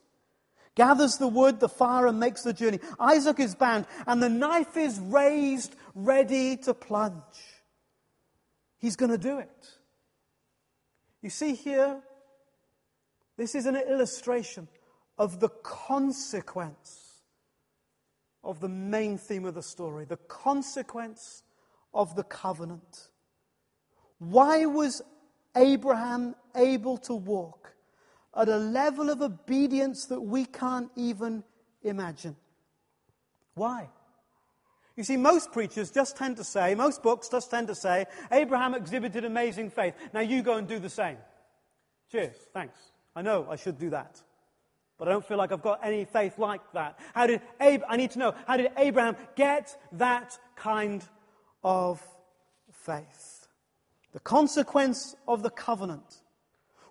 Gathers 0.76 1.18
the 1.18 1.28
wood, 1.28 1.60
the 1.60 1.70
fire, 1.70 2.08
and 2.08 2.20
makes 2.20 2.42
the 2.42 2.52
journey. 2.52 2.80
Isaac 3.00 3.40
is 3.40 3.56
bound, 3.56 3.86
and 4.08 4.22
the 4.22 4.30
knife 4.30 4.76
is 4.76 5.00
raised, 5.00 5.76
ready 5.94 6.58
to 6.58 6.74
plunge. 6.74 7.22
He's 8.78 8.98
going 8.98 9.12
to 9.12 9.18
do 9.18 9.40
it. 9.40 9.70
You 11.22 11.30
see 11.30 11.54
here, 11.56 12.02
this 13.38 13.56
is 13.56 13.66
an 13.66 13.76
illustration 13.76 14.68
of 15.18 15.40
the 15.40 15.50
consequence 15.50 17.22
of 18.44 18.60
the 18.60 18.70
main 18.70 19.18
theme 19.18 19.46
of 19.46 19.56
the 19.56 19.64
story, 19.64 20.06
the 20.06 20.18
consequence 20.18 21.44
of 21.94 22.16
the 22.16 22.24
covenant. 22.24 23.10
Why 24.20 24.66
was 24.66 25.02
Abraham 25.56 26.36
able 26.56 26.98
to 27.00 27.14
walk 27.14 27.74
at 28.36 28.48
a 28.48 28.58
level 28.58 29.10
of 29.10 29.22
obedience 29.22 30.06
that 30.06 30.22
we 30.22 30.46
can't 30.46 30.92
even 30.96 31.44
imagine? 31.82 32.36
Why? 33.56 33.90
You 34.96 35.04
see, 35.04 35.18
most 35.18 35.52
preachers 35.52 35.92
just 35.92 36.16
tend 36.16 36.38
to 36.38 36.44
say, 36.44 36.76
most 36.76 37.04
books 37.04 37.28
just 37.28 37.52
tend 37.52 37.68
to 37.68 37.76
say, 37.76 38.06
Abraham 38.32 38.74
exhibited 38.74 39.26
amazing 39.26 39.70
faith. 39.70 39.94
Now 40.14 40.22
you 40.22 40.42
go 40.42 40.58
and 40.58 40.68
do 40.68 40.80
the 40.80 40.90
same. 40.90 41.18
Cheers. 42.12 42.36
Thanks. 42.54 42.78
I 43.16 43.22
know 43.22 43.48
I 43.50 43.56
should 43.56 43.78
do 43.80 43.90
that. 43.92 44.22
But 44.98 45.08
I 45.08 45.12
don't 45.12 45.26
feel 45.26 45.38
like 45.38 45.52
I've 45.52 45.62
got 45.62 45.80
any 45.84 46.06
faith 46.06 46.38
like 46.38 46.62
that. 46.74 47.00
How 47.14 47.28
did 47.28 47.42
Ab- 47.60 47.84
I 47.88 47.98
need 47.98 48.12
to 48.12 48.20
know, 48.20 48.36
how 48.48 48.58
did 48.58 48.72
Abraham 48.78 49.18
get 49.36 49.78
that 49.94 50.38
kind 50.56 51.04
of 51.64 52.02
faith? 52.72 53.48
The 54.14 54.20
consequence 54.20 55.16
of 55.28 55.44
the 55.44 55.50
covenant 55.50 56.22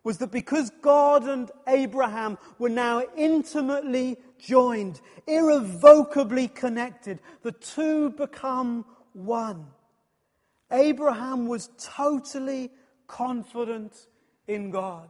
was 0.03 0.18
that 0.18 0.31
because 0.31 0.70
God 0.83 1.25
and 1.25 1.51
Abraham 1.66 2.37
were 2.59 2.68
now 2.68 3.03
intimately 3.16 4.18
joined, 4.39 5.01
irrevocably 5.27 6.49
connected, 6.49 7.20
the 7.43 7.53
two 7.53 8.11
become 8.11 8.85
one. 9.14 9.66
Abraham 10.70 11.47
was 11.47 11.70
totally 11.79 12.70
confident 13.07 14.07
in 14.47 14.70
God. 14.70 15.09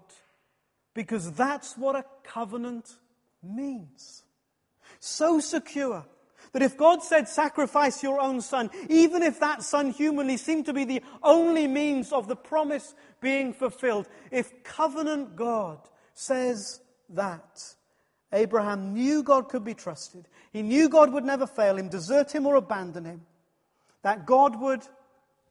Because 0.95 1.33
that's 1.33 1.77
what 1.77 1.97
a 1.97 2.05
covenant 2.23 2.97
means. 3.43 4.23
So 5.01 5.41
secure 5.41 6.07
that 6.53 6.63
if 6.63 6.77
God 6.77 7.03
said, 7.03 7.29
sacrifice 7.29 8.03
your 8.03 8.21
own 8.21 8.41
son, 8.41 8.71
even 8.89 9.23
if 9.23 9.41
that 9.41 9.63
son 9.63 9.91
humanly 9.91 10.37
seemed 10.37 10.67
to 10.67 10.73
be 10.73 10.85
the 10.85 11.03
only 11.23 11.67
means 11.67 12.13
of 12.13 12.29
the 12.29 12.37
promise 12.37 12.95
being 13.21 13.53
fulfilled, 13.53 14.09
if 14.31 14.63
covenant 14.63 15.35
God 15.35 15.79
says 16.15 16.81
that, 17.11 17.75
Abraham 18.33 18.95
knew 18.95 19.23
God 19.23 19.49
could 19.49 19.65
be 19.65 19.75
trusted. 19.75 20.27
He 20.53 20.63
knew 20.63 20.89
God 20.89 21.13
would 21.13 21.25
never 21.25 21.47
fail 21.47 21.77
him, 21.77 21.89
desert 21.89 22.33
him, 22.33 22.47
or 22.47 22.55
abandon 22.55 23.05
him. 23.05 23.23
That 24.03 24.27
God 24.27 24.61
would, 24.61 24.83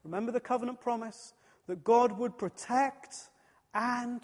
remember 0.04 0.32
the 0.32 0.40
covenant 0.40 0.80
promise, 0.80 1.34
that 1.68 1.84
God 1.84 2.18
would 2.18 2.38
protect 2.38 3.16
and 3.74 4.22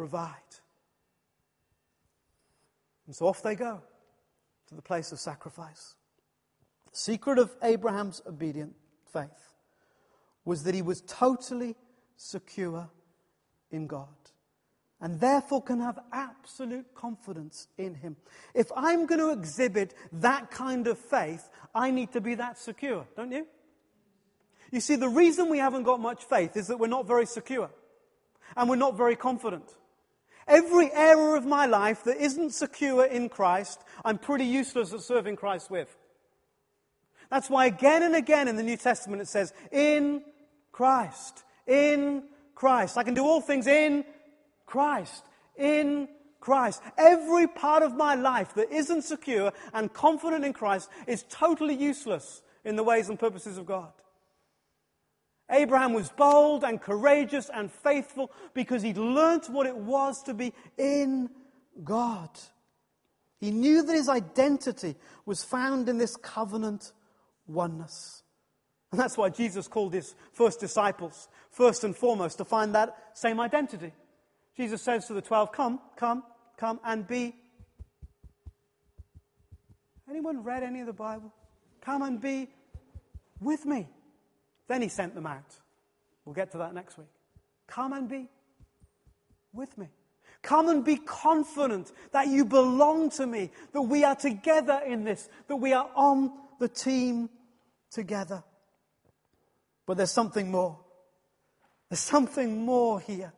provide. 0.00 0.32
And 3.06 3.14
so 3.14 3.26
off 3.26 3.42
they 3.42 3.54
go 3.54 3.82
to 4.68 4.74
the 4.74 4.80
place 4.80 5.12
of 5.12 5.20
sacrifice. 5.20 5.94
The 6.90 6.96
secret 6.96 7.38
of 7.38 7.54
Abraham's 7.62 8.22
obedient 8.26 8.76
faith 9.12 9.52
was 10.46 10.62
that 10.62 10.74
he 10.74 10.80
was 10.80 11.02
totally 11.02 11.76
secure 12.16 12.88
in 13.70 13.86
God 13.86 14.08
and 15.02 15.20
therefore 15.20 15.62
can 15.62 15.80
have 15.80 15.98
absolute 16.14 16.94
confidence 16.94 17.68
in 17.76 17.94
him. 17.96 18.16
If 18.54 18.72
I'm 18.74 19.04
going 19.04 19.20
to 19.20 19.38
exhibit 19.38 19.92
that 20.14 20.50
kind 20.50 20.86
of 20.86 20.98
faith, 20.98 21.46
I 21.74 21.90
need 21.90 22.12
to 22.12 22.22
be 22.22 22.36
that 22.36 22.56
secure, 22.58 23.06
don't 23.16 23.32
you? 23.32 23.46
You 24.72 24.80
see, 24.80 24.96
the 24.96 25.10
reason 25.10 25.50
we 25.50 25.58
haven't 25.58 25.82
got 25.82 26.00
much 26.00 26.24
faith 26.24 26.56
is 26.56 26.68
that 26.68 26.78
we're 26.78 26.86
not 26.86 27.06
very 27.06 27.26
secure 27.26 27.68
and 28.56 28.66
we're 28.66 28.76
not 28.76 28.96
very 28.96 29.14
confident. 29.14 29.74
Every 30.50 30.92
area 30.92 31.36
of 31.36 31.46
my 31.46 31.66
life 31.66 32.02
that 32.04 32.16
isn't 32.16 32.50
secure 32.50 33.06
in 33.06 33.28
Christ, 33.28 33.80
I'm 34.04 34.18
pretty 34.18 34.44
useless 34.44 34.92
at 34.92 35.00
serving 35.00 35.36
Christ 35.36 35.70
with. 35.70 35.96
That's 37.30 37.48
why 37.48 37.66
again 37.66 38.02
and 38.02 38.16
again 38.16 38.48
in 38.48 38.56
the 38.56 38.64
New 38.64 38.76
Testament 38.76 39.22
it 39.22 39.28
says, 39.28 39.54
in 39.70 40.22
Christ, 40.72 41.44
in 41.68 42.24
Christ. 42.56 42.98
I 42.98 43.04
can 43.04 43.14
do 43.14 43.24
all 43.24 43.40
things 43.40 43.68
in 43.68 44.04
Christ, 44.66 45.24
in 45.56 46.08
Christ. 46.40 46.82
Every 46.98 47.46
part 47.46 47.84
of 47.84 47.94
my 47.94 48.16
life 48.16 48.54
that 48.54 48.72
isn't 48.72 49.02
secure 49.02 49.52
and 49.72 49.92
confident 49.92 50.44
in 50.44 50.52
Christ 50.52 50.90
is 51.06 51.24
totally 51.30 51.74
useless 51.74 52.42
in 52.64 52.74
the 52.74 52.82
ways 52.82 53.08
and 53.08 53.18
purposes 53.18 53.56
of 53.56 53.66
God. 53.66 53.92
Abraham 55.50 55.92
was 55.92 56.10
bold 56.10 56.64
and 56.64 56.80
courageous 56.80 57.50
and 57.52 57.70
faithful 57.70 58.30
because 58.54 58.82
he'd 58.82 58.96
learnt 58.96 59.50
what 59.50 59.66
it 59.66 59.76
was 59.76 60.22
to 60.24 60.34
be 60.34 60.52
in 60.78 61.28
God. 61.82 62.30
He 63.38 63.50
knew 63.50 63.82
that 63.82 63.92
his 63.92 64.08
identity 64.08 64.96
was 65.24 65.42
found 65.42 65.88
in 65.88 65.98
this 65.98 66.16
covenant 66.16 66.92
oneness. 67.46 68.22
And 68.92 69.00
that's 69.00 69.16
why 69.16 69.30
Jesus 69.30 69.68
called 69.68 69.94
his 69.94 70.14
first 70.32 70.60
disciples, 70.60 71.28
first 71.50 71.84
and 71.84 71.96
foremost, 71.96 72.38
to 72.38 72.44
find 72.44 72.74
that 72.74 72.96
same 73.14 73.40
identity. 73.40 73.92
Jesus 74.56 74.82
says 74.82 75.06
to 75.06 75.14
the 75.14 75.22
twelve, 75.22 75.52
Come, 75.52 75.80
come, 75.96 76.24
come 76.56 76.80
and 76.84 77.06
be. 77.06 77.34
Anyone 80.08 80.42
read 80.42 80.62
any 80.64 80.80
of 80.80 80.86
the 80.86 80.92
Bible? 80.92 81.32
Come 81.80 82.02
and 82.02 82.20
be 82.20 82.48
with 83.40 83.64
me. 83.64 83.88
Then 84.70 84.82
he 84.82 84.88
sent 84.88 85.16
them 85.16 85.26
out. 85.26 85.58
We'll 86.24 86.32
get 86.32 86.52
to 86.52 86.58
that 86.58 86.72
next 86.74 86.96
week. 86.96 87.08
Come 87.66 87.92
and 87.92 88.08
be 88.08 88.28
with 89.52 89.76
me. 89.76 89.88
Come 90.42 90.68
and 90.68 90.84
be 90.84 90.94
confident 90.94 91.90
that 92.12 92.28
you 92.28 92.44
belong 92.44 93.10
to 93.10 93.26
me, 93.26 93.50
that 93.72 93.82
we 93.82 94.04
are 94.04 94.14
together 94.14 94.80
in 94.86 95.02
this, 95.02 95.28
that 95.48 95.56
we 95.56 95.72
are 95.72 95.90
on 95.96 96.30
the 96.60 96.68
team 96.68 97.30
together. 97.90 98.44
But 99.86 99.96
there's 99.96 100.12
something 100.12 100.52
more. 100.52 100.78
There's 101.88 101.98
something 101.98 102.64
more 102.64 103.00
here. 103.00 103.32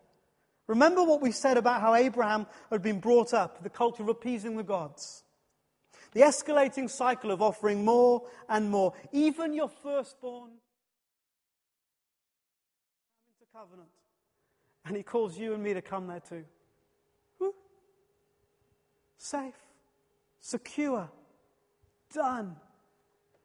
Remember 0.66 1.03
what 1.03 1.22
we 1.22 1.33
said 1.33 1.57
about 1.57 1.80
how 1.80 1.95
Abraham 1.95 2.47
had 2.70 2.83
been 2.83 3.01
brought 3.01 3.33
up, 3.33 3.62
the 3.62 3.70
culture 3.70 4.03
of 4.03 4.11
appeasing 4.11 4.59
the 4.59 4.62
gods. 4.62 5.24
The 6.12 6.20
escalating 6.20 6.91
cycle 6.91 7.30
of 7.30 7.41
offering 7.41 7.87
more 7.87 8.20
and 8.51 8.68
more. 8.68 8.93
Even 9.12 9.55
your 9.55 9.70
firstborn 9.70 10.51
covenant. 13.62 13.90
And 14.84 14.96
he 14.96 15.02
calls 15.04 15.38
you 15.38 15.54
and 15.54 15.62
me 15.62 15.74
to 15.74 15.82
come 15.82 16.08
there 16.08 16.20
too. 16.20 16.44
Woo. 17.38 17.54
Safe, 19.18 19.54
secure, 20.40 21.08
done, 22.12 22.56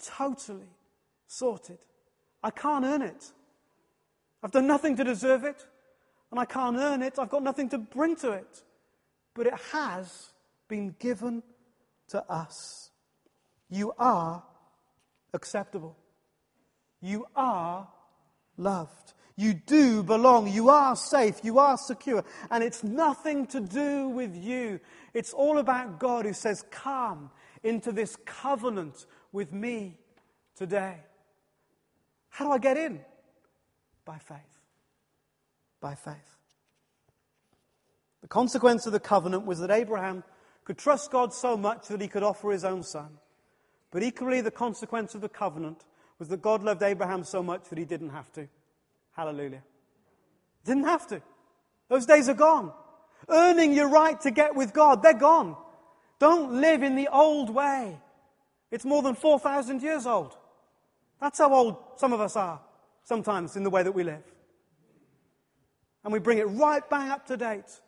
totally 0.03 0.72
sorted. 1.28 1.78
I 2.43 2.49
can't 2.49 2.84
earn 2.84 3.03
it. 3.03 3.32
I've 4.41 4.51
done 4.51 4.65
nothing 4.65 4.95
to 4.95 5.03
deserve 5.03 5.43
it 5.43 5.63
and 6.32 6.39
I 6.39 6.45
can't 6.45 6.78
earn 6.78 7.03
it. 7.03 7.20
I've 7.20 7.30
got 7.30 7.43
nothing 7.43 7.70
to 7.70 7.78
bring 7.78 8.15
to 8.18 8.32
it. 8.32 8.63
But 9.36 9.45
it 9.45 9.53
has 9.72 10.32
been 10.68 10.95
given 10.97 11.43
to 12.07 12.24
us. 12.32 12.89
You 13.70 13.93
are 13.99 14.43
acceptable. 15.34 15.95
You 17.01 17.28
are 17.36 17.88
loved. 18.57 19.13
You 19.38 19.54
do 19.54 20.04
belong. 20.04 20.52
You 20.52 20.70
are 20.70 20.96
safe. 20.96 21.40
You 21.44 21.60
are 21.60 21.78
secure. 21.78 22.26
And 22.52 22.64
it's 22.64 22.84
nothing 22.84 23.46
to 23.48 23.62
do 23.62 24.10
with 24.10 24.36
you. 24.36 24.82
It's 25.14 25.32
all 25.32 25.60
about 25.60 26.00
God 26.00 26.26
who 26.26 26.34
says, 26.34 26.66
Come 26.72 27.30
into 27.64 27.92
this 27.94 28.18
covenant 28.26 29.06
with 29.32 29.54
me 29.54 29.98
today. 30.56 30.98
How 32.30 32.46
do 32.46 32.52
I 32.52 32.58
get 32.58 32.78
in? 32.78 33.00
By 34.04 34.18
faith 34.18 34.58
by 35.80 35.96
faith. 35.96 36.38
The 38.22 38.28
consequence 38.28 38.86
of 38.86 38.94
the 38.94 39.00
covenant 39.00 39.46
was 39.46 39.60
that 39.60 39.72
Abraham 39.72 40.24
could 40.64 40.78
trust 40.78 41.12
God 41.12 41.34
so 41.34 41.56
much 41.56 41.88
that 41.88 42.02
he 42.02 42.08
could 42.08 42.24
offer 42.24 42.52
his 42.52 42.66
own 42.66 42.84
son. 42.84 43.20
But 43.92 44.04
equally, 44.04 44.42
the 44.42 44.52
consequence 44.52 45.16
of 45.16 45.22
the 45.22 45.30
covenant 45.30 45.86
was 46.20 46.28
that 46.30 46.42
God 46.42 46.64
loved 46.64 46.84
Abraham 46.84 47.24
so 47.24 47.42
much 47.42 47.70
that 47.70 47.78
he 47.78 47.86
didn't 47.86 48.10
have 48.10 48.32
to. 48.34 48.48
Hallelujah. 49.18 49.63
Didn't 50.63 50.86
have 50.86 51.07
to. 51.07 51.22
Those 51.89 52.05
days 52.05 52.30
are 52.30 52.34
gone. 52.34 52.72
Earning 53.28 53.74
your 53.74 53.89
right 53.89 54.20
to 54.22 54.32
get 54.32 54.55
with 54.55 54.74
God, 54.74 55.03
they're 55.03 55.13
gone. 55.13 55.57
Don't 56.20 56.61
live 56.61 56.84
in 56.84 56.95
the 56.95 57.09
old 57.09 57.49
way. 57.49 57.99
It's 58.72 58.86
more 58.86 59.01
than 59.01 59.15
4,000 59.15 59.82
years 59.82 60.05
old. 60.05 60.38
That's 61.20 61.39
how 61.39 61.53
old 61.53 61.78
some 61.97 62.13
of 62.13 62.22
us 62.22 62.36
are, 62.36 62.61
sometimes, 63.03 63.57
in 63.57 63.63
the 63.63 63.70
way 63.70 63.84
that 63.84 63.91
we 63.91 64.03
live 64.03 64.24
and 66.07 66.13
we 66.13 66.20
bring 66.20 66.38
it 66.38 66.45
right 66.45 66.89
back 66.89 67.11
up 67.11 67.28
to 67.28 67.36
date. 67.36 67.82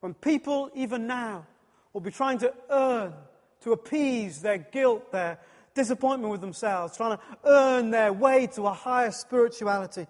When 0.00 0.14
people, 0.14 0.70
even 0.74 1.06
now, 1.06 1.46
will 1.92 2.00
be 2.00 2.10
trying 2.10 2.38
to 2.38 2.54
earn, 2.70 3.12
to 3.60 3.72
appease 3.72 4.40
their 4.40 4.56
guilt, 4.56 5.12
their 5.12 5.38
disappointment 5.74 6.32
with 6.32 6.40
themselves, 6.40 6.96
trying 6.96 7.18
to 7.18 7.22
earn 7.44 7.90
their 7.90 8.10
way 8.10 8.46
to 8.54 8.66
a 8.68 8.72
higher 8.72 9.10
spirituality, 9.10 10.06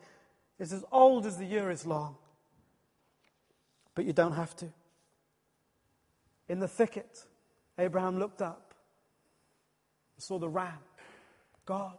is 0.59 0.73
as 0.73 0.85
old 0.91 1.27
as 1.27 1.39
the 1.39 1.45
year 1.45 1.71
is 1.71 1.87
long. 1.87 2.17
But 3.95 4.05
you 4.05 4.13
don't 4.13 4.33
have 4.33 4.55
to. 4.57 4.67
In 6.49 6.61
the 6.61 6.69
thicket, 6.69 7.25
Abraham 7.79 8.19
looked 8.19 8.43
up 8.43 8.75
and 10.17 10.23
saw 10.23 10.39
the 10.39 10.49
ram. 10.49 10.79
God 11.67 11.99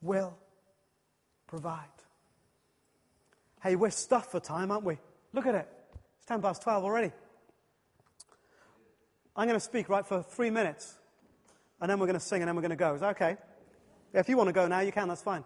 will 0.00 0.36
provide. 1.46 1.84
Hey, 3.62 3.76
we're 3.76 3.90
stuffed 3.90 4.30
for 4.30 4.40
time, 4.40 4.70
aren't 4.70 4.84
we? 4.84 4.98
Look 5.32 5.46
at 5.46 5.54
it. 5.54 5.68
It's 6.18 6.26
10 6.26 6.40
past 6.40 6.62
12 6.62 6.84
already. 6.84 7.12
I'm 9.34 9.46
going 9.46 9.58
to 9.58 9.64
speak 9.64 9.88
right 9.88 10.06
for 10.06 10.22
three 10.22 10.50
minutes, 10.50 10.94
and 11.80 11.90
then 11.90 11.98
we're 11.98 12.06
going 12.06 12.18
to 12.18 12.24
sing, 12.24 12.40
and 12.40 12.48
then 12.48 12.56
we're 12.56 12.62
going 12.62 12.70
to 12.70 12.76
go. 12.76 12.94
Is 12.94 13.00
that 13.00 13.16
okay? 13.16 13.36
If 14.14 14.28
you 14.28 14.36
want 14.36 14.48
to 14.48 14.52
go 14.52 14.66
now, 14.66 14.80
you 14.80 14.92
can, 14.92 15.08
that's 15.08 15.22
fine. 15.22 15.44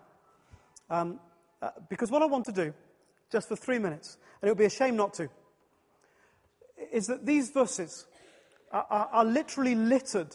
Um, 0.88 1.18
uh, 1.62 1.70
because 1.88 2.10
what 2.10 2.22
I 2.22 2.26
want 2.26 2.44
to 2.46 2.52
do, 2.52 2.74
just 3.30 3.48
for 3.48 3.56
three 3.56 3.78
minutes, 3.78 4.18
and 4.40 4.48
it 4.48 4.50
would 4.50 4.58
be 4.58 4.64
a 4.64 4.70
shame 4.70 4.96
not 4.96 5.14
to, 5.14 5.28
is 6.92 7.06
that 7.06 7.26
these 7.26 7.50
verses 7.50 8.06
are, 8.72 8.86
are, 8.90 9.08
are 9.12 9.24
literally 9.24 9.74
littered 9.74 10.34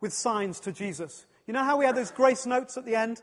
with 0.00 0.12
signs 0.12 0.60
to 0.60 0.72
Jesus. 0.72 1.26
You 1.46 1.54
know 1.54 1.64
how 1.64 1.76
we 1.76 1.84
had 1.84 1.96
those 1.96 2.10
grace 2.10 2.46
notes 2.46 2.76
at 2.76 2.84
the 2.84 2.96
end? 2.96 3.22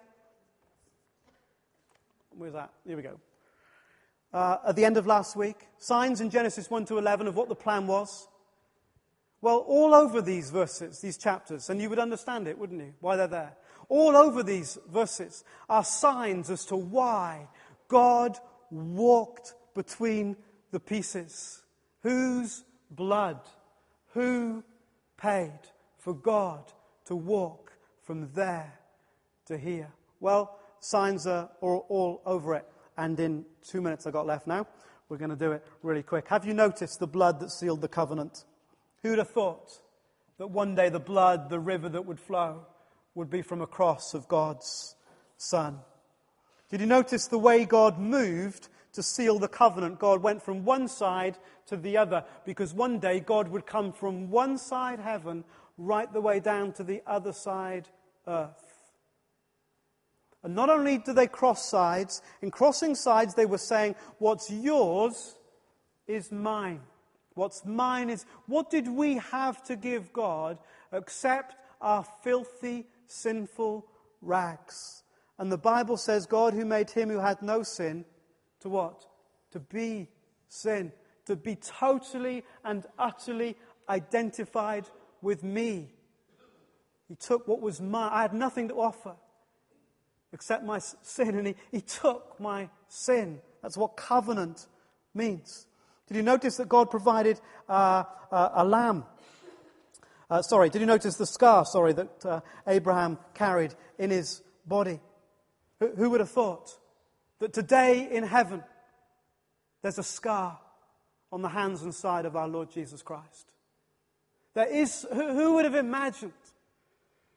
Where's 2.36 2.54
that? 2.54 2.72
Here 2.86 2.96
we 2.98 3.04
go 3.04 3.20
uh, 4.34 4.58
at 4.68 4.76
the 4.76 4.86
end 4.86 4.98
of 4.98 5.06
last 5.06 5.36
week. 5.36 5.68
Signs 5.78 6.20
in 6.20 6.30
Genesis 6.30 6.70
1 6.70 6.86
to 6.86 6.98
11 6.98 7.28
of 7.28 7.36
what 7.36 7.50
the 7.50 7.56
plan 7.56 7.88
was. 7.88 8.28
Well, 9.42 9.58
all 9.58 9.94
over 9.94 10.22
these 10.22 10.50
verses, 10.50 11.00
these 11.00 11.18
chapters, 11.18 11.70
and 11.70 11.82
you 11.82 11.90
would 11.90 12.00
understand 12.00 12.48
it, 12.48 12.58
wouldn't 12.58 12.82
you? 12.82 12.94
Why 13.02 13.18
they're 13.18 13.28
there. 13.28 13.54
All 13.90 14.16
over 14.16 14.44
these 14.44 14.78
verses 14.92 15.44
are 15.70 15.84
signs 15.84 16.50
as 16.50 16.66
to 16.66 16.76
why 16.76 17.48
God 17.88 18.38
walked 18.72 19.54
between 19.76 20.36
the 20.72 20.80
pieces. 20.80 21.62
Whose 22.02 22.64
blood? 22.92 23.40
Who 24.14 24.64
paid 25.18 25.60
for 25.98 26.14
God 26.14 26.72
to 27.06 27.16
walk 27.16 27.74
from 28.04 28.30
there 28.34 28.74
to 29.48 29.58
here? 29.58 29.90
Well, 30.20 30.60
signs 30.80 31.28
are 31.28 31.50
all, 31.62 32.22
over 32.26 32.56
it 32.56 32.66
and 32.98 33.20
in 33.20 33.46
two 33.66 33.82
minutes 33.82 34.06
I've 34.06 34.14
got 34.14 34.28
left 34.28 34.48
now, 34.48 34.68
we're 35.10 35.18
going 35.18 35.30
to 35.30 35.36
do 35.36 35.52
it 35.52 35.66
really 35.82 36.04
quick. 36.04 36.28
Have 36.28 36.46
you 36.46 36.54
noticed 36.54 37.00
the 37.00 37.08
blood 37.08 37.40
that 37.40 37.52
sealed 37.52 37.82
the 37.82 37.88
covenant? 37.88 38.46
Who'd 39.02 39.18
have 39.18 39.30
thought 39.30 39.80
that 40.38 40.48
one 40.48 40.76
day 40.76 40.90
the 40.90 41.00
blood, 41.00 41.50
the 41.50 41.60
river 41.60 41.90
that 41.90 42.06
would 42.06 42.20
flow, 42.20 42.66
would 43.16 43.30
be 43.30 43.42
from 43.42 43.62
a 43.62 43.68
cross 43.68 44.14
of 44.14 44.28
God's 44.28 44.96
Son? 45.38 45.80
Did 46.70 46.82
you 46.82 46.88
notice 46.88 47.28
the 47.28 47.38
way 47.38 47.66
God 47.66 48.00
moved 48.00 48.70
to 48.94 49.04
seal 49.04 49.40
the 49.40 49.48
covenant? 49.48 50.00
God 50.00 50.24
went 50.24 50.42
from 50.42 50.66
one 50.66 50.88
side 50.88 51.38
to 51.68 51.78
the 51.78 51.98
other 51.98 52.26
because 52.46 52.74
one 52.74 53.00
day 53.00 53.20
God 53.20 53.48
would 53.50 53.66
come 53.66 53.94
from 53.94 54.30
one 54.30 54.58
side 54.58 55.00
heaven 55.00 55.44
right 55.78 56.12
the 56.12 56.22
way 56.22 56.40
down 56.40 56.72
to 56.74 56.84
the 56.84 57.02
other 57.06 57.34
side 57.34 57.88
earth. 58.28 58.74
And 60.44 60.56
not 60.56 60.70
only 60.70 60.98
do 60.98 61.14
they 61.14 61.28
cross 61.28 61.70
sides, 61.70 62.22
in 62.42 62.52
crossing 62.52 62.96
sides, 62.96 63.34
they 63.34 63.46
were 63.46 63.58
saying, 63.58 63.96
What's 64.18 64.52
yours 64.52 65.36
is 66.08 66.32
mine. 66.32 66.82
What's 67.36 67.66
mine 67.66 68.10
is, 68.10 68.26
what 68.46 68.70
did 68.70 68.88
we 68.88 69.16
have 69.16 69.64
to 69.64 69.76
give 69.76 70.14
God 70.14 70.58
except 70.92 71.56
our 71.82 72.06
filthy, 72.24 72.86
sinful 73.14 73.86
rags? 74.22 75.04
And 75.38 75.52
the 75.52 75.58
Bible 75.58 75.98
says, 75.98 76.26
God 76.26 76.54
who 76.54 76.66
made 76.66 76.90
him 76.90 77.10
who 77.10 77.20
had 77.20 77.42
no 77.42 77.64
sin, 77.64 78.06
to 78.62 78.70
what? 78.70 79.06
To 79.52 79.60
be 79.60 80.10
sin. 80.48 80.92
To 81.26 81.36
be 81.36 81.56
totally 81.56 82.44
and 82.64 82.86
utterly 83.00 83.58
identified 83.88 84.86
with 85.22 85.44
me. 85.44 85.90
He 87.08 87.16
took 87.16 87.48
what 87.48 87.62
was 87.62 87.82
mine. 87.82 88.10
I 88.12 88.22
had 88.22 88.34
nothing 88.34 88.68
to 88.70 88.76
offer 88.76 89.16
except 90.32 90.64
my 90.64 90.80
sin, 90.80 91.36
and 91.38 91.48
he, 91.48 91.56
he 91.72 91.82
took 91.82 92.40
my 92.40 92.70
sin. 92.88 93.40
That's 93.62 93.78
what 93.78 93.96
covenant 93.96 94.68
means. 95.14 95.68
Did 96.08 96.18
you 96.18 96.24
notice 96.24 96.58
that 96.58 96.68
God 96.68 96.90
provided 96.90 97.40
uh, 97.70 98.04
uh, 98.32 98.50
a 98.56 98.66
lamb? 98.66 99.06
Uh, 100.30 100.42
sorry, 100.42 100.70
did 100.70 100.80
you 100.80 100.86
notice 100.86 101.16
the 101.16 101.26
scar, 101.26 101.66
sorry, 101.66 101.94
that 101.94 102.26
uh, 102.26 102.40
Abraham 102.68 103.18
carried 103.34 103.76
in 103.98 104.10
his 104.10 104.42
body? 104.66 105.00
Who, 105.80 105.90
who 105.96 106.10
would 106.12 106.20
have 106.20 106.32
thought 106.32 106.78
that 107.40 107.54
today 107.54 108.08
in 108.10 108.24
heaven 108.24 108.64
there's 109.82 110.00
a 110.00 110.04
scar 110.04 110.60
on 111.32 111.42
the 111.42 111.50
hands 111.50 111.82
and 111.82 111.94
side 111.94 112.26
of 112.26 112.36
our 112.36 112.48
Lord 112.48 112.72
Jesus 112.72 113.02
Christ? 113.02 113.52
There 114.54 114.68
is, 114.68 115.06
who, 115.12 115.34
who 115.34 115.54
would 115.56 115.66
have 115.66 115.76
imagined 115.76 116.32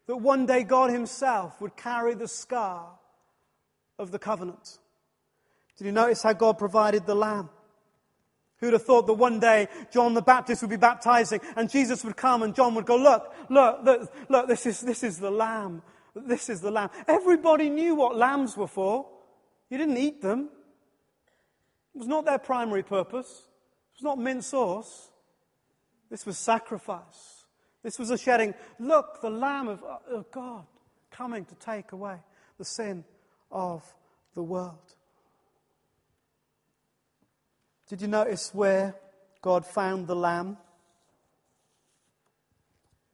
that 0.06 0.16
one 0.16 0.46
day 0.46 0.62
God 0.62 0.90
Himself 0.90 1.60
would 1.60 1.76
carry 1.76 2.14
the 2.14 2.28
scar 2.28 2.90
of 3.98 4.10
the 4.10 4.18
covenant? 4.18 4.78
Did 5.78 5.86
you 5.86 5.92
notice 5.92 6.22
how 6.22 6.32
God 6.32 6.58
provided 6.58 7.06
the 7.06 7.14
lamb? 7.14 7.50
Who'd 8.58 8.72
have 8.72 8.84
thought 8.84 9.06
that 9.06 9.14
one 9.14 9.38
day 9.38 9.68
John 9.92 10.14
the 10.14 10.22
Baptist 10.22 10.62
would 10.62 10.70
be 10.70 10.76
baptizing 10.76 11.40
and 11.56 11.70
Jesus 11.70 12.04
would 12.04 12.16
come 12.16 12.42
and 12.42 12.54
John 12.54 12.74
would 12.74 12.86
go, 12.86 12.96
Look, 12.96 13.32
look, 13.50 13.80
look, 13.84 14.14
look 14.28 14.48
this, 14.48 14.66
is, 14.66 14.80
this 14.80 15.02
is 15.02 15.18
the 15.18 15.30
lamb. 15.30 15.82
This 16.14 16.48
is 16.48 16.62
the 16.62 16.70
lamb. 16.70 16.90
Everybody 17.06 17.68
knew 17.68 17.94
what 17.94 18.16
lambs 18.16 18.56
were 18.56 18.66
for. 18.66 19.06
You 19.68 19.78
didn't 19.78 19.98
eat 19.98 20.22
them, 20.22 20.48
it 21.94 21.98
was 21.98 22.08
not 22.08 22.24
their 22.24 22.38
primary 22.38 22.82
purpose, 22.82 23.28
it 23.28 24.02
was 24.02 24.04
not 24.04 24.18
mint 24.18 24.44
sauce. 24.44 25.10
This 26.10 26.24
was 26.24 26.38
sacrifice. 26.38 27.44
This 27.82 27.98
was 27.98 28.10
a 28.10 28.18
shedding. 28.18 28.54
Look, 28.78 29.20
the 29.22 29.30
Lamb 29.30 29.68
of, 29.68 29.82
of 30.08 30.30
God 30.30 30.66
coming 31.10 31.44
to 31.46 31.54
take 31.56 31.92
away 31.92 32.16
the 32.58 32.64
sin 32.64 33.04
of 33.50 33.82
the 34.34 34.42
world. 34.42 34.95
Did 37.88 38.02
you 38.02 38.08
notice 38.08 38.52
where 38.52 38.96
God 39.42 39.64
found 39.64 40.06
the 40.06 40.16
lamb? 40.16 40.56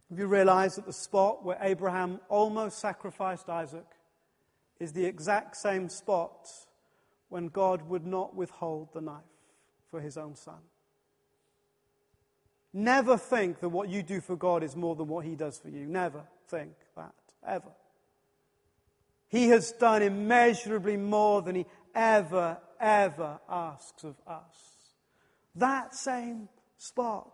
Have 0.08 0.18
you 0.18 0.26
realized 0.26 0.76
that 0.76 0.86
the 0.86 0.92
spot 0.92 1.44
where 1.44 1.58
Abraham 1.60 2.20
almost 2.28 2.78
sacrificed 2.78 3.48
Isaac 3.48 3.86
is 4.78 4.92
the 4.92 5.04
exact 5.04 5.56
same 5.56 5.88
spot 5.88 6.48
when 7.28 7.48
God 7.48 7.88
would 7.88 8.06
not 8.06 8.34
withhold 8.34 8.88
the 8.92 9.00
knife 9.00 9.22
for 9.90 10.00
his 10.00 10.16
own 10.16 10.36
son? 10.36 10.58
Never 12.72 13.18
think 13.18 13.60
that 13.60 13.68
what 13.68 13.90
you 13.90 14.02
do 14.02 14.20
for 14.20 14.36
God 14.36 14.62
is 14.62 14.76
more 14.76 14.96
than 14.96 15.08
what 15.08 15.26
he 15.26 15.34
does 15.34 15.58
for 15.58 15.68
you. 15.68 15.86
Never 15.86 16.22
think 16.48 16.72
that, 16.96 17.14
ever. 17.46 17.72
He 19.28 19.48
has 19.48 19.72
done 19.72 20.02
immeasurably 20.02 20.96
more 20.96 21.42
than 21.42 21.54
he 21.54 21.66
ever, 21.94 22.58
ever 22.82 23.38
asks 23.48 24.04
of 24.04 24.16
us. 24.26 24.56
That 25.54 25.94
same 25.94 26.48
spot. 26.76 27.32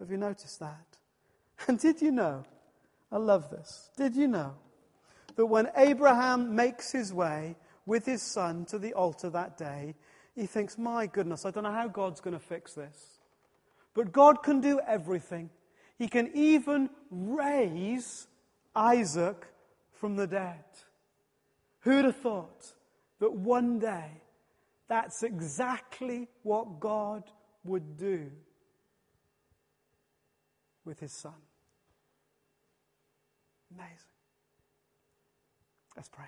Have 0.00 0.10
you 0.10 0.16
noticed 0.16 0.58
that? 0.60 0.86
And 1.68 1.78
did 1.78 2.02
you 2.02 2.10
know? 2.10 2.44
I 3.10 3.18
love 3.18 3.50
this. 3.50 3.90
Did 3.96 4.16
you 4.16 4.26
know 4.26 4.54
that 5.36 5.46
when 5.46 5.68
Abraham 5.76 6.56
makes 6.56 6.90
his 6.90 7.12
way 7.12 7.56
with 7.86 8.04
his 8.04 8.22
son 8.22 8.64
to 8.66 8.78
the 8.78 8.92
altar 8.94 9.30
that 9.30 9.56
day, 9.56 9.94
he 10.34 10.46
thinks, 10.46 10.76
My 10.76 11.06
goodness, 11.06 11.46
I 11.46 11.50
don't 11.50 11.62
know 11.62 11.72
how 11.72 11.88
God's 11.88 12.20
going 12.20 12.34
to 12.34 12.44
fix 12.44 12.74
this. 12.74 13.20
But 13.94 14.12
God 14.12 14.42
can 14.42 14.60
do 14.60 14.80
everything. 14.86 15.50
He 15.98 16.08
can 16.08 16.30
even 16.34 16.90
raise 17.10 18.26
Isaac 18.74 19.46
from 19.92 20.16
the 20.16 20.26
dead. 20.26 20.64
Who'd 21.80 22.04
have 22.04 22.16
thought? 22.16 22.74
that 23.18 23.32
one 23.32 23.78
day 23.78 24.22
that's 24.88 25.22
exactly 25.22 26.28
what 26.42 26.80
God 26.80 27.24
would 27.64 27.96
do 27.96 28.30
with 30.84 31.00
his 31.00 31.12
son. 31.12 31.32
Amazing. 33.74 33.96
Let's 35.96 36.08
pray. 36.08 36.26